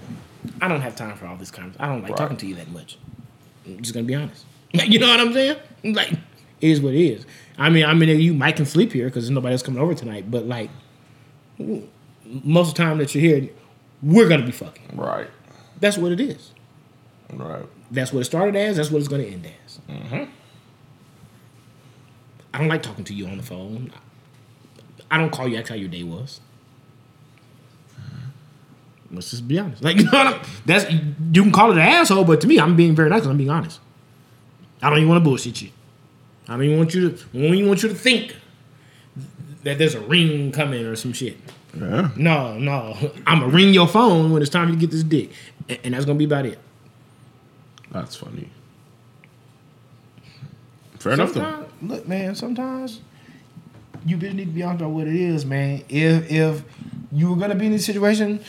[0.62, 1.82] I don't have time for all this kind of.
[1.82, 2.18] I don't like Right.
[2.18, 2.98] talking to you that much.
[3.66, 4.46] I'm just gonna be honest.
[4.74, 5.58] You know what I'm saying?
[5.84, 6.20] Like, it
[6.62, 7.26] is what it is.
[7.58, 9.94] I mean, I mean, you might can sleep here because there's nobody else coming over
[9.96, 10.30] tonight.
[10.30, 10.70] But like,
[11.58, 13.50] most of the time that you're here,
[14.04, 14.96] we're gonna be fucking.
[14.96, 15.28] Right.
[15.80, 16.52] That's what it is.
[17.34, 17.66] Right.
[17.92, 18.78] That's what it started as.
[18.78, 19.80] That's what it's going to end as.
[19.90, 20.24] Mm-hmm.
[22.54, 23.92] I don't like talking to you on the phone.
[25.10, 26.42] I don't call you ask how your day was.
[29.12, 29.84] Let's just be honest.
[29.84, 32.60] Like you know, what I'm- that's you can call it an asshole, but to me,
[32.60, 33.26] I'm being very nice.
[33.26, 33.80] I'm being honest.
[34.82, 35.70] I don't even want to bullshit you.
[36.48, 37.16] I don't even want you to.
[37.34, 38.36] I don't even want you to think
[39.64, 41.38] that there's a ring coming or some shit.
[41.78, 42.10] Yeah.
[42.16, 42.98] No, no.
[43.28, 45.32] I'm gonna ring your phone when it's time to get this dick,
[45.68, 46.58] and, and that's gonna be about it.
[47.92, 48.50] That's funny.
[51.00, 51.66] Fair enough though.
[51.82, 52.36] Look, man.
[52.36, 53.00] Sometimes
[54.06, 55.84] you just need to be honest about what it is, man.
[55.90, 56.64] If if
[57.12, 58.42] you were gonna be in this situation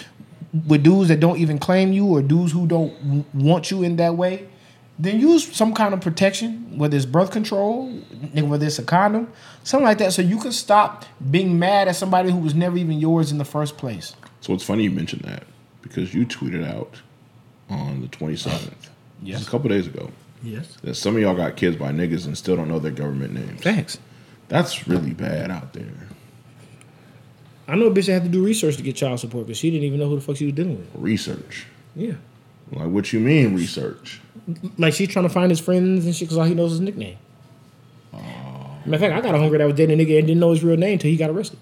[0.67, 2.93] with dudes that don't even claim you or dudes who don't
[3.35, 4.49] want you in that way,
[4.99, 7.89] then use some kind of protection, whether it's birth control,
[8.35, 9.33] whether it's a condom,
[9.63, 12.99] something like that, so you can stop being mad at somebody who was never even
[13.01, 14.15] yours in the first place.
[14.41, 15.45] So it's funny you mentioned that
[15.83, 17.01] because you tweeted out
[17.71, 18.89] on the 27th,
[19.23, 19.47] Yes.
[19.47, 20.11] a couple days ago,
[20.43, 20.77] Yes.
[20.83, 23.61] that some of y'all got kids by niggas and still don't know their government names.
[23.63, 23.99] Thanks.
[24.49, 25.85] That's really bad out there.
[27.71, 29.71] I know a bitch that had to do research to get child support because she
[29.71, 30.89] didn't even know who the fuck she was dealing with.
[30.95, 31.67] Research.
[31.95, 32.15] Yeah.
[32.73, 34.21] Like, what you mean research?
[34.79, 36.85] Like she's trying to find his friends and shit because all he knows is his
[36.87, 37.17] nickname.
[38.13, 40.51] Matter of fact, I got a homegirl that was dating a nigga and didn't know
[40.51, 41.59] his real name until he got arrested.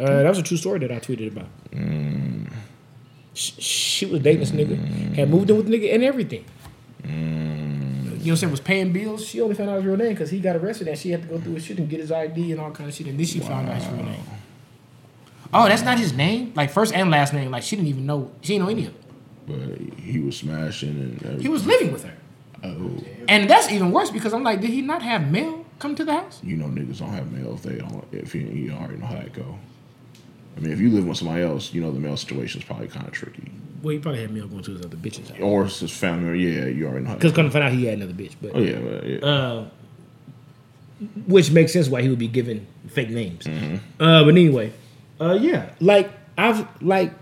[0.00, 1.46] Uh, that was a true story that I tweeted about.
[3.34, 6.44] Sh- She was dating this nigga, had moved in with the nigga and everything.
[8.22, 8.50] You know what I'm saying?
[8.52, 9.26] Was paying bills.
[9.26, 11.28] She only found out his real name because he got arrested and she had to
[11.28, 13.06] go through his shit and get his ID and all kind of shit.
[13.08, 14.22] And then she found out his real name.
[15.54, 16.52] Oh, that's not his name?
[16.54, 17.50] Like first and last name.
[17.50, 18.30] Like she didn't even know.
[18.40, 19.02] She didn't know any of it.
[19.46, 21.40] But he was smashing and everything.
[21.40, 22.14] He was living with her.
[22.64, 26.04] Oh, And that's even worse because I'm like, did he not have mail come to
[26.04, 26.38] the house?
[26.44, 29.14] you know niggas don't have mail if they don't if you, you already know how
[29.14, 29.58] that go.
[30.56, 32.88] I mean, if you live with somebody else, you know the male situation is probably
[32.88, 33.50] kind of tricky.
[33.82, 35.40] Well, he probably had mail going to his other bitches house.
[35.40, 36.38] Or it's his family.
[36.38, 37.14] Yeah, you already know how.
[37.16, 39.18] Because That come to find out he had another bitch, but oh yeah, but, yeah.
[39.18, 39.68] uh,
[41.26, 43.46] which makes sense why he would be given fake names.
[43.46, 44.72] Uh, but anyway,
[45.20, 47.12] uh, yeah, like I've like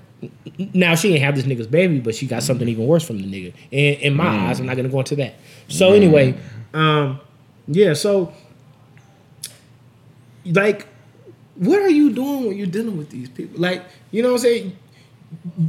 [0.75, 3.25] now she ain't have this nigga's baby, but she got something even worse from the
[3.25, 3.55] nigga.
[3.71, 5.35] In, in my eyes, I'm not gonna go into that.
[5.69, 6.35] So anyway,
[6.75, 7.21] um,
[7.69, 8.35] yeah, so
[10.45, 10.87] like,
[11.61, 13.61] what are you doing when you're dealing with these people?
[13.61, 14.77] Like, you know what I'm saying?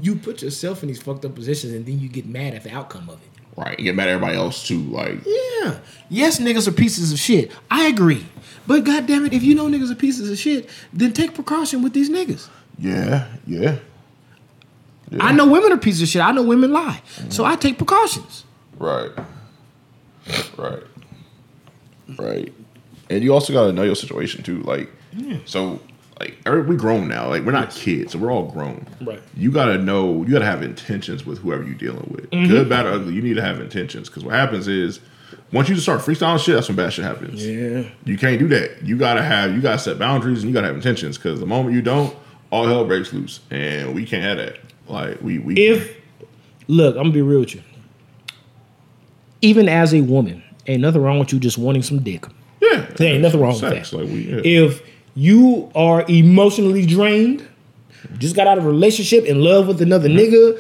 [0.02, 2.72] You put yourself in these fucked up positions, and then you get mad at the
[2.74, 3.30] outcome of it.
[3.58, 3.78] right.
[3.78, 4.82] You get mad at everybody else too.
[4.84, 5.80] Like, Yeah.
[6.10, 7.52] Yes, niggas are pieces of shit.
[7.70, 8.26] I agree.
[8.66, 11.94] But goddamn it, if you know niggas are pieces of shit, then take precaution with
[11.94, 12.48] these niggas.
[12.80, 13.78] yeah, yeah.
[15.20, 16.22] I know women are pieces of shit.
[16.22, 17.02] I know women lie.
[17.28, 18.46] So I take precautions.
[18.78, 19.12] Right.
[20.58, 20.84] Right.
[22.18, 22.54] Right.
[23.10, 24.62] And you also gotta know your situation too.
[24.64, 24.90] Like,
[25.46, 25.80] so
[26.20, 27.28] like every, we grown now.
[27.30, 28.86] Like we're not kids, so we're all grown.
[29.02, 29.22] Right.
[29.36, 30.24] You gotta know.
[30.24, 32.30] You gotta have intentions with whoever you're dealing with.
[32.30, 32.48] Mm-hmm.
[32.52, 33.14] Good, bad, or ugly.
[33.14, 35.00] You need to have intentions because what happens is
[35.52, 37.46] once you just start freestyling shit, that's when bad shit happens.
[37.46, 37.84] Yeah.
[38.06, 38.84] You can't do that.
[38.84, 39.54] You gotta have.
[39.54, 42.16] You gotta set boundaries and you gotta have intentions because the moment you don't,
[42.52, 44.60] all hell breaks loose, and we can't have that.
[44.88, 45.98] Like we we If
[46.68, 47.64] look, I'm gonna be real with you.
[49.42, 52.26] Even as a woman, ain't nothing wrong with you just wanting some dick.
[52.62, 53.92] yeah There ain't nothing wrong with that.
[53.92, 54.42] Like we yeah.
[54.44, 57.48] If you are emotionally drained,
[58.18, 60.60] just got out of a relationship, in love with another nigga,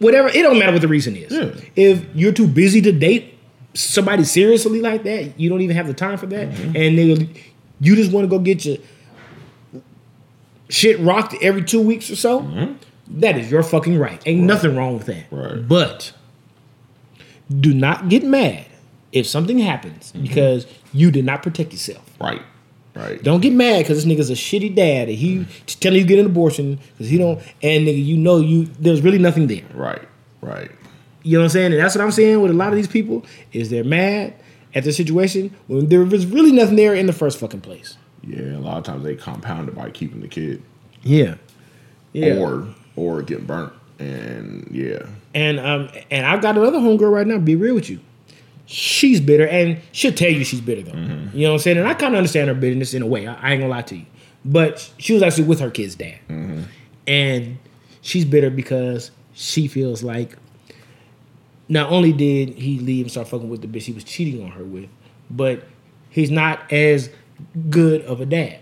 [0.00, 1.32] whatever, it don't matter what the reason is.
[1.32, 1.54] Yeah.
[1.76, 3.38] If you're too busy to date
[3.74, 6.76] somebody seriously like that, you don't even have the time for that, mm-hmm.
[6.76, 7.38] and nigga,
[7.80, 8.76] you just want to go get your
[10.68, 12.74] shit rocked every two weeks or so, mm-hmm.
[13.20, 14.22] that is your fucking right.
[14.26, 15.24] Ain't nothing wrong with that.
[15.30, 15.66] Right.
[15.66, 16.12] But
[17.48, 18.66] do not get mad
[19.12, 20.22] if something happens mm-hmm.
[20.22, 22.04] because you did not protect yourself.
[22.20, 22.42] Right.
[22.94, 23.22] Right.
[23.22, 26.18] Don't get mad because this nigga's a shitty dad and he just telling you get
[26.18, 29.62] an abortion because he don't and nigga you know you there's really nothing there.
[29.74, 30.02] Right.
[30.42, 30.70] Right.
[31.22, 31.72] You know what I'm saying?
[31.72, 34.34] And that's what I'm saying with a lot of these people is they're mad
[34.74, 37.96] at the situation when there was really nothing there in the first fucking place.
[38.24, 40.62] Yeah, a lot of times they compound it by keeping the kid
[41.02, 41.36] Yeah.
[42.12, 42.36] Yeah.
[42.38, 42.66] or
[42.96, 43.72] or getting burnt.
[43.98, 48.00] And yeah, And um and I've got another homegirl right now, be real with you.
[48.72, 50.92] She's bitter and she'll tell you she's bitter though.
[50.92, 51.36] Mm-hmm.
[51.36, 51.76] You know what I'm saying?
[51.76, 53.26] And I kind of understand her bitterness in a way.
[53.26, 54.06] I, I ain't gonna lie to you.
[54.46, 56.18] But she was actually with her kid's dad.
[56.30, 56.62] Mm-hmm.
[57.06, 57.58] And
[58.00, 60.38] she's bitter because she feels like
[61.68, 64.52] not only did he leave and start fucking with the bitch he was cheating on
[64.52, 64.88] her with,
[65.30, 65.64] but
[66.08, 67.10] he's not as
[67.68, 68.58] good of a dad.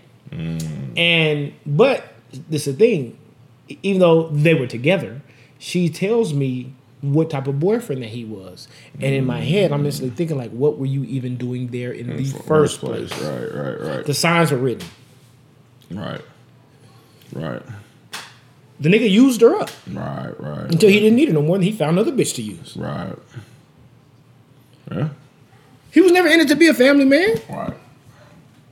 [0.97, 2.03] And but
[2.49, 3.17] this is the thing,
[3.81, 5.21] even though they were together,
[5.57, 8.67] she tells me what type of boyfriend that he was.
[8.95, 12.15] And in my head, I'm instantly thinking like, what were you even doing there in
[12.15, 13.11] the first place?
[13.21, 14.87] Right, right, right, The signs were written.
[15.91, 16.21] right,
[17.33, 17.61] right,
[18.79, 21.63] The nigga used her up right, right, until he didn't need her no more, and
[21.63, 22.75] he found another bitch to use.
[22.77, 23.15] right.
[24.91, 25.09] Yeah,
[25.91, 27.35] He was never in it to be a family man.
[27.49, 27.73] right,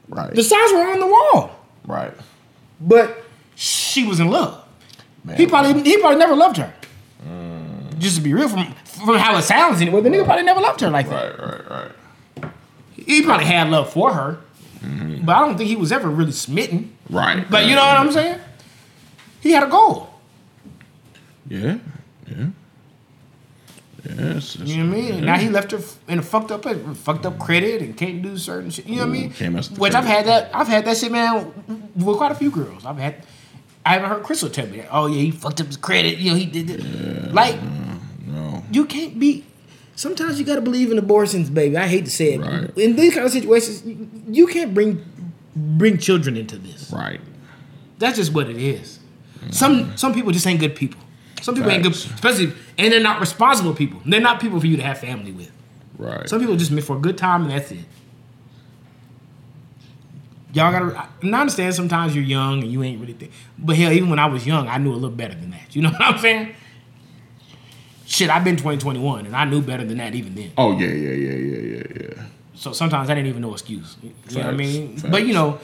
[0.10, 1.52] right, The signs were on the wall,
[1.88, 2.14] right.
[2.82, 3.24] but
[3.56, 4.64] she was in love.
[5.24, 6.74] Man, He probably he probably never loved her.
[8.00, 10.82] Just to be real, from from how it sounds anyway, the nigga probably never loved
[10.82, 11.40] her like that.
[11.40, 11.92] right, right,
[12.42, 12.52] right,
[12.96, 14.38] He probably had love for her,
[14.82, 16.96] but I don't think he was ever really smitten.
[17.10, 17.50] right.
[17.50, 18.40] But you know what I'm saying?
[19.42, 20.10] He had a goal.
[21.48, 21.78] Yeah,
[22.28, 22.48] yeah.
[24.18, 24.56] Yes.
[24.56, 25.16] You know what I mean?
[25.16, 26.64] And now he left her in a fucked up,
[26.98, 28.86] fucked up credit and can't do certain shit.
[28.86, 29.30] You know what I mean?
[29.30, 30.50] Ooh, can't mess with the Which I've had that.
[30.54, 31.52] I've had that shit, man,
[31.96, 32.86] with quite a few girls.
[32.86, 33.16] I've had.
[33.86, 34.88] I haven't heard Crystal tell me that.
[34.92, 36.18] Oh yeah, he fucked up his credit.
[36.18, 37.34] You know he did it.
[37.34, 37.58] like.
[38.72, 39.46] You can't be.
[39.96, 41.76] Sometimes you gotta believe in abortions, baby.
[41.78, 42.42] I hate to say it.
[42.42, 42.78] Right.
[42.78, 43.84] In these kind of situations,
[44.30, 45.04] you- can't bring
[45.56, 46.92] bring children into this.
[46.92, 47.20] Right.
[47.98, 49.00] That's just what it is.
[49.52, 51.00] Some some people just ain't good people.
[51.42, 54.02] Some people ain't good, especially, and they're not responsible people.
[54.06, 55.52] They're not people for you to have family with.
[55.98, 56.28] Right.
[56.30, 57.80] Some people just meant for a good time and that's it.
[60.54, 61.08] Y'all gotta.
[61.22, 63.32] And I understand sometimes you're young and you ain't really think.
[63.58, 65.76] But hell, even when I was young, I knew a little better than that.
[65.76, 66.56] You know what I'm saying?
[68.12, 70.52] Shit, I've been 2021 and I knew better than that even then.
[70.58, 71.84] Oh yeah, yeah, yeah, yeah, yeah,
[72.18, 72.24] yeah.
[72.56, 73.98] So sometimes I didn't even know excuse.
[74.02, 74.98] You know what I mean?
[74.98, 75.10] facts.
[75.12, 75.60] But you know,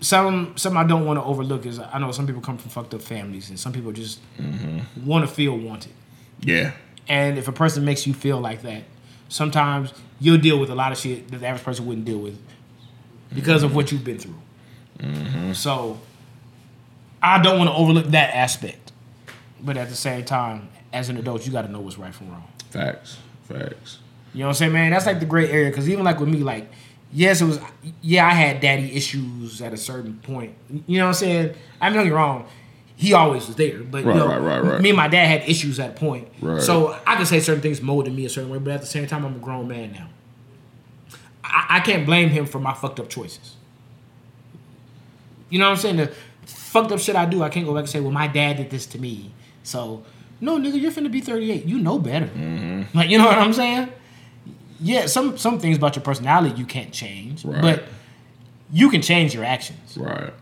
[0.00, 2.94] some some I don't want to overlook is I know some people come from fucked
[2.94, 5.04] up families and some people just Mm-hmm.
[5.06, 5.92] want to feel wanted.
[6.40, 6.72] Yeah.
[7.08, 8.84] And if a person makes you feel like that,
[9.28, 12.38] sometimes you'll deal with a lot of shit that the average person wouldn't deal with
[13.34, 15.54] because of what you've been through.
[15.54, 15.98] So
[17.20, 18.92] I don't want to overlook that aspect.
[19.60, 22.30] But at the same time, as an adult, you got to know what's right from
[22.30, 22.48] wrong.
[22.70, 23.18] Facts.
[23.44, 23.98] Facts.
[24.34, 24.90] You know what I'm saying, man?
[24.90, 25.70] That's like the gray area.
[25.70, 26.70] Because even like with me, like,
[27.12, 27.60] yes, it was,
[28.00, 30.54] yeah, I had daddy issues at a certain point.
[30.86, 31.54] You know what I'm saying?
[31.80, 32.46] I mean, don't get wrong.
[32.96, 34.80] He always was there, but Right, you know, right, right, right.
[34.80, 36.28] me and my dad had issues at a point.
[36.40, 36.62] Right.
[36.62, 39.06] So I can say certain things molded me a certain way, but at the same
[39.06, 40.08] time, I'm a grown man now.
[41.42, 43.56] I, I can't blame him for my fucked up choices.
[45.50, 45.96] You know what I'm saying?
[45.96, 46.12] The
[46.46, 48.70] fucked up shit I do, I can't go back and say, well, my dad did
[48.70, 49.32] this to me.
[49.64, 50.04] So,
[50.42, 51.64] no, nigga, you're finna be 38.
[51.64, 52.26] You know better.
[52.26, 52.96] Mm-hmm.
[52.98, 53.88] Like, you know what I'm saying?
[54.80, 57.62] Yeah, some some things about your personality you can't change, Right.
[57.62, 57.84] but
[58.72, 59.96] you can change your actions.
[59.96, 60.32] Right.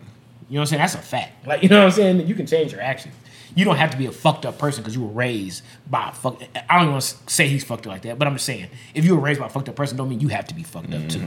[0.49, 0.81] You know what I'm saying?
[0.81, 1.47] That's a fact.
[1.47, 2.27] Like, you know what I'm saying?
[2.27, 3.15] You can change your actions.
[3.55, 6.13] You don't have to be a fucked up person because you were raised by a
[6.13, 6.41] fuck.
[6.69, 9.05] I don't want to say he's fucked up like that, but I'm just saying if
[9.05, 10.95] you were raised by a fucked up person, don't mean you have to be fucked
[10.95, 11.19] up too.
[11.21, 11.27] You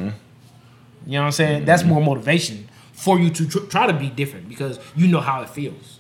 [1.14, 1.66] know what I'm saying?
[1.66, 5.42] That's more motivation for you to tr- try to be different because you know how
[5.42, 6.00] it feels.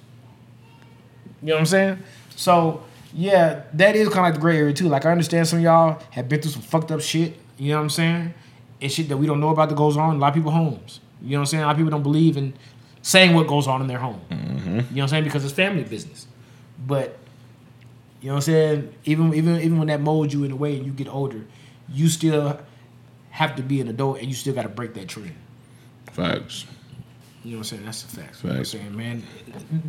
[1.42, 2.00] You know what I'm saying?
[2.36, 4.88] So yeah, that is kind of like the gray area too.
[4.88, 7.38] Like I understand some of y'all have been through some fucked up shit.
[7.58, 8.34] You know what I'm saying?
[8.82, 10.54] And shit that we don't know about that goes on in a lot of people's
[10.56, 11.00] homes.
[11.22, 11.64] You know what I'm saying?
[11.64, 12.54] A lot of people don't believe in
[13.02, 14.22] saying what goes on in their home.
[14.30, 14.70] Mm-hmm.
[14.70, 15.24] You know what I'm saying?
[15.24, 16.28] Because it's family business.
[16.86, 17.18] But
[18.22, 18.94] you know what I'm saying?
[19.06, 21.46] Even even even when that molds you in a way and you get older,
[21.90, 22.60] you still
[23.30, 25.36] have to be an adult and you still got to break that trend.
[26.12, 26.66] Facts.
[27.44, 27.86] You know what I'm saying?
[27.86, 28.44] That's a fact.
[28.44, 28.70] You know what I'm Facts.
[28.70, 29.24] saying, man.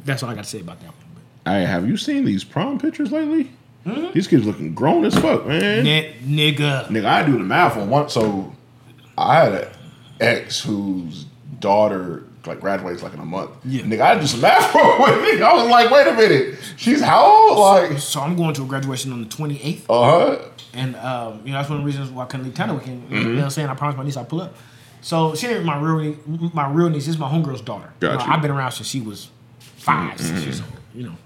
[0.04, 1.03] That's all I got to say about that one.
[1.46, 3.50] Hey, have you seen these prom pictures lately?
[4.14, 5.84] These kids looking grown as fuck, man.
[5.84, 6.86] Ni- nigga.
[6.86, 8.08] Nigga, I do the math on one.
[8.08, 8.54] So
[9.18, 9.68] I had an
[10.20, 11.26] ex whose
[11.60, 13.50] daughter like graduates like in a month.
[13.64, 13.82] Yeah.
[13.82, 14.78] Nigga, I do some math for.
[14.78, 16.58] Nigga, I was like, wait a minute.
[16.76, 17.58] She's how old?
[17.58, 19.82] Like, So I'm going to a graduation on the 28th.
[19.90, 20.02] uh
[20.38, 20.48] huh.
[20.72, 23.02] And um, you know that's one of the reasons why I couldn't leave town weekend.
[23.10, 23.28] You Mm-hmm.
[23.28, 23.68] know what I'm saying?
[23.68, 24.54] I promised my niece I'd pull up.
[25.02, 26.16] So she ain't my real
[26.54, 27.04] my real niece.
[27.04, 27.92] This is my homegirl's daughter.
[28.00, 29.28] You know, I've been around since she was
[29.58, 30.70] 5 six years old.
[30.94, 31.16] You know,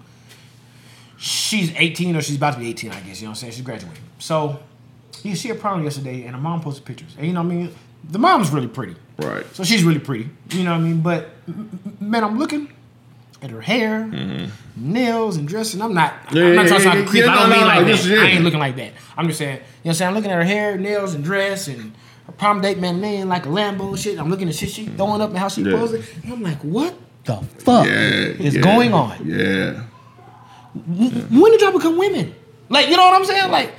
[1.19, 2.91] she's 18 or she's about to be 18.
[2.91, 3.53] I guess you know what I'm saying.
[3.53, 4.03] She's graduating.
[4.19, 4.59] So
[5.23, 7.15] you see her prom yesterday, and her mom posted pictures.
[7.19, 7.75] And you know what I mean?
[8.11, 8.95] The mom's really pretty.
[9.19, 9.45] Right.
[9.55, 10.31] So she's really pretty.
[10.51, 11.01] You know what I mean?
[11.01, 11.31] But
[12.01, 12.73] man, I'm looking
[13.43, 14.07] at her hair,
[14.77, 16.13] nails, and dress, and I'm not.
[16.13, 16.37] Mm-hmm.
[16.37, 17.25] Yeah, I'm not yeah, talking yeah, about creep.
[17.25, 17.97] yeah, I don't no, mean no, like no, that.
[17.97, 18.09] just-.
[18.09, 18.93] I ain't looking like that.
[19.17, 19.57] I'm just saying.
[19.57, 20.09] You know what I'm saying?
[20.09, 21.95] I'm looking at her hair, nails, and dress, and
[22.27, 24.19] her prom date, man, in like a Lambo shit.
[24.19, 25.77] I'm looking at shit she throwing up and how she Yeah.
[25.77, 26.03] posing.
[26.23, 26.95] And I'm like, what
[27.25, 29.19] the fuck is going on?
[29.27, 29.83] Yeah,
[30.87, 32.35] When did y'all become women?
[32.69, 33.51] Like, you know what I'm saying?
[33.51, 33.73] Like,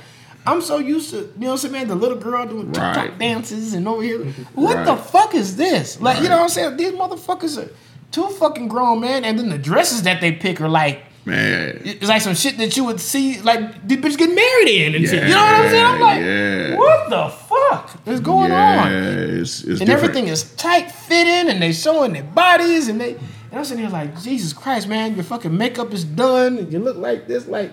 [0.46, 2.96] I'm so used to, you know what I'm saying, man, the little girl doing TikTok
[2.96, 3.18] Right.
[3.18, 4.18] dances and over here.
[4.54, 4.86] What Right.
[4.86, 6.00] the fuck is this?
[6.00, 6.76] Like, you know what I'm saying?
[6.76, 7.68] These motherfuckers are
[8.10, 9.24] too fucking grown, man.
[9.24, 11.80] And then the dresses that they pick are like, man.
[11.84, 15.04] it's like some shit that you would see, like, these bitches getting married in and
[15.06, 15.24] shit.
[15.28, 15.84] You know what I'm saying?
[15.86, 16.76] I'm like, yeah.
[16.76, 18.92] what the fuck is going yeah, on?
[18.92, 19.90] it's, it's and different.
[19.90, 23.16] everything is tight fitting and they showing their bodies and they
[23.50, 26.58] and I'm sitting here like Jesus Christ man your fucking makeup is done.
[26.58, 27.72] And you look like this like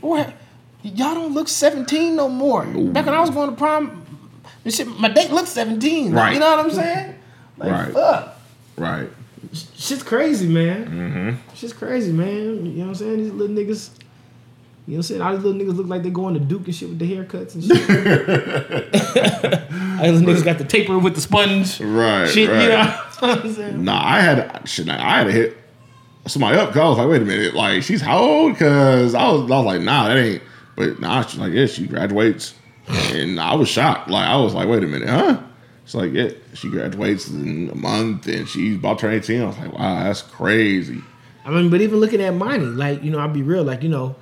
[0.00, 0.32] boy
[0.82, 2.64] y'all don't look 17 no more.
[2.64, 4.04] Back when I was going to prom
[4.62, 6.34] this shit, my date looked 17 like, Right.
[6.34, 7.14] you know what I'm saying?
[7.56, 7.92] Like Right.
[7.92, 8.36] fuck.
[8.76, 9.08] Right.
[9.52, 10.86] shit's crazy man.
[10.86, 11.54] Mm-hmm.
[11.54, 12.66] shit's crazy man.
[12.66, 13.16] You know what I'm saying?
[13.18, 13.90] These little niggas
[14.86, 15.20] you know what I'm saying?
[15.22, 17.54] All these little niggas look like they going to Duke and shit with the haircuts
[17.54, 17.80] and shit.
[20.00, 21.80] All these niggas got the taper with the sponge.
[21.80, 22.62] Right, Shit, right.
[22.62, 23.84] you know what I'm saying?
[23.84, 24.88] Nah, I had shit.
[24.88, 25.56] I had to hit
[26.26, 28.52] somebody up because I was like, wait a minute, like she's how old?
[28.52, 30.42] Because I was, I was like, nah, that ain't.
[30.76, 32.54] But nah, she's like, yeah, she graduates,
[32.88, 34.10] and I was shocked.
[34.10, 35.40] Like I was like, wait a minute, huh?
[35.84, 39.42] It's like, yeah, she graduates in a month, and she's about to turn eighteen.
[39.42, 41.00] I was like, wow, that's crazy.
[41.44, 43.88] I mean, but even looking at Miney, like, you know, I'll be real, like, you
[43.88, 44.16] know,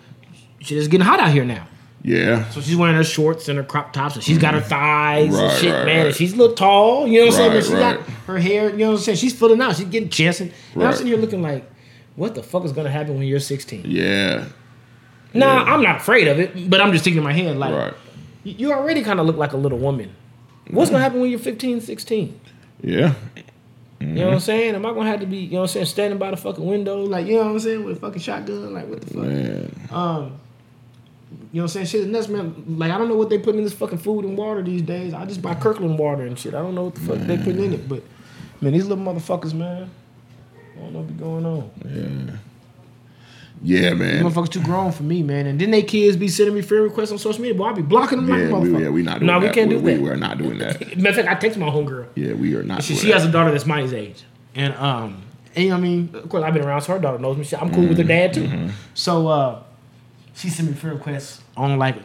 [0.65, 1.67] shit is getting hot out here now.
[2.07, 5.35] Yeah, So she's wearing her shorts and her crop tops, and she's got her thighs
[5.35, 6.07] and shit, right, man.
[6.09, 7.53] And she's a little tall, you know what I'm saying?
[7.55, 9.17] Right, she got her hair, you know what I'm saying?
[9.17, 10.41] She's filling out, she's getting chest.
[10.43, 10.93] And, I'm Right.
[10.95, 11.65] sitting here looking like,
[12.17, 13.85] what the fuck is gonna happen when you're 16?
[13.87, 14.45] yeah,
[15.33, 17.95] Nah, I'm not afraid of it, but I'm just thinking in my head, like, right,
[18.45, 20.11] you already kind of look like a little woman.
[20.71, 22.39] What's gonna happen when you're 15, 16?
[22.83, 23.15] yeah,
[24.01, 24.75] You know what I'm saying?
[24.75, 26.65] Am I gonna have to be, you know what I'm saying, standing by the fucking
[26.67, 28.75] window, like, you know what I'm saying, with a fucking shotgun?
[28.75, 29.23] Like, what the fuck?
[29.23, 29.89] man.
[29.91, 30.33] Um,
[31.55, 31.87] you know what I'm saying?
[31.87, 32.65] Shit is nuts, man.
[32.67, 35.15] Like I don't know what they put in this fucking food and water these days.
[35.15, 36.53] I just buy Kirkland water and shit.
[36.53, 38.03] I don't know what the fuck they put in it, but
[38.61, 39.89] man, these little motherfuckers, man.
[40.77, 42.41] I don't know what be going on.
[43.63, 44.25] Yeah, These man.
[44.25, 45.47] motherfuckers too grown for me, man.
[45.47, 47.67] And then they kids be sending me friend requests on social media, boy.
[47.67, 48.81] I be blocking them like Yeah, we, motherfucker.
[48.83, 49.47] yeah, we not doing no, that.
[49.49, 50.03] we can't do we, that.
[50.03, 50.97] We are not doing that.
[50.97, 52.09] Matter of fact, I text my homegirl.
[52.17, 52.83] Yeah, we are not.
[52.83, 54.25] She, she has a daughter that's my age,
[54.57, 55.23] and um,
[55.55, 56.11] and you know what I mean.
[56.15, 57.47] Of course, I've been around, so her daughter knows me.
[57.57, 58.71] I'm cool with her dad too.
[58.95, 59.63] So uh,
[60.35, 61.97] she sent me friend requests on like,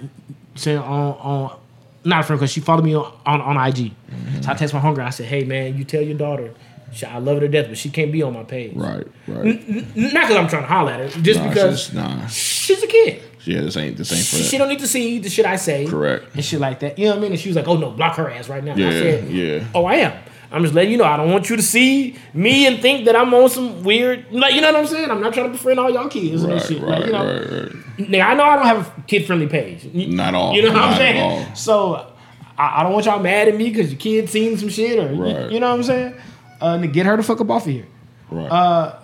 [0.56, 1.60] saying on on
[2.06, 2.54] not a friend request.
[2.54, 3.76] She followed me on on, on IG.
[3.76, 4.42] Mm-hmm.
[4.42, 5.06] So I text my homegirl.
[5.06, 6.54] I said, Hey man, you tell your daughter,
[6.94, 8.76] she, I love her to death, but she can't be on my page.
[8.76, 9.46] Right, right.
[9.46, 12.28] N- Not because I'm trying to holler at her, just Nah, because she's- nah.
[12.28, 13.24] she's a kid.
[13.46, 15.56] Yeah, this ain't this ain't for She, she don't need to see the shit I
[15.56, 15.86] say.
[15.88, 16.26] Correct.
[16.36, 17.00] And shit like that.
[17.00, 17.32] You know what I mean?
[17.32, 18.76] And she was like, oh no, block her ass right now.
[18.76, 19.64] Yeah, said, yeah.
[19.74, 20.14] Oh, I am.
[20.52, 21.04] I'm just letting you know.
[21.04, 24.56] I don't want you to see me and think that I'm on some weird, like,
[24.56, 25.12] you know what I'm saying?
[25.12, 26.82] I'm not trying to befriend all y'all kids and Right, shit.
[26.82, 27.72] right, like, you know, right, right.
[28.10, 29.86] Nigga, I know I don't have a kid friendly page.
[29.94, 30.54] Not all.
[30.56, 31.56] You know what I'm saying?
[31.56, 32.12] So
[32.58, 35.14] I, I don't want y'all mad at me because your kid seen some shit or,
[35.14, 35.52] you- Right.
[35.52, 36.14] you, know what I'm saying?
[36.62, 37.86] Uh, and to get her the fuck up off of here.
[38.32, 38.48] Right.
[38.48, 38.96] Uh,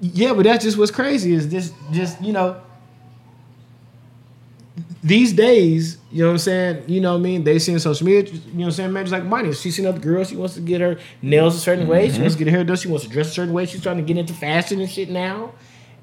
[0.00, 2.60] Yeah, but that's just what's crazy is this just, you know,
[5.02, 6.84] these days, you know what I'm saying?
[6.88, 7.44] You know what I mean?
[7.44, 8.92] They see in social media, you know what I'm saying?
[8.92, 9.52] Man, just like money.
[9.52, 12.22] She seen other girls, she wants to get her nails a certain way, she mm-hmm.
[12.22, 13.66] wants to get her hair done, she wants to dress a certain way.
[13.66, 15.52] She's trying to get into fashion and shit now.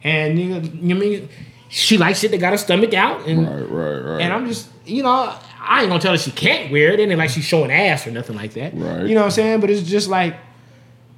[0.03, 1.29] And you know, you know what I mean?
[1.67, 3.27] She likes shit that got her stomach out.
[3.27, 4.21] And right, right, right.
[4.21, 6.99] and I'm just, you know, I ain't gonna tell her she can't wear it.
[6.99, 8.73] It ain't like she's showing ass or nothing like that.
[8.75, 9.07] Right.
[9.07, 9.59] You know what I'm saying?
[9.59, 10.37] But it's just like,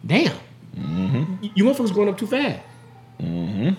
[0.05, 0.35] damn.
[0.75, 1.43] Mm-hmm.
[1.43, 2.61] You, you motherfuckers growing up too fast.
[3.21, 3.69] Mm-hmm.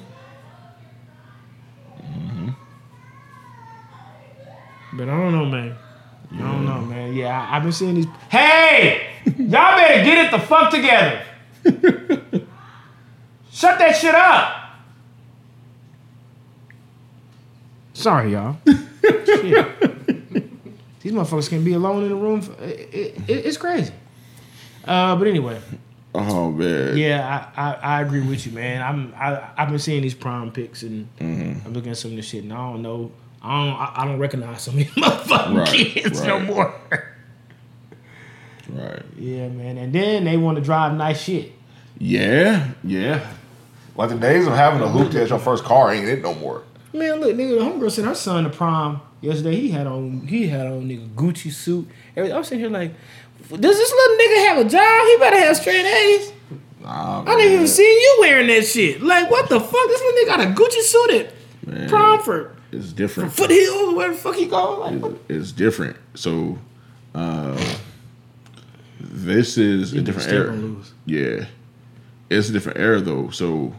[4.99, 5.77] But I don't know, man.
[6.35, 7.15] I don't know, man.
[7.15, 8.07] Yeah, I, I've been seeing these.
[8.29, 9.11] Hey!
[9.25, 11.23] Y'all better get it the fuck together.
[13.53, 14.55] Shut that shit up.
[17.93, 18.57] Sorry, y'all.
[18.67, 19.67] Shit.
[21.01, 22.43] These motherfuckers can be alone in the room.
[22.43, 23.93] For, it, it, it's crazy.
[24.85, 25.61] Uh, but anyway,
[26.15, 26.97] oh man.
[26.97, 28.83] yeah, I, I, I agree with you, man.
[28.83, 31.67] I'm I, I've been seeing these prime picks and Mm-hmm.
[31.67, 33.11] I'm looking at some of this shit, and I don't know.
[33.43, 36.75] I don't I, I don't recognize some of these motherfucking Right, kids no more.
[38.69, 39.03] Right.
[39.17, 39.79] yeah, man.
[39.79, 41.53] And then they want to drive nice shit.
[41.99, 43.27] Yeah, yeah.
[43.97, 46.63] Like the days of having a hoopty as your first car ain't it no more.
[46.93, 49.57] Man, look, nigga, the homegirl sent her son to prom yesterday.
[49.57, 51.89] He had on he had on nigga Gucci suit.
[52.17, 52.37] Everything.
[52.37, 52.93] I'm sitting here like,
[53.49, 55.07] does this little nigga have a job?
[55.07, 56.33] He better have straight A's.
[56.81, 59.03] Nah, I didn't even see you wearing that shit.
[59.03, 59.71] Like, what the fuck?
[59.89, 61.33] This little nigga got a Gucci suit at
[61.67, 61.89] Man.
[61.89, 63.33] prom for, It's different.
[63.33, 64.81] foothills, where the fuck he go?
[64.81, 65.17] Like, what?
[65.29, 65.97] It's different.
[66.15, 66.59] So,
[67.15, 67.57] uh,
[69.01, 70.75] this is a different era.
[71.07, 71.47] Yeah,
[72.31, 73.31] it's a different era though.
[73.31, 73.75] So,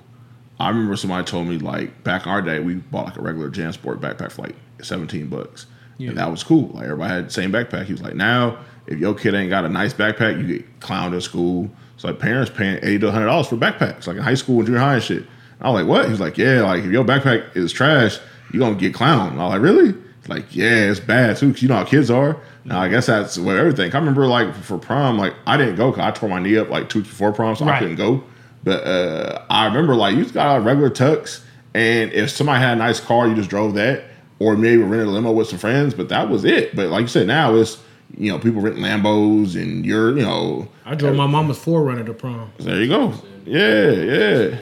[0.59, 3.49] I remember somebody told me like back in our day we bought like a regular
[3.49, 5.65] JanSport backpack for like seventeen bucks,
[5.97, 6.09] Yeah.
[6.09, 6.69] and that was cool.
[6.69, 7.85] Like everybody had the same backpack.
[7.85, 11.15] He was like, now if your kid ain't got a nice backpack, you get clowned
[11.15, 11.69] at school.
[11.97, 14.65] So like parents paying eighty to hundred dollars for backpacks, like in high school and
[14.65, 15.17] junior high and shit.
[15.19, 15.27] And
[15.61, 16.05] I was like, what?
[16.05, 18.17] He was like, yeah, like if your backpack is trash,
[18.51, 19.31] you gonna get clowned.
[19.31, 19.93] And I was like, really?
[20.27, 22.37] Like, yeah, it's bad too, cause you know how kids are.
[22.65, 23.93] Now I guess that's where everything.
[23.93, 26.69] I remember like for prom, like I didn't go because I tore my knee up
[26.69, 28.23] like two weeks before prom, so I couldn't go.
[28.63, 31.41] But uh, I remember like you just got a regular tux,
[31.73, 34.03] and if somebody had a nice car, you just drove that,
[34.37, 35.93] or maybe we rented a limo with some friends.
[35.93, 36.75] But that was it.
[36.75, 37.81] But like you said, now it's
[38.17, 42.13] you know people renting Lambos, and you're you know I drove my mama's 4Runner to
[42.13, 42.51] prom.
[42.59, 43.13] there you go.
[43.45, 44.59] Yeah, yeah,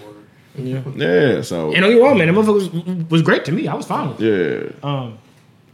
[0.58, 0.82] Yeah.
[0.95, 1.41] yeah.
[1.41, 3.68] So And don't get wrong, man, that motherfucker was, was great to me.
[3.68, 4.76] I was fine with it.
[4.84, 4.89] yeah.
[4.89, 5.18] Um,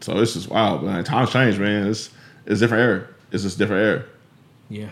[0.01, 1.03] So this is wild, man.
[1.03, 1.88] Times change, man.
[1.88, 2.09] It's
[2.45, 3.07] it's different era.
[3.31, 4.03] It's just different era.
[4.69, 4.89] yeah.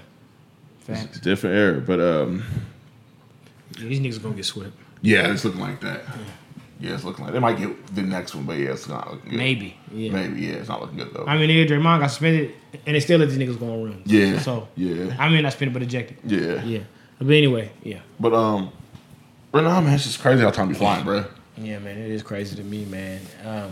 [0.87, 1.19] It's Facts.
[1.19, 1.81] different era.
[1.81, 2.43] But um,
[3.77, 4.71] These niggas gonna get swept.
[5.01, 6.01] yeah, it's looking like that.
[6.79, 9.29] Yeah, it's looking like they might get the next one, but yeah, it's not looking
[9.29, 9.37] good.
[9.37, 9.77] Maybe.
[9.93, 10.11] Yeah.
[10.13, 11.25] Maybe, yeah, it's not looking good though.
[11.27, 12.55] I mean, nigga, Draymond got suspended,
[12.87, 14.11] and they still let these niggas go on runs.
[14.11, 14.39] Yeah.
[14.39, 15.15] So, Yeah.
[15.19, 16.17] I mean, not suspended, but ejected.
[16.25, 16.63] yeah.
[16.63, 16.79] Yeah.
[17.19, 17.99] But anyway, yeah.
[18.19, 18.71] But um,
[19.51, 21.25] but no, man, it's just crazy how time be flying, bro.
[21.57, 23.21] Yeah, man, it is crazy to me, man.
[23.45, 23.71] Um,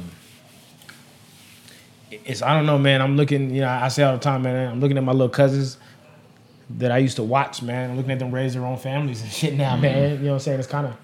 [2.12, 3.02] it's I don't know, man.
[3.02, 4.72] I'm looking, you know, I say all the time, man.
[4.72, 5.78] I'm looking at my little cousins
[6.78, 7.92] that I used to watch, man.
[7.92, 10.12] I'm looking at them raise their own families and shit now, man.
[10.14, 10.60] You know what I'm saying?
[10.60, 10.96] It's kind of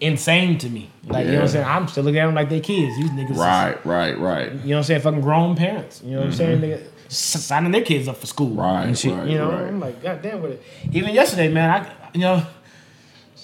[0.00, 0.90] insane to me.
[1.06, 1.66] Like, you know what I'm saying?
[1.66, 2.96] I'm still looking at them like they kids.
[2.96, 4.52] These niggas, is- Right, right, right.
[4.52, 5.00] you know what I'm saying?
[5.02, 6.02] Fucking grown parents.
[6.04, 6.60] You know what I'm saying?
[6.60, 9.12] Nigga, s- signing their kids up for school, Right, And shit.
[9.14, 9.66] right, you know, right.
[9.66, 10.62] I'm like, God damn with it.
[10.92, 12.46] Even yesterday, man, I you know.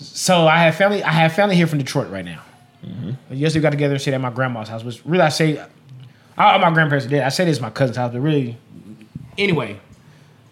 [0.01, 1.03] So I have family.
[1.03, 2.43] I have family here from Detroit right now.
[2.85, 3.35] Mm-hmm.
[3.35, 4.85] Yesterday we got together and shit at my grandma's house.
[4.85, 5.59] Which really I say,
[6.37, 7.25] all my grandparents are dead.
[7.25, 8.57] I say this is my cousin's house, but really,
[9.37, 9.81] anyway.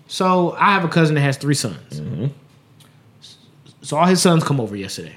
[0.08, 2.00] So I have a cousin that has three sons.
[2.00, 2.26] Mm-hmm.
[3.82, 5.14] So all his sons come over yesterday.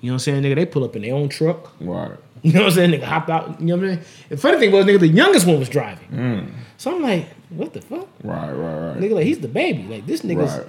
[0.00, 0.54] You know what I'm saying, nigga?
[0.54, 1.72] They pull up in their own truck.
[1.80, 2.12] Right.
[2.42, 2.90] You know what I'm saying?
[2.92, 3.60] Nigga hopped out.
[3.60, 4.06] You know what I'm saying?
[4.28, 6.08] The funny thing was, nigga, the youngest one was driving.
[6.08, 6.52] Mm.
[6.76, 8.08] So I'm like, what the fuck?
[8.22, 8.96] Right, right, right.
[8.96, 9.82] Nigga, like he's the baby.
[9.82, 10.56] Like this nigga's.
[10.56, 10.68] right.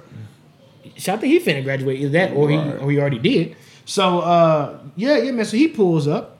[1.00, 2.80] So I think he finna graduate either that or he Right.
[2.80, 3.56] or he already did.
[3.84, 5.44] So uh, yeah, yeah, man.
[5.44, 6.38] So he pulls up,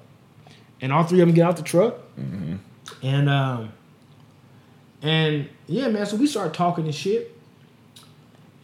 [0.81, 2.57] and all three of them get out the truck, Mm-hmm.
[3.03, 3.73] and um,
[5.03, 6.07] and yeah, man.
[6.07, 7.37] So we start talking and shit.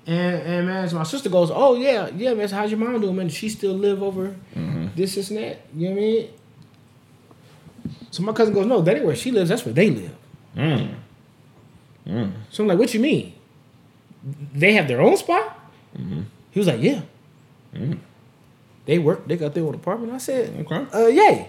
[0.07, 2.47] And and man, so my sister goes, oh yeah, yeah, man.
[2.49, 3.27] So how's your mom doing, man?
[3.27, 4.89] Does she still live over Mm-hmm.
[4.95, 5.63] this, this, and that?
[5.75, 6.29] You know what I mean?
[8.13, 9.49] So my cousin goes, no, that ain't where she lives.
[9.51, 10.15] That's where they live.
[10.57, 10.95] Mm.
[12.51, 13.35] So I'm like, what you mean?
[14.55, 15.56] They have their own spot?
[15.97, 16.21] Mm-hmm.
[16.51, 17.03] He was like, yeah.
[18.87, 19.27] They work.
[19.27, 20.13] They got their own apartment.
[20.13, 20.87] I said, Okay.
[20.95, 21.49] uh, yay.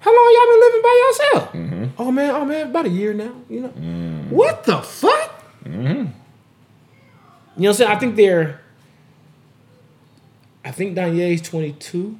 [0.00, 1.52] How long y'all been living by yourself?
[1.52, 1.84] Mm-hmm.
[2.02, 3.32] Oh man, oh man, about a year now.
[3.48, 4.28] You know, Mm.
[4.30, 5.44] what the fuck?
[5.64, 5.86] Mm-hmm.
[5.88, 6.08] You know
[7.56, 7.90] what I'm saying?
[7.90, 8.60] I think they're.
[10.64, 12.18] I think Danye's 22.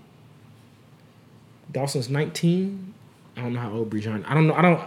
[1.71, 2.95] Dawson's 19.
[3.37, 4.25] I don't know how old Brijan.
[4.27, 4.55] I don't know.
[4.55, 4.81] I don't.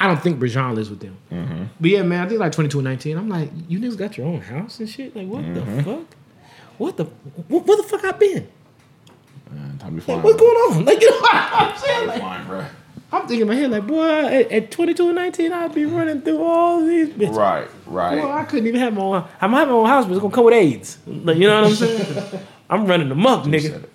[0.00, 1.16] I don't think Brijan lives with them.
[1.32, 1.64] Mm-hmm.
[1.80, 3.16] But yeah, man, I think like 22 and 19.
[3.18, 5.14] I'm like, you niggas got your own house and shit.
[5.16, 5.76] Like, what Mm-hmm.
[5.76, 6.04] the fuck?
[6.78, 7.04] What the?
[7.48, 8.48] What, where the fuck I been?
[9.50, 10.18] Man, time be flying.
[10.18, 10.46] Like, what's bro.
[10.52, 10.84] going on?
[10.84, 12.06] Like, you know what I'm saying?
[12.06, 12.64] Like, flying, bro.
[13.10, 16.20] I'm thinking in my head, like, boy, at, at 22 and 19, I'd be running
[16.20, 17.34] through all these bitches.
[17.34, 18.16] Right, right.
[18.18, 19.24] Well, I couldn't even have my own.
[19.40, 20.98] I'm having my own house, but it's gonna come with AIDS.
[21.06, 22.42] Like, you know what I'm saying?
[22.70, 23.80] I'm running the muck, nigga.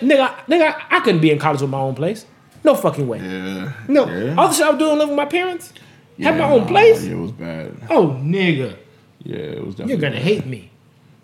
[0.00, 2.26] Nigga, nigga, I couldn't be in college with my own place.
[2.64, 3.18] No fucking way.
[3.18, 3.72] Yeah.
[3.88, 4.34] No, Yeah.
[4.36, 5.72] all the shit I was doing living with my parents,
[6.20, 7.04] have my own nah, place.
[7.04, 7.76] Yeah, it was bad.
[7.90, 8.76] Oh, nigga,
[9.22, 9.92] Yeah, it was definitely.
[9.92, 10.22] you're gonna bad.
[10.22, 10.70] hate me.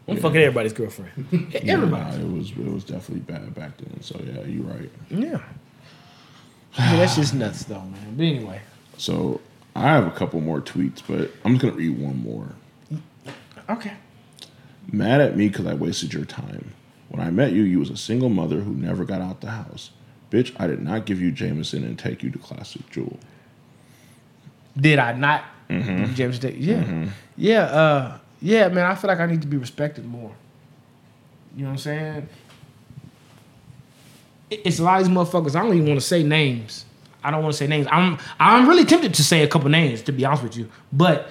[0.09, 1.13] I'm fucking everybody's girlfriend.
[1.55, 1.91] Everybody.
[2.19, 4.03] nah, it was it was definitely bad back then.
[4.03, 4.91] So yeah, you're right.
[5.09, 5.41] Yeah.
[6.79, 8.15] Yeah, that's just nuts, though, man.
[8.17, 8.61] But anyway,
[8.97, 9.41] So
[9.77, 12.49] I have a couple more tweets, but I'm just gonna read one more.
[13.69, 13.93] okay.
[14.93, 16.73] Mad at me because I wasted your time.
[17.09, 19.91] When I met you, you was a single mother who never got out the house.
[20.31, 23.19] Bitch, I did not give you Jameson and take you to Classic Jewel.
[24.77, 25.45] Did I not?
[25.69, 26.15] Mm-hmm.
[26.15, 26.55] James Day.
[26.59, 27.07] Yeah.
[27.37, 27.63] Yeah.
[27.63, 28.87] Uh, yeah, man.
[28.87, 30.33] I feel like I need to be respected more.
[31.57, 32.29] You know what I'm saying?
[34.51, 35.55] It's a lot of these motherfuckers.
[35.57, 36.85] I don't even want to say names.
[37.23, 37.87] I don't want to say names.
[37.91, 40.71] I'm I'm really tempted to say a couple names, to be honest with you.
[40.93, 41.31] But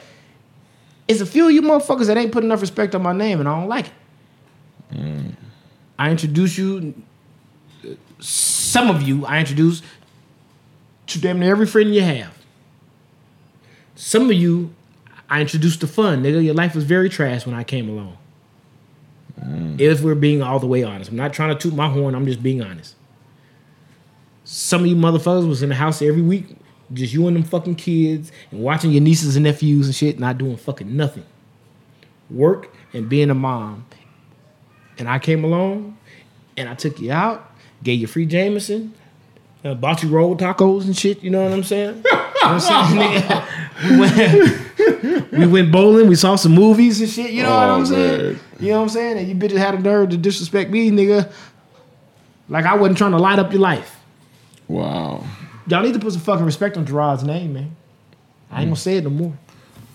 [1.07, 3.49] it's a few of you motherfuckers that ain't put enough respect on my name, and
[3.49, 5.35] I don't like it.
[5.97, 6.93] I introduce you,
[8.19, 9.81] some of you, I introduce
[11.07, 12.37] to damn near every friend you have.
[13.95, 14.73] Some of you,
[15.29, 16.43] I introduced to fun, nigga.
[16.43, 18.17] Your life was very trash when I came along.
[19.39, 19.79] Mm.
[19.79, 22.15] If we're being all the way honest, I'm not trying to toot my horn.
[22.15, 22.95] I'm just being honest.
[24.43, 26.55] Some of you motherfuckers was in the house every week,
[26.91, 30.37] just you and them fucking kids, and watching your nieces and nephews and shit, not
[30.37, 31.25] doing fucking nothing.
[32.29, 33.85] Work and being a mom.
[34.97, 35.97] And I came along,
[36.57, 37.48] and I took you out,
[37.83, 38.93] gave you free Jameson,
[39.63, 41.21] Uh, bought you roll tacos and shit.
[41.23, 41.95] You know what I'm saying?
[42.05, 43.43] You know what I'm saying?
[43.89, 46.07] We, went, we went bowling.
[46.07, 47.31] We saw some movies and shit.
[47.31, 48.21] You know what Oh, I'm saying?
[48.21, 48.39] man.
[48.59, 49.17] You know what I'm saying?
[49.17, 51.31] And you bitches had a nerve to disrespect me, nigga.
[52.47, 53.97] Like I wasn't trying to light up your life.
[54.67, 55.23] Wow.
[55.67, 57.75] Y'all need to put some fucking respect on Jerrod's name, man.
[58.51, 59.33] I ain't gonna say it no more.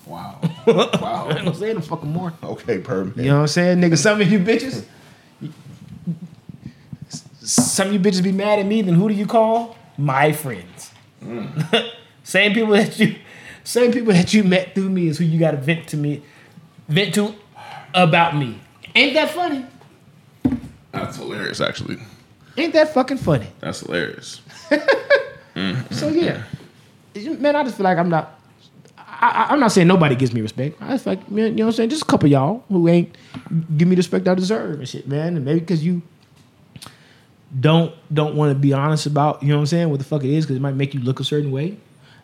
[0.06, 0.38] Wow.
[0.66, 0.90] Wow.
[1.30, 2.32] I ain't gonna say it no fucking more.
[2.42, 3.16] Okay, perfect.
[3.16, 3.96] You know what I'm saying, nigga?
[3.98, 4.84] Some of you bitches,
[7.44, 8.82] some of you bitches be mad at me.
[8.82, 9.76] Then who do you call?
[9.96, 10.92] My friends.
[12.24, 13.16] same people that you,
[13.62, 16.22] same people that you met through me is who you got to vent to me,
[16.88, 17.34] vent to
[17.94, 18.60] about me.
[18.94, 19.64] Ain't that funny?
[20.92, 21.98] That's hilarious, actually.
[22.56, 23.48] Ain't that fucking funny?
[23.60, 24.40] That's hilarious.
[25.90, 26.42] So yeah,
[27.38, 28.40] man, I just feel like I'm not.
[28.98, 30.82] I, I'm not saying nobody gives me respect.
[30.82, 31.90] I just like, man, you know what I'm saying?
[31.90, 33.16] Just a couple of y'all who ain't
[33.76, 35.36] give me the respect I deserve and shit, man.
[35.36, 36.02] And maybe because you
[37.58, 40.24] don't don't want to be honest about, you know what I'm saying, what the fuck
[40.24, 41.76] it is, because it might make you look a certain way.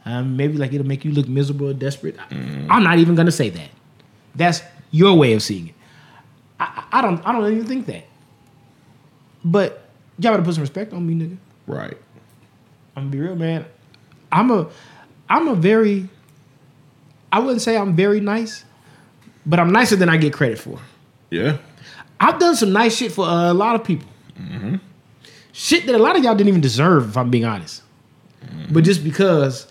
[0.04, 2.16] Um, maybe like it'll make you look miserable or desperate.
[2.18, 2.34] I-
[2.70, 3.68] I'm not even gonna say that.
[4.34, 5.74] That's your way of seeing it.
[6.58, 8.04] I, I don't I don't even think that.
[9.44, 11.36] But y'all better put some respect on me, nigga.
[11.66, 11.96] Right.
[12.96, 13.64] I'm gonna be real, man.
[14.32, 14.68] I'm a,
[15.28, 16.08] I'm a very,
[17.32, 18.64] I wouldn't say I'm very nice,
[19.46, 20.78] but I'm nicer than I get credit for.
[21.30, 21.58] Yeah.
[22.20, 24.08] I've done some nice shit for a lot of people.
[25.52, 27.82] Shit that a lot of y'all didn't even deserve, if I'm being honest.
[28.70, 29.70] But just because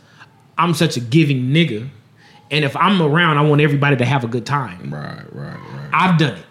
[0.57, 1.89] I'm such a giving nigga,
[2.51, 4.93] and if I'm around, I want everybody to have a good time.
[4.93, 5.89] Right, right, right.
[5.93, 6.49] I've done it.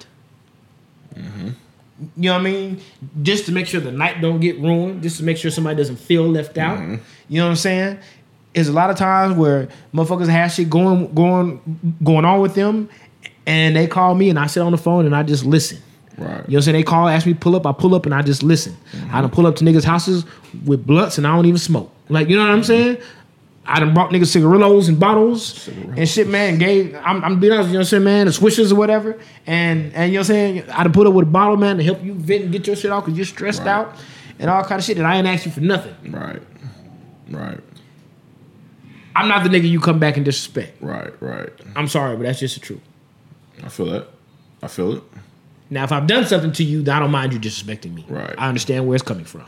[2.16, 2.80] You know what I mean?
[3.22, 5.96] Just to make sure the night don't get ruined, just to make sure somebody doesn't
[5.96, 6.78] feel left out.
[6.78, 6.96] Mm-hmm.
[7.28, 7.98] You know what I'm saying?
[8.54, 12.88] There's a lot of times where motherfuckers have shit going going going on with them,
[13.46, 15.78] and they call me and I sit on the phone and I just listen.
[16.18, 16.26] Right.
[16.26, 16.76] You know what I'm saying?
[16.76, 18.76] They call, ask me to pull up, I pull up and I just listen.
[18.92, 19.14] Mm-hmm.
[19.14, 20.24] I don't pull up to niggas' houses
[20.64, 21.92] with blunts and I don't even smoke.
[22.08, 22.98] Like, you know what I'm saying?
[23.66, 26.58] I done brought niggas cigarillos and bottles and shit, man.
[26.58, 29.18] Gave, I'm, I'm being honest, you know what I'm saying, man, the swishers or whatever.
[29.46, 30.70] And, and you know what I'm saying?
[30.70, 32.76] I done put up with a bottle, man, to help you vent and get your
[32.76, 33.68] shit off because you're stressed Right.
[33.68, 33.94] out
[34.38, 34.96] and all kind of shit.
[34.96, 35.94] And I ain't asked you for nothing.
[36.10, 36.42] Right.
[37.30, 37.60] Right.
[39.14, 40.80] I'm not the nigga you come back and disrespect.
[40.82, 41.12] Right.
[41.20, 41.50] Right.
[41.76, 42.80] I'm sorry, but that's just the truth.
[43.62, 44.08] I feel that.
[44.62, 45.02] I feel it.
[45.70, 48.04] Now, if I've done something to you, I don't mind you disrespecting me.
[48.08, 48.34] Right.
[48.38, 49.44] I understand where it's coming from.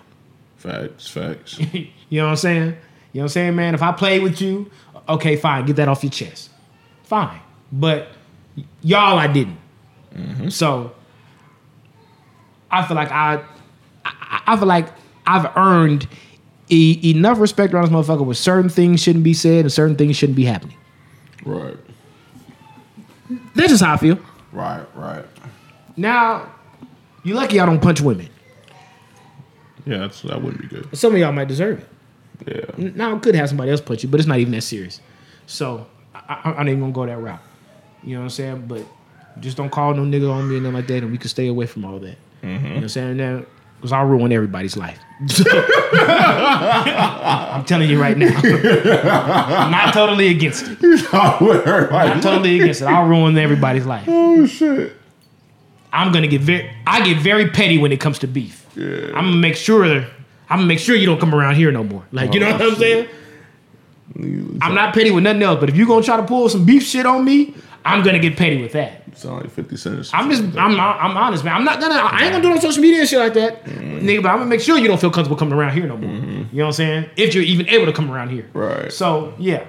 [0.57, 1.09] Facts.
[1.09, 1.59] Facts.
[2.11, 2.65] You know what I'm saying?
[2.65, 2.77] You know
[3.13, 3.73] what I'm saying, man?
[3.75, 4.69] If I played with you,
[5.09, 6.51] okay, fine, get that off your chest.
[7.05, 7.41] Fine.
[7.71, 8.09] But
[8.83, 9.59] y'all, I didn't.
[10.13, 10.49] Mm-hmm.
[10.49, 10.93] So
[12.69, 13.45] I feel like I,
[14.05, 14.89] I, I feel like
[15.25, 16.09] I've earned
[16.69, 20.17] e- enough respect around this motherfucker where certain things shouldn't be said and certain things
[20.17, 20.77] shouldn't be happening.
[21.45, 21.77] right.
[23.55, 24.19] That's just how I feel.
[24.51, 24.85] Right.
[24.97, 25.25] Right.
[25.97, 26.53] Now,
[27.25, 28.29] you lucky I don't punch women.
[29.87, 30.97] Yeah, that's that wouldn't be good.
[30.97, 31.89] Some of y'all might deserve it.
[32.47, 32.91] Yeah.
[32.95, 35.01] Now I could have somebody else punch you, but it's not even that serious.
[35.47, 37.41] So I, I, I ain't even gonna go that route.
[38.03, 38.67] You know what I'm saying?
[38.67, 38.85] But
[39.41, 41.49] just don't call no nigga on me and nothing like that, and we can stay
[41.49, 42.17] away from all that.
[42.43, 42.49] Mm-hmm.
[42.51, 43.17] You know what I'm saying?
[43.17, 43.45] Now,
[43.77, 44.99] because I'll ruin everybody's life.
[47.51, 48.39] I'm telling you right now.
[48.43, 50.83] I'm not totally against it.
[51.13, 52.87] Not totally against it.
[52.87, 54.05] I'll ruin everybody's life.
[54.09, 54.97] oh shit.
[55.93, 58.65] I'm gonna get very I get very petty when it comes to beef.
[58.77, 59.07] Yeah.
[59.15, 60.07] I'm gonna make sure I'm
[60.49, 62.05] gonna make sure you don't come around here no more.
[62.13, 62.79] Like you know Oh, what I'm shit.
[62.79, 63.09] saying?
[64.61, 66.83] I'm not petty with nothing else, but if you're gonna try to pull some beef
[66.85, 69.03] shit on me, I'm gonna get petty with that.
[69.17, 70.11] sound like Fifty Cent.
[70.13, 71.55] I'm just I'm I'm honest, man.
[71.55, 73.65] I'm not gonna I ain't gonna do it on social media and shit like that,
[73.65, 74.07] Mm-hmm.
[74.07, 74.23] nigga.
[74.23, 76.11] But I'm gonna make sure you don't feel comfortable coming around here no more.
[76.11, 77.11] You know what I'm saying?
[77.17, 78.93] If you're even able to come around here, Right.
[78.93, 79.65] So yeah,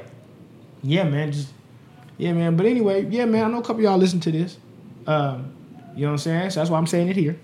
[0.83, 1.31] yeah, man.
[1.31, 1.49] Just
[2.17, 2.55] yeah, man.
[2.57, 3.45] But anyway, yeah, man.
[3.45, 4.57] I know a couple of y'all listen to this.
[5.07, 5.53] Um,
[5.95, 6.49] you know what I'm saying?
[6.51, 7.37] So that's why I'm saying it here.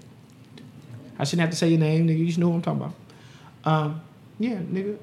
[1.19, 2.17] I shouldn't have to say your name, nigga.
[2.19, 2.93] You should know what I'm talking about.
[3.65, 4.01] Um,
[4.39, 4.97] yeah, nigga.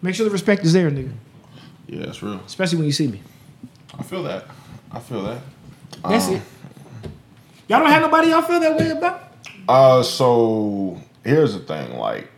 [0.00, 1.12] Make sure the respect is there, nigga.
[1.88, 2.40] Yeah, that's real.
[2.46, 3.20] Especially when you see me.
[3.98, 4.46] I feel that.
[4.92, 5.40] I feel that.
[6.04, 6.42] That's Um, it.
[7.68, 9.32] Y'all don't have nobody y'all feel that way about?
[9.68, 11.98] Uh, so here's the thing.
[11.98, 12.28] Like,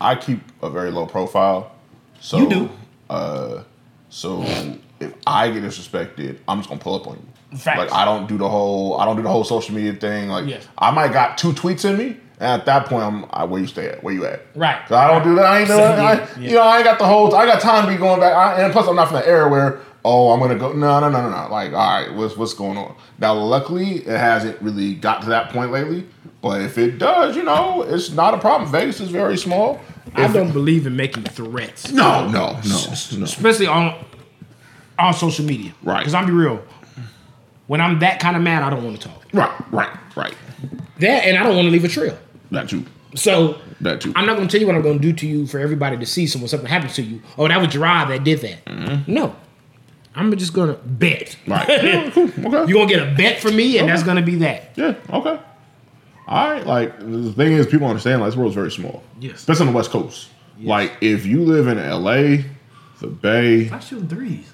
[0.00, 1.72] I keep a very low profile.
[2.20, 2.70] So You do.
[3.08, 3.62] Uh,
[4.10, 4.42] so
[5.00, 7.27] if I get disrespected, I'm just gonna pull up on you.
[7.56, 7.78] Facts.
[7.78, 8.98] Like, I don't do the whole.
[9.00, 10.28] I don't do the whole social media thing.
[10.28, 10.66] Like, Yes.
[10.76, 13.66] I might got two tweets in me, and at that point, I'm I, where you
[13.66, 14.02] stay at?
[14.04, 14.42] Where you at?
[14.54, 14.78] Right.
[14.86, 15.44] 'Cause I don't do that.
[15.46, 15.80] I ain't doing.
[15.82, 16.26] I, yeah.
[16.38, 17.34] You know, I ain't got the whole.
[17.34, 18.34] I got time to be going back.
[18.34, 19.80] I, and plus, I'm not from the era where.
[20.04, 20.72] Oh, I'm gonna go.
[20.72, 21.50] No, no, no, no, no.
[21.50, 22.94] Like, all right, what's what's going on?
[23.18, 26.06] Now, luckily, it hasn't really got to that point lately.
[26.40, 28.70] But if it does, you know, it's not a problem.
[28.70, 29.80] Vegas is very small.
[30.14, 31.90] I If- don't believe in making threats.
[31.92, 33.24] No, no, no, no.
[33.24, 33.94] especially on
[34.98, 35.72] on social media.
[35.82, 35.98] Right.
[36.00, 36.62] Because I'm be real.
[37.68, 39.22] When I'm that kind of mad, I don't want to talk.
[39.32, 40.34] Right, right, right.
[40.98, 42.18] That and I don't want to leave a trail.
[42.50, 42.84] That too.
[43.14, 44.12] So That too.
[44.16, 46.26] I'm not gonna tell you what I'm gonna do to you for everybody to see.
[46.26, 48.64] So when something happens to you, oh, that was Jerrod that did that.
[48.64, 49.12] Mm-hmm.
[49.12, 49.36] No,
[50.14, 51.36] I'm just gonna bet.
[51.46, 51.68] Right.
[51.84, 52.24] Yeah, cool.
[52.28, 52.70] Okay.
[52.70, 54.72] You're gonna get a bet from me, and that's gonna be that.
[54.76, 54.94] Yeah.
[55.10, 55.38] Okay.
[56.26, 56.66] All right.
[56.66, 59.02] Like the thing is, people understand like this world's very small.
[59.20, 59.36] Yes.
[59.36, 60.28] Especially on the West Coast.
[60.60, 62.44] Like if you live in L.A.,
[63.00, 64.50] the Bay, I shoot threes.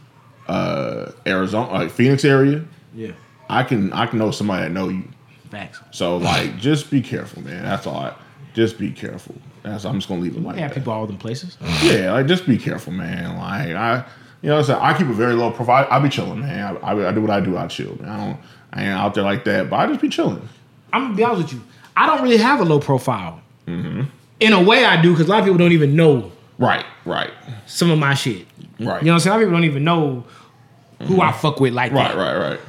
[0.48, 2.62] uh, Arizona, like Phoenix area,
[2.94, 3.12] Yeah.
[3.48, 5.04] I can I can know somebody that know you.
[5.50, 5.80] Facts.
[5.90, 7.62] So like, just be careful, man.
[7.62, 7.96] That's all.
[7.96, 8.14] I,
[8.54, 9.34] just be careful.
[9.62, 11.56] That's I'm just gonna leave it like Yeah, people all them places.
[11.82, 13.36] Yeah, like just be careful, man.
[13.36, 14.04] Like I,
[14.42, 15.86] you know, what I'm saying I keep a very low profile.
[15.90, 16.76] I be chilling, man.
[16.82, 17.56] I, I, I do what I do.
[17.56, 17.96] I chill.
[18.00, 18.08] Man.
[18.08, 18.40] I don't.
[18.72, 20.48] I ain't out there like that, but I just be chilling.
[20.92, 21.62] I'm gonna be honest with you.
[21.96, 23.40] I don't really have a low profile.
[23.66, 24.02] Mm-hmm.
[24.40, 27.30] In a way, I do because a lot of people don't even know Right, right,
[27.66, 28.46] some of my shit.
[28.78, 28.78] right.
[28.78, 29.26] You know what I'm saying?
[29.26, 30.24] A lot of people don't even know
[31.02, 32.16] who I fuck with like right, that.
[32.16, 32.60] right, right.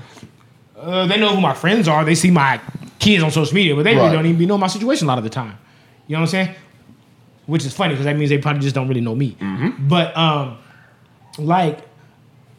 [0.86, 2.06] Uh, they know who my friends are.
[2.06, 2.62] They see my
[3.00, 4.14] kids on social media, but they really Right.
[4.14, 5.58] don't even know my situation a lot of the time.
[6.08, 6.56] You know what I'm saying?
[7.48, 9.36] Which is funny because that means they probably just don't really know me.
[9.40, 9.88] Mm-hmm.
[9.88, 10.58] But um,
[11.40, 11.80] like,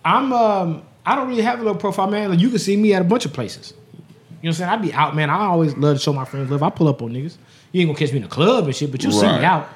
[0.05, 2.31] I'm um, I don't really have a low profile, man.
[2.31, 3.73] Like, you can see me at a bunch of places.
[3.73, 4.01] You know
[4.41, 4.71] what I'm saying?
[4.71, 5.31] I'd be out, man.
[5.31, 6.63] I always love to show my friends love.
[6.63, 7.37] I pull up on niggas.
[7.73, 9.41] You ain't gonna catch me in the club and shit, but you will see Right.
[9.41, 9.69] me out.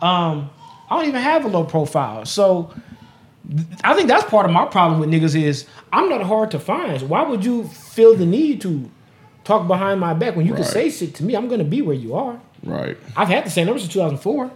[0.00, 0.50] Um,
[0.90, 2.72] I don't even have a low profile, so
[3.82, 7.00] I think that's part of my problem with niggas is I'm not hard to find.
[7.08, 8.90] Why would you feel the need to
[9.44, 11.34] talk behind my back when you can say shit to me?
[11.34, 12.40] I'm gonna be where you are.
[12.64, 14.50] Right, I've had the same number since 2004.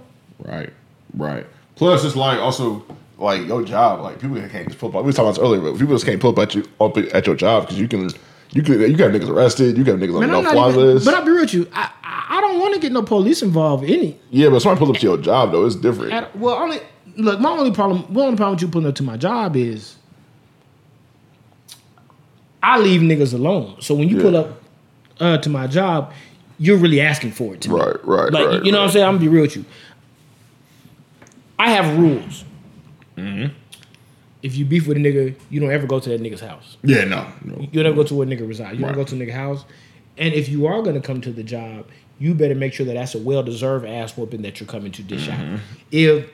[0.45, 0.71] right,
[1.17, 1.47] right.
[1.77, 2.85] Plus, it's like also
[3.19, 4.01] like your job.
[4.01, 4.97] Like people can't just pull up.
[4.97, 6.97] We were talking about this earlier, but people just can't pull up at you up
[6.99, 8.11] at your job because you can.
[8.51, 8.79] You can.
[8.83, 9.79] You got niggas arrested.
[9.79, 11.07] You got niggas on no fly list.
[11.07, 11.67] but I'll be real with you.
[11.73, 14.21] I, I, I don't want to get no police involved in it.
[14.31, 15.65] yeah, but somebody pull up to your job though.
[15.65, 16.13] It's different.
[16.13, 16.81] At- well, only
[17.17, 17.41] look.
[17.41, 19.97] My only problem, my only problem with you pulling up to my job is
[22.63, 23.77] I leave niggas alone.
[23.81, 24.63] So when you pull up
[25.21, 26.13] uh, to my job,
[26.59, 27.75] you're really asking for it to me.
[27.77, 28.65] Right, right, Like right.
[28.65, 29.05] you know what I'm saying?
[29.07, 29.65] I'm gonna be real with you.
[31.59, 32.45] I have rules.
[33.17, 33.55] Mm-hmm.
[34.43, 36.77] If you beef with a nigga, you don't ever go to that nigga's house.
[36.83, 37.67] Yeah, no, no.
[37.71, 38.79] You never go to where a nigga resides.
[38.79, 38.95] You Right.
[38.95, 39.65] don't go to a nigga house.
[40.19, 41.87] And if you are gonna come to the job,
[42.19, 45.03] you better make sure that that's a well deserved ass whooping that you're coming to
[45.03, 45.55] dish Mm-hmm.
[45.55, 45.61] out.
[45.91, 46.27] If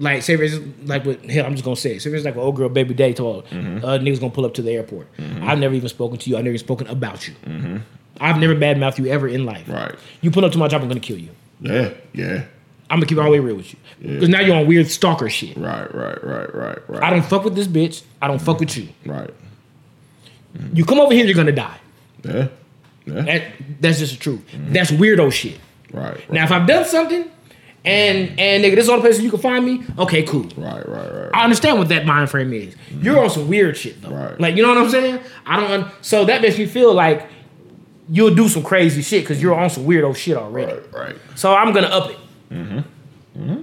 [0.00, 2.02] like say instance, like with hell, I'm just gonna say it.
[2.02, 3.84] Say instance, like an old girl baby day told Mm-hmm.
[3.84, 5.06] uh, niggas gonna pull up to the airport.
[5.42, 6.36] I've never even spoken to you.
[6.36, 7.34] I've never even spoken about you.
[7.46, 7.76] Mm-hmm.
[8.20, 9.68] I've never badmouthed you ever in life.
[9.68, 9.94] Right.
[10.20, 11.30] You pull up to my job, I'm gonna kill you.
[11.60, 12.44] Yeah, yeah.
[12.90, 13.78] I'm gonna keep it all the way real with you.
[14.02, 15.56] Because now you're on weird stalker shit.
[15.56, 17.02] Right, right, right, right, right.
[17.02, 18.02] I don't fuck with this bitch.
[18.20, 18.88] I don't fuck with you.
[19.06, 19.30] Right.
[20.74, 21.78] You come over here, you're gonna die.
[22.24, 22.48] Yeah.
[23.06, 23.22] Yeah.
[23.22, 23.44] That,
[23.80, 24.42] that's just the truth.
[24.68, 25.58] That's weirdo shit.
[25.92, 26.14] right.
[26.14, 26.32] Right.
[26.32, 27.30] Now, if I've done something,
[27.84, 29.82] and and nigga, this is all the places you can find me.
[29.98, 30.44] Okay, cool.
[30.56, 31.30] right, right, right.
[31.32, 32.74] I understand what that mind frame is.
[33.00, 34.10] You're on some weird shit though.
[34.10, 34.38] Right.
[34.40, 35.20] Like you know what I'm saying?
[35.46, 35.70] I don't.
[35.70, 37.26] Un- so that makes me feel like
[38.10, 40.72] you'll do some crazy shit because you're on some weirdo shit already.
[40.72, 41.16] Right, right.
[41.36, 42.18] So I'm gonna up it.
[42.50, 42.78] Mm-hmm.
[43.42, 43.62] Mm-hmm.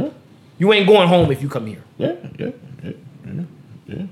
[0.00, 0.08] Yeah.
[0.58, 1.82] You ain't going home if you come here.
[1.98, 2.50] Yeah, yeah,
[2.82, 2.90] yeah,
[3.26, 3.42] yeah,
[3.86, 4.06] yeah.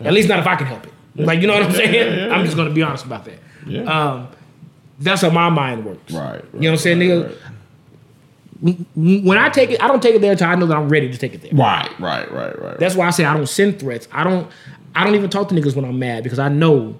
[0.00, 0.92] At least not if I can help it.
[1.14, 1.94] Like you know what I'm Yeah, saying?
[1.94, 3.38] yeah, yeah, I'm just gonna be honest about that.
[3.66, 3.82] Yeah.
[3.82, 4.28] Um,
[4.98, 6.12] that's how my mind works.
[6.12, 6.44] Right, right.
[6.54, 7.36] You know what I'm saying, right, nigga?
[8.62, 11.10] When I take it, I don't take it there until I know that I'm ready
[11.10, 11.50] to take it there.
[11.52, 12.78] Right, right, right, right.
[12.78, 14.06] That's why I say I don't send threats.
[14.12, 14.48] I don't.
[14.94, 16.98] I don't even talk to niggas when I'm mad because I know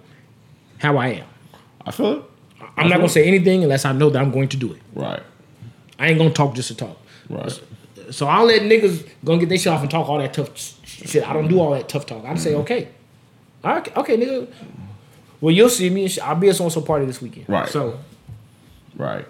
[0.78, 1.26] how I am.
[1.86, 2.24] I feel it.
[2.76, 4.80] I'm not gonna say anything unless I know that I'm going to do it.
[4.94, 5.22] Right,
[5.98, 6.98] I ain't gonna talk just to talk.
[7.30, 7.60] right.
[8.10, 10.50] So I'll let niggas go and get their shit off and talk all that tough
[10.84, 11.26] shit.
[11.28, 12.24] I don't do all that tough talk.
[12.24, 12.62] I just say mm-hmm.
[12.62, 12.88] okay,
[13.62, 14.52] all right, okay, nigga.
[15.40, 16.08] Well, you'll see me.
[16.22, 17.48] I'll be at so and so party this weekend.
[17.48, 17.68] Right.
[17.68, 17.98] So
[18.96, 19.24] Right.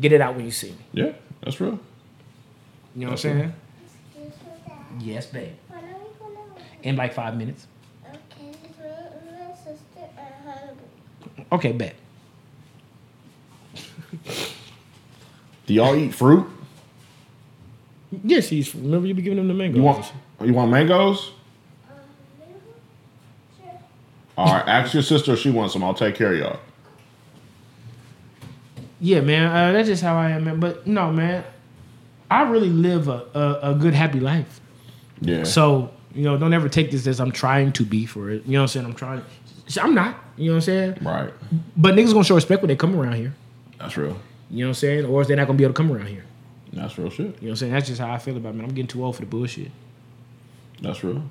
[0.00, 0.76] get it out when you see me.
[0.92, 1.12] Yeah,
[1.44, 1.78] that's real.
[2.96, 3.52] You know what I'm saying?
[3.84, 5.02] Excuse me, Dad.
[5.02, 5.52] Yes, babe.
[5.68, 6.40] When are we gonna?
[6.82, 7.66] In like five minutes.
[8.06, 8.16] Okay,
[8.50, 11.44] it's me and my sister are hungry.
[11.52, 11.96] Okay, bet.
[15.66, 16.46] Do y'all eat fruit?
[18.22, 18.74] Yes, he's.
[18.74, 19.76] Remember you be giving him the mangoes.
[19.76, 20.12] You want
[20.42, 21.32] you want mangoes?
[21.90, 21.96] Um.
[24.38, 25.84] All right, ask your sister if she wants some.
[25.84, 26.60] I'll take care of y'all.
[29.00, 29.46] Yeah, man.
[29.46, 30.60] Uh, that's just how I am, man.
[30.60, 31.44] But no, man.
[32.30, 34.60] I really live a, a, a good, happy life.
[35.20, 35.44] Yeah.
[35.44, 38.44] So, you know, don't ever take this as I'm trying to be for it.
[38.46, 38.86] You know what I'm saying?
[38.86, 39.22] I'm trying.
[39.80, 40.18] I'm not.
[40.36, 40.98] You know what I'm saying?
[41.02, 41.32] right.
[41.76, 43.34] But niggas gonna show respect when they come around here.
[43.78, 44.18] That's real.
[44.50, 45.04] You know what I'm saying?
[45.04, 46.24] Or is they not gonna be able to come around here?
[46.72, 47.18] That's real shit.
[47.18, 47.72] You know what I'm saying?
[47.72, 48.64] That's just how I feel about it, man.
[48.64, 49.70] I'm getting too old for the bullshit.
[50.82, 51.22] That's real.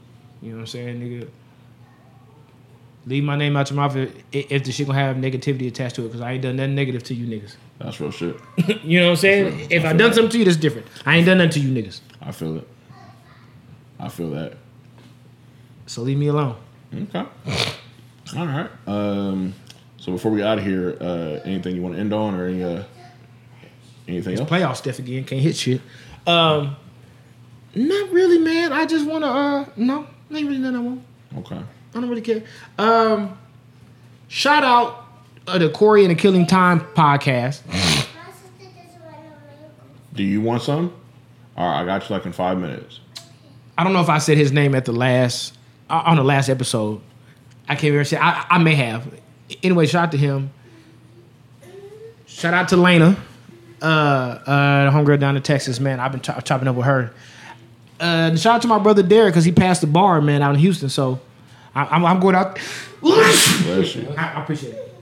[0.41, 1.29] You know what I'm saying, nigga?
[3.05, 6.03] Leave my name out your mouth if, if the shit gonna have negativity attached to
[6.03, 7.55] it, because I ain't done nothing negative to you niggas.
[7.79, 8.37] That's real shit.
[8.83, 9.67] You know what I'm saying?
[9.69, 10.87] If I done something to you, that's different.
[11.05, 11.99] I ain't done nothing to you niggas.
[12.21, 12.67] I feel it.
[13.99, 14.53] I feel that.
[15.87, 16.55] So leave me alone.
[16.93, 17.25] Okay.
[18.37, 18.69] All right.
[18.87, 19.53] Um.
[19.97, 22.63] So before we out of here, uh, anything you want to end on, or any
[22.63, 22.83] uh,
[24.07, 24.49] Anything else?
[24.49, 25.23] Playoff stuff again.
[25.23, 25.81] Can't hit shit.
[26.27, 26.75] Um,
[27.75, 28.73] not really, man.
[28.73, 29.27] I just wanna.
[29.27, 31.03] Uh, no, ain't really nothing I want.
[31.39, 31.61] Okay.
[31.95, 32.43] I don't really care.
[32.77, 33.37] Um,
[34.27, 35.05] shout out
[35.47, 37.65] uh, the Corey and the Killing Time podcast.
[37.67, 38.01] My sister
[38.59, 39.71] doesn't want no mango.
[40.13, 40.93] Do you want some?
[41.55, 42.99] All right, I got you like in five minutes.
[43.77, 45.55] I don't know if I said his name at the last
[45.89, 47.01] uh, on the last episode.
[47.67, 48.05] I can't remember.
[48.05, 49.07] Say I, I may have.
[49.61, 50.51] Anyway, shout out to him.
[52.25, 53.15] Shout out to Lena,
[53.81, 55.79] uh, uh, the homegirl down in Texas.
[55.79, 57.13] Man, I've been chop- chopping up with her.
[57.99, 60.59] Uh, shout out to my brother Derek because he passed the bar, man, out in
[60.59, 60.89] Houston.
[60.89, 61.19] So
[61.75, 62.59] I, I'm, I'm going out.
[63.03, 64.95] I, I appreciate it.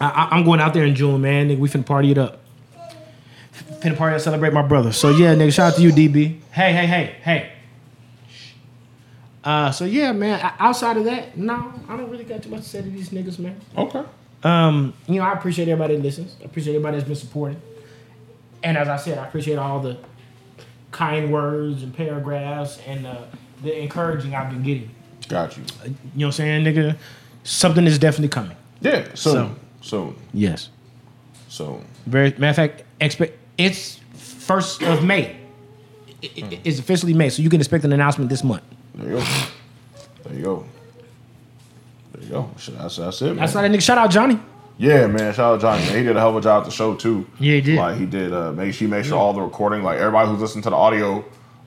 [0.00, 1.48] I, I'm going out there in June, man.
[1.48, 2.40] Nigga, we finna party it up.
[3.80, 4.92] Finna party up, celebrate my brother.
[4.92, 6.40] So yeah, nigga, shout out to you, DB.
[6.52, 7.52] Hey, hey, hey, hey.
[9.44, 10.40] Uh, so yeah, man.
[10.58, 13.38] Outside of that, no, I don't really got too much to say to these niggas,
[13.38, 13.60] man.
[13.76, 14.02] Okay.
[14.44, 16.36] Um, you know, I appreciate everybody that listens.
[16.40, 17.60] I appreciate everybody that's been supporting.
[18.62, 19.98] And as I said, I appreciate all the
[20.92, 23.22] kind words and paragraphs and uh,
[23.62, 24.90] the encouraging I've been getting.
[25.28, 25.62] Got you.
[25.84, 26.96] You know what I'm saying, nigga?
[27.44, 28.56] Something is definitely coming.
[28.80, 29.04] Yeah.
[29.14, 29.32] Soon.
[29.32, 30.14] So- Soon.
[30.32, 30.68] Yes.
[31.48, 31.84] Soon.
[32.06, 35.36] Very matter of fact, expect it's first of May.
[36.22, 38.62] I- I- It's officially May, so you can expect an announcement this month.
[38.94, 39.24] There you go.
[40.24, 40.64] There you go.
[42.14, 42.50] There you go.
[42.78, 43.36] That's, that's it, man.
[43.36, 44.38] That's why that nigga shout out Johnny.
[44.78, 45.34] Yeah, man.
[45.34, 45.84] Shout out Johnny.
[45.86, 45.96] Man.
[45.98, 47.26] He did a hell of a job at the show too.
[47.40, 47.76] Yeah, he did.
[47.76, 48.32] Like he did.
[48.32, 51.24] Uh, make he made sure all the recording, like everybody who's listening to the audio,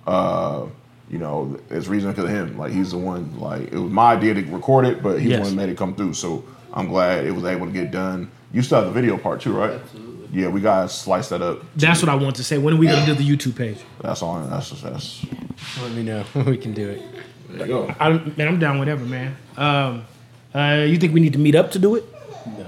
[0.07, 0.63] uh,
[1.09, 2.57] you know, it's reason because of him.
[2.57, 3.39] Like he's the one.
[3.39, 5.37] Like it was my idea to record it, but he's Yes.
[5.37, 6.13] the one who made it come through.
[6.13, 8.29] So I'm glad it was able to get done.
[8.53, 9.71] You still have the video part too, right?
[9.71, 10.41] Absolutely.
[10.41, 11.59] Yeah, we gotta slice that up.
[11.75, 12.57] That's what I want to say.
[12.57, 13.77] When are we gonna do the YouTube page?
[14.01, 14.41] That's all.
[14.47, 15.25] That's that's.
[15.81, 16.23] Let me know.
[16.45, 17.01] we can do it.
[17.49, 17.95] There you go.
[17.99, 19.37] I, man, I'm down whatever, man.
[19.55, 20.05] Um,
[20.53, 22.03] uh, you think we need to meet up to do it?
[22.45, 22.65] No.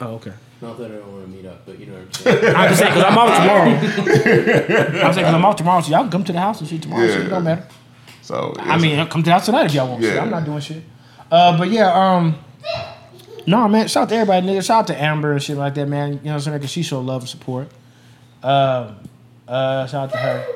[0.00, 0.32] Oh, okay.
[0.62, 2.54] Not that I don't want to meet up, but you know what I'm saying.
[2.56, 3.70] I'm just saying because I'm off tomorrow.
[3.70, 6.82] I'm saying because I'm off tomorrow, so y'all can come to the house and shit
[6.82, 7.06] tomorrow.
[7.08, 7.66] So it don't matter.
[8.22, 10.02] So I mean, come to the house tonight if y'all want.
[10.02, 10.14] Shit.
[10.14, 10.22] Yeah.
[10.22, 10.82] I'm not doing shit.
[11.30, 12.38] Uh, but yeah, um,
[13.46, 13.88] no, man.
[13.88, 14.64] Shout out to everybody, nigga.
[14.64, 16.12] Shout out to Amber and shit like that, man.
[16.12, 16.58] You know what I'm saying?
[16.58, 17.68] Because she showed love and support.
[18.42, 18.96] Um,
[19.48, 20.46] uh, shout out to her.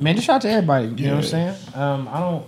[0.00, 0.86] Man, just shout out to everybody.
[0.86, 1.56] You know what I'm saying?
[1.74, 2.46] Um, I don't.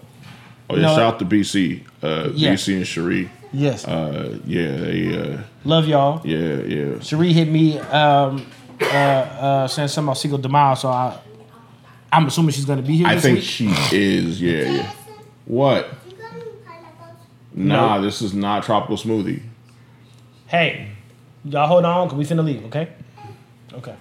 [0.70, 0.89] oh yeah, No.
[0.94, 2.52] shout out to BC, uh, Yeah.
[2.55, 3.31] BC and Cherie.
[3.52, 6.27] Yes, Uh, yeah, they, uh, love y'all.
[6.27, 7.01] yeah, yeah.
[7.01, 8.47] Cherie hit me um,
[8.81, 11.19] uh, uh, saying something about Cinco de Mayo, so I,
[12.12, 13.07] I'm assuming she's gonna be here.
[13.07, 13.45] I think week.
[13.45, 14.41] she is.
[14.41, 14.93] Yeah, yeah.
[15.45, 15.89] What?
[17.53, 19.43] Nah, this is not tropical smoothie.
[20.47, 20.89] Hey,
[21.45, 22.89] y'all hold on, cause we finna leave, okay?
[23.73, 23.95] Okay.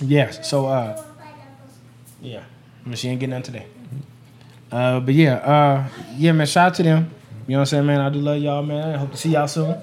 [0.00, 0.48] Yes.
[0.48, 1.04] So, uh,
[2.22, 2.42] yeah,
[2.84, 3.66] I mean, she ain't getting none today.
[4.70, 6.46] Uh, but yeah, uh, yeah, man.
[6.46, 7.10] Shout out to them.
[7.46, 8.00] You know what I'm saying, man?
[8.00, 8.94] I do love y'all, man.
[8.94, 9.76] I hope to see y'all soon.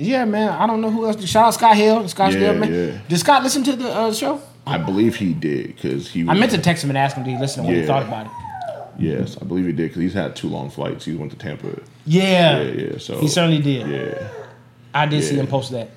[0.00, 0.48] Yeah, man.
[0.48, 1.22] I don't know who else.
[1.26, 2.08] Shout out Scott Hill.
[2.08, 2.72] Scott Yeah, Hill, man.
[2.72, 2.98] yeah.
[3.08, 4.40] Did Scott listen to the uh, show?
[4.66, 6.24] I believe he did because he.
[6.24, 7.86] Was, I meant to text him and ask him did he listen to what he
[7.86, 8.32] thought about it.
[8.98, 11.04] Yes, I believe he did because he's had two long flights.
[11.04, 11.80] He went to Tampa.
[12.06, 12.98] Yeah, Yeah, yeah.
[12.98, 13.86] So he certainly did.
[13.86, 14.28] Yeah.
[14.94, 15.90] I did see him post that.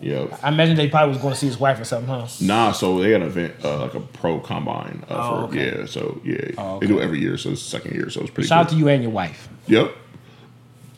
[0.00, 0.40] Yep.
[0.42, 2.26] I imagine they probably was going to see his wife or something, huh?
[2.40, 5.04] Nah, so they had an event uh, like a pro combine.
[5.08, 5.78] Uh, Oh, for, okay.
[5.80, 7.38] Yeah, so yeah, Oh, they do it every year.
[7.38, 8.48] So it's the second year, so it's pretty.
[8.48, 9.48] Shout out to you and your wife.
[9.66, 9.94] Yep.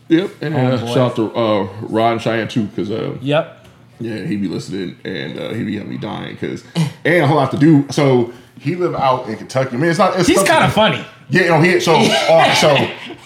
[0.08, 0.30] Yep.
[0.42, 3.66] And uh, Oh, shout out to uh, Rod and Cheyenne too, because uh, Yep.
[3.98, 6.62] Yeah, he be listening and uh, he be having me dying because
[7.04, 7.86] and a whole lot to do.
[7.90, 9.74] So he live out in Kentucky.
[9.74, 10.18] I mean, it's not.
[10.18, 11.04] It's He's kind of funny.
[11.30, 12.76] Yeah, you know, he so uh, so.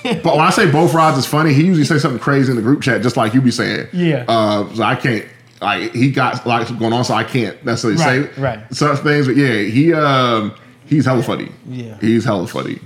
[0.04, 2.62] But when I say both rods is funny, he usually say something crazy in the
[2.62, 3.88] group chat, just like you be saying.
[3.92, 4.24] Yeah.
[4.28, 5.26] Uh, so I can't.
[5.60, 8.74] Like he got like going on, so I can't necessarily Right, say right.
[8.74, 9.26] such things.
[9.26, 10.54] But yeah, he um
[10.86, 11.50] he's hella funny.
[11.68, 11.98] Yeah.
[12.00, 12.78] he's hella funny.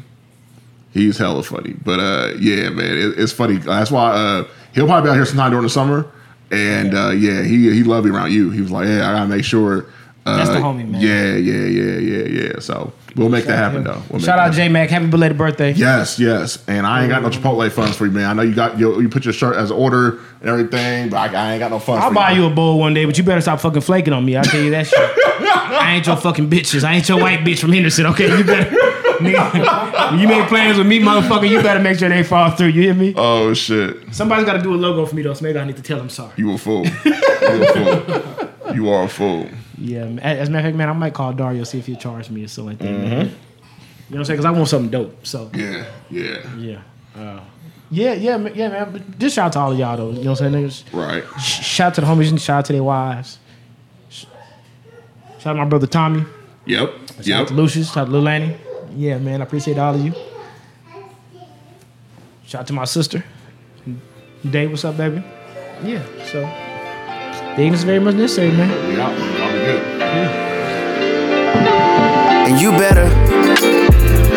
[0.94, 1.74] He's hella funny.
[1.84, 3.56] But uh yeah, man, it, it's funny.
[3.56, 6.06] That's why uh he'll probably be out here sometime during the summer.
[6.50, 8.50] And uh yeah, he he loved me around you.
[8.50, 9.86] He was like, yeah, I gotta make sure.
[10.26, 11.02] Uh, That's the homie, man.
[11.02, 12.58] Yeah, yeah, yeah, yeah, yeah.
[12.58, 14.00] So we'll make that happen though.
[14.08, 14.54] We'll Shout out.
[14.54, 14.88] J Mac.
[14.88, 15.72] Happy belated birthday.
[15.72, 16.64] Yes, yes.
[16.66, 18.30] And I ain't got no Chipotle funds for you, man.
[18.30, 21.34] I know you got your, you put your shirt as an order and everything, but
[21.34, 22.04] I, I ain't got no funds.
[22.04, 24.34] I'll buy you a bowl one day, but you better stop fucking flaking on me.
[24.36, 24.98] I'll tell you that shit.
[24.98, 26.84] I ain't your fucking bitches.
[26.84, 28.34] I ain't your white bitch from Henderson, okay?
[28.38, 28.70] You better.
[29.24, 32.68] Nigga, when you make plans with me, motherfucker, you better make sure they fall through.
[32.68, 33.14] You hear me?
[33.16, 34.14] Oh shit!
[34.14, 35.98] Somebody's got to do a logo for me, though, so maybe I need to tell
[35.98, 36.32] them sorry.
[36.36, 36.84] You a fool.
[36.84, 38.74] You a fool.
[38.74, 39.48] You are a fool.
[39.78, 40.18] Yeah, man.
[40.20, 42.44] as a matter of fact, man, I might call Dario, see if he'll charge me
[42.44, 42.88] or something like that.
[42.88, 43.10] Mm-hmm.
[43.10, 43.26] man.
[43.26, 43.30] You know
[44.08, 44.36] what I'm saying?
[44.38, 45.26] Because I want something dope.
[45.26, 46.56] So, Yeah, yeah.
[46.56, 46.80] yeah.
[47.16, 47.40] Uh,
[47.90, 48.92] yeah, yeah, man, yeah, man.
[48.92, 50.10] But just shout out to all of y'all, though.
[50.10, 50.66] You know what I'm saying?
[50.68, 50.92] Niggas?
[50.92, 51.40] Right.
[51.40, 53.38] Shout out to the homies and shout out to their wives.
[54.08, 54.24] Sh-
[55.38, 56.24] Shout out to my brother Tommy.
[56.66, 56.90] Yep.
[57.16, 57.40] Shout Yep.
[57.40, 57.88] out to Lucius.
[57.88, 58.56] Shout out to Lil Annie.
[58.96, 60.12] Yeah, man, I appreciate all of you.
[62.46, 63.24] Shout out to my sister.
[64.48, 65.24] Dave, what's up, baby?
[65.82, 66.42] Yeah, so
[67.56, 68.68] Dating is very much necessary, man.
[68.88, 69.12] We out.
[69.12, 69.82] I'll be good.
[72.46, 73.08] And you better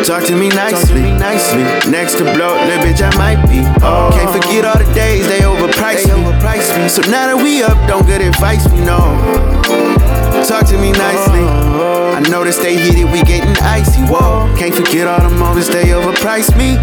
[0.04, 1.02] talk to me nicely.
[1.02, 1.62] nicely.
[1.90, 3.60] Next to blow, little bitch, I might be.
[3.82, 4.10] Oh.
[4.12, 6.12] Can't forget all the days they overpriced me.
[6.12, 6.88] overpriced me.
[6.88, 9.97] So now that we up, don't get advice me, no.
[10.46, 11.40] Talk to me nicely.
[11.40, 12.12] Uh-huh.
[12.16, 14.02] I know they hit it, we getting icy.
[14.02, 14.52] Whoa.
[14.56, 16.76] Can't forget all the moments they overpriced me.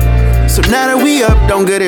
[0.48, 1.82] So now that we up, don't good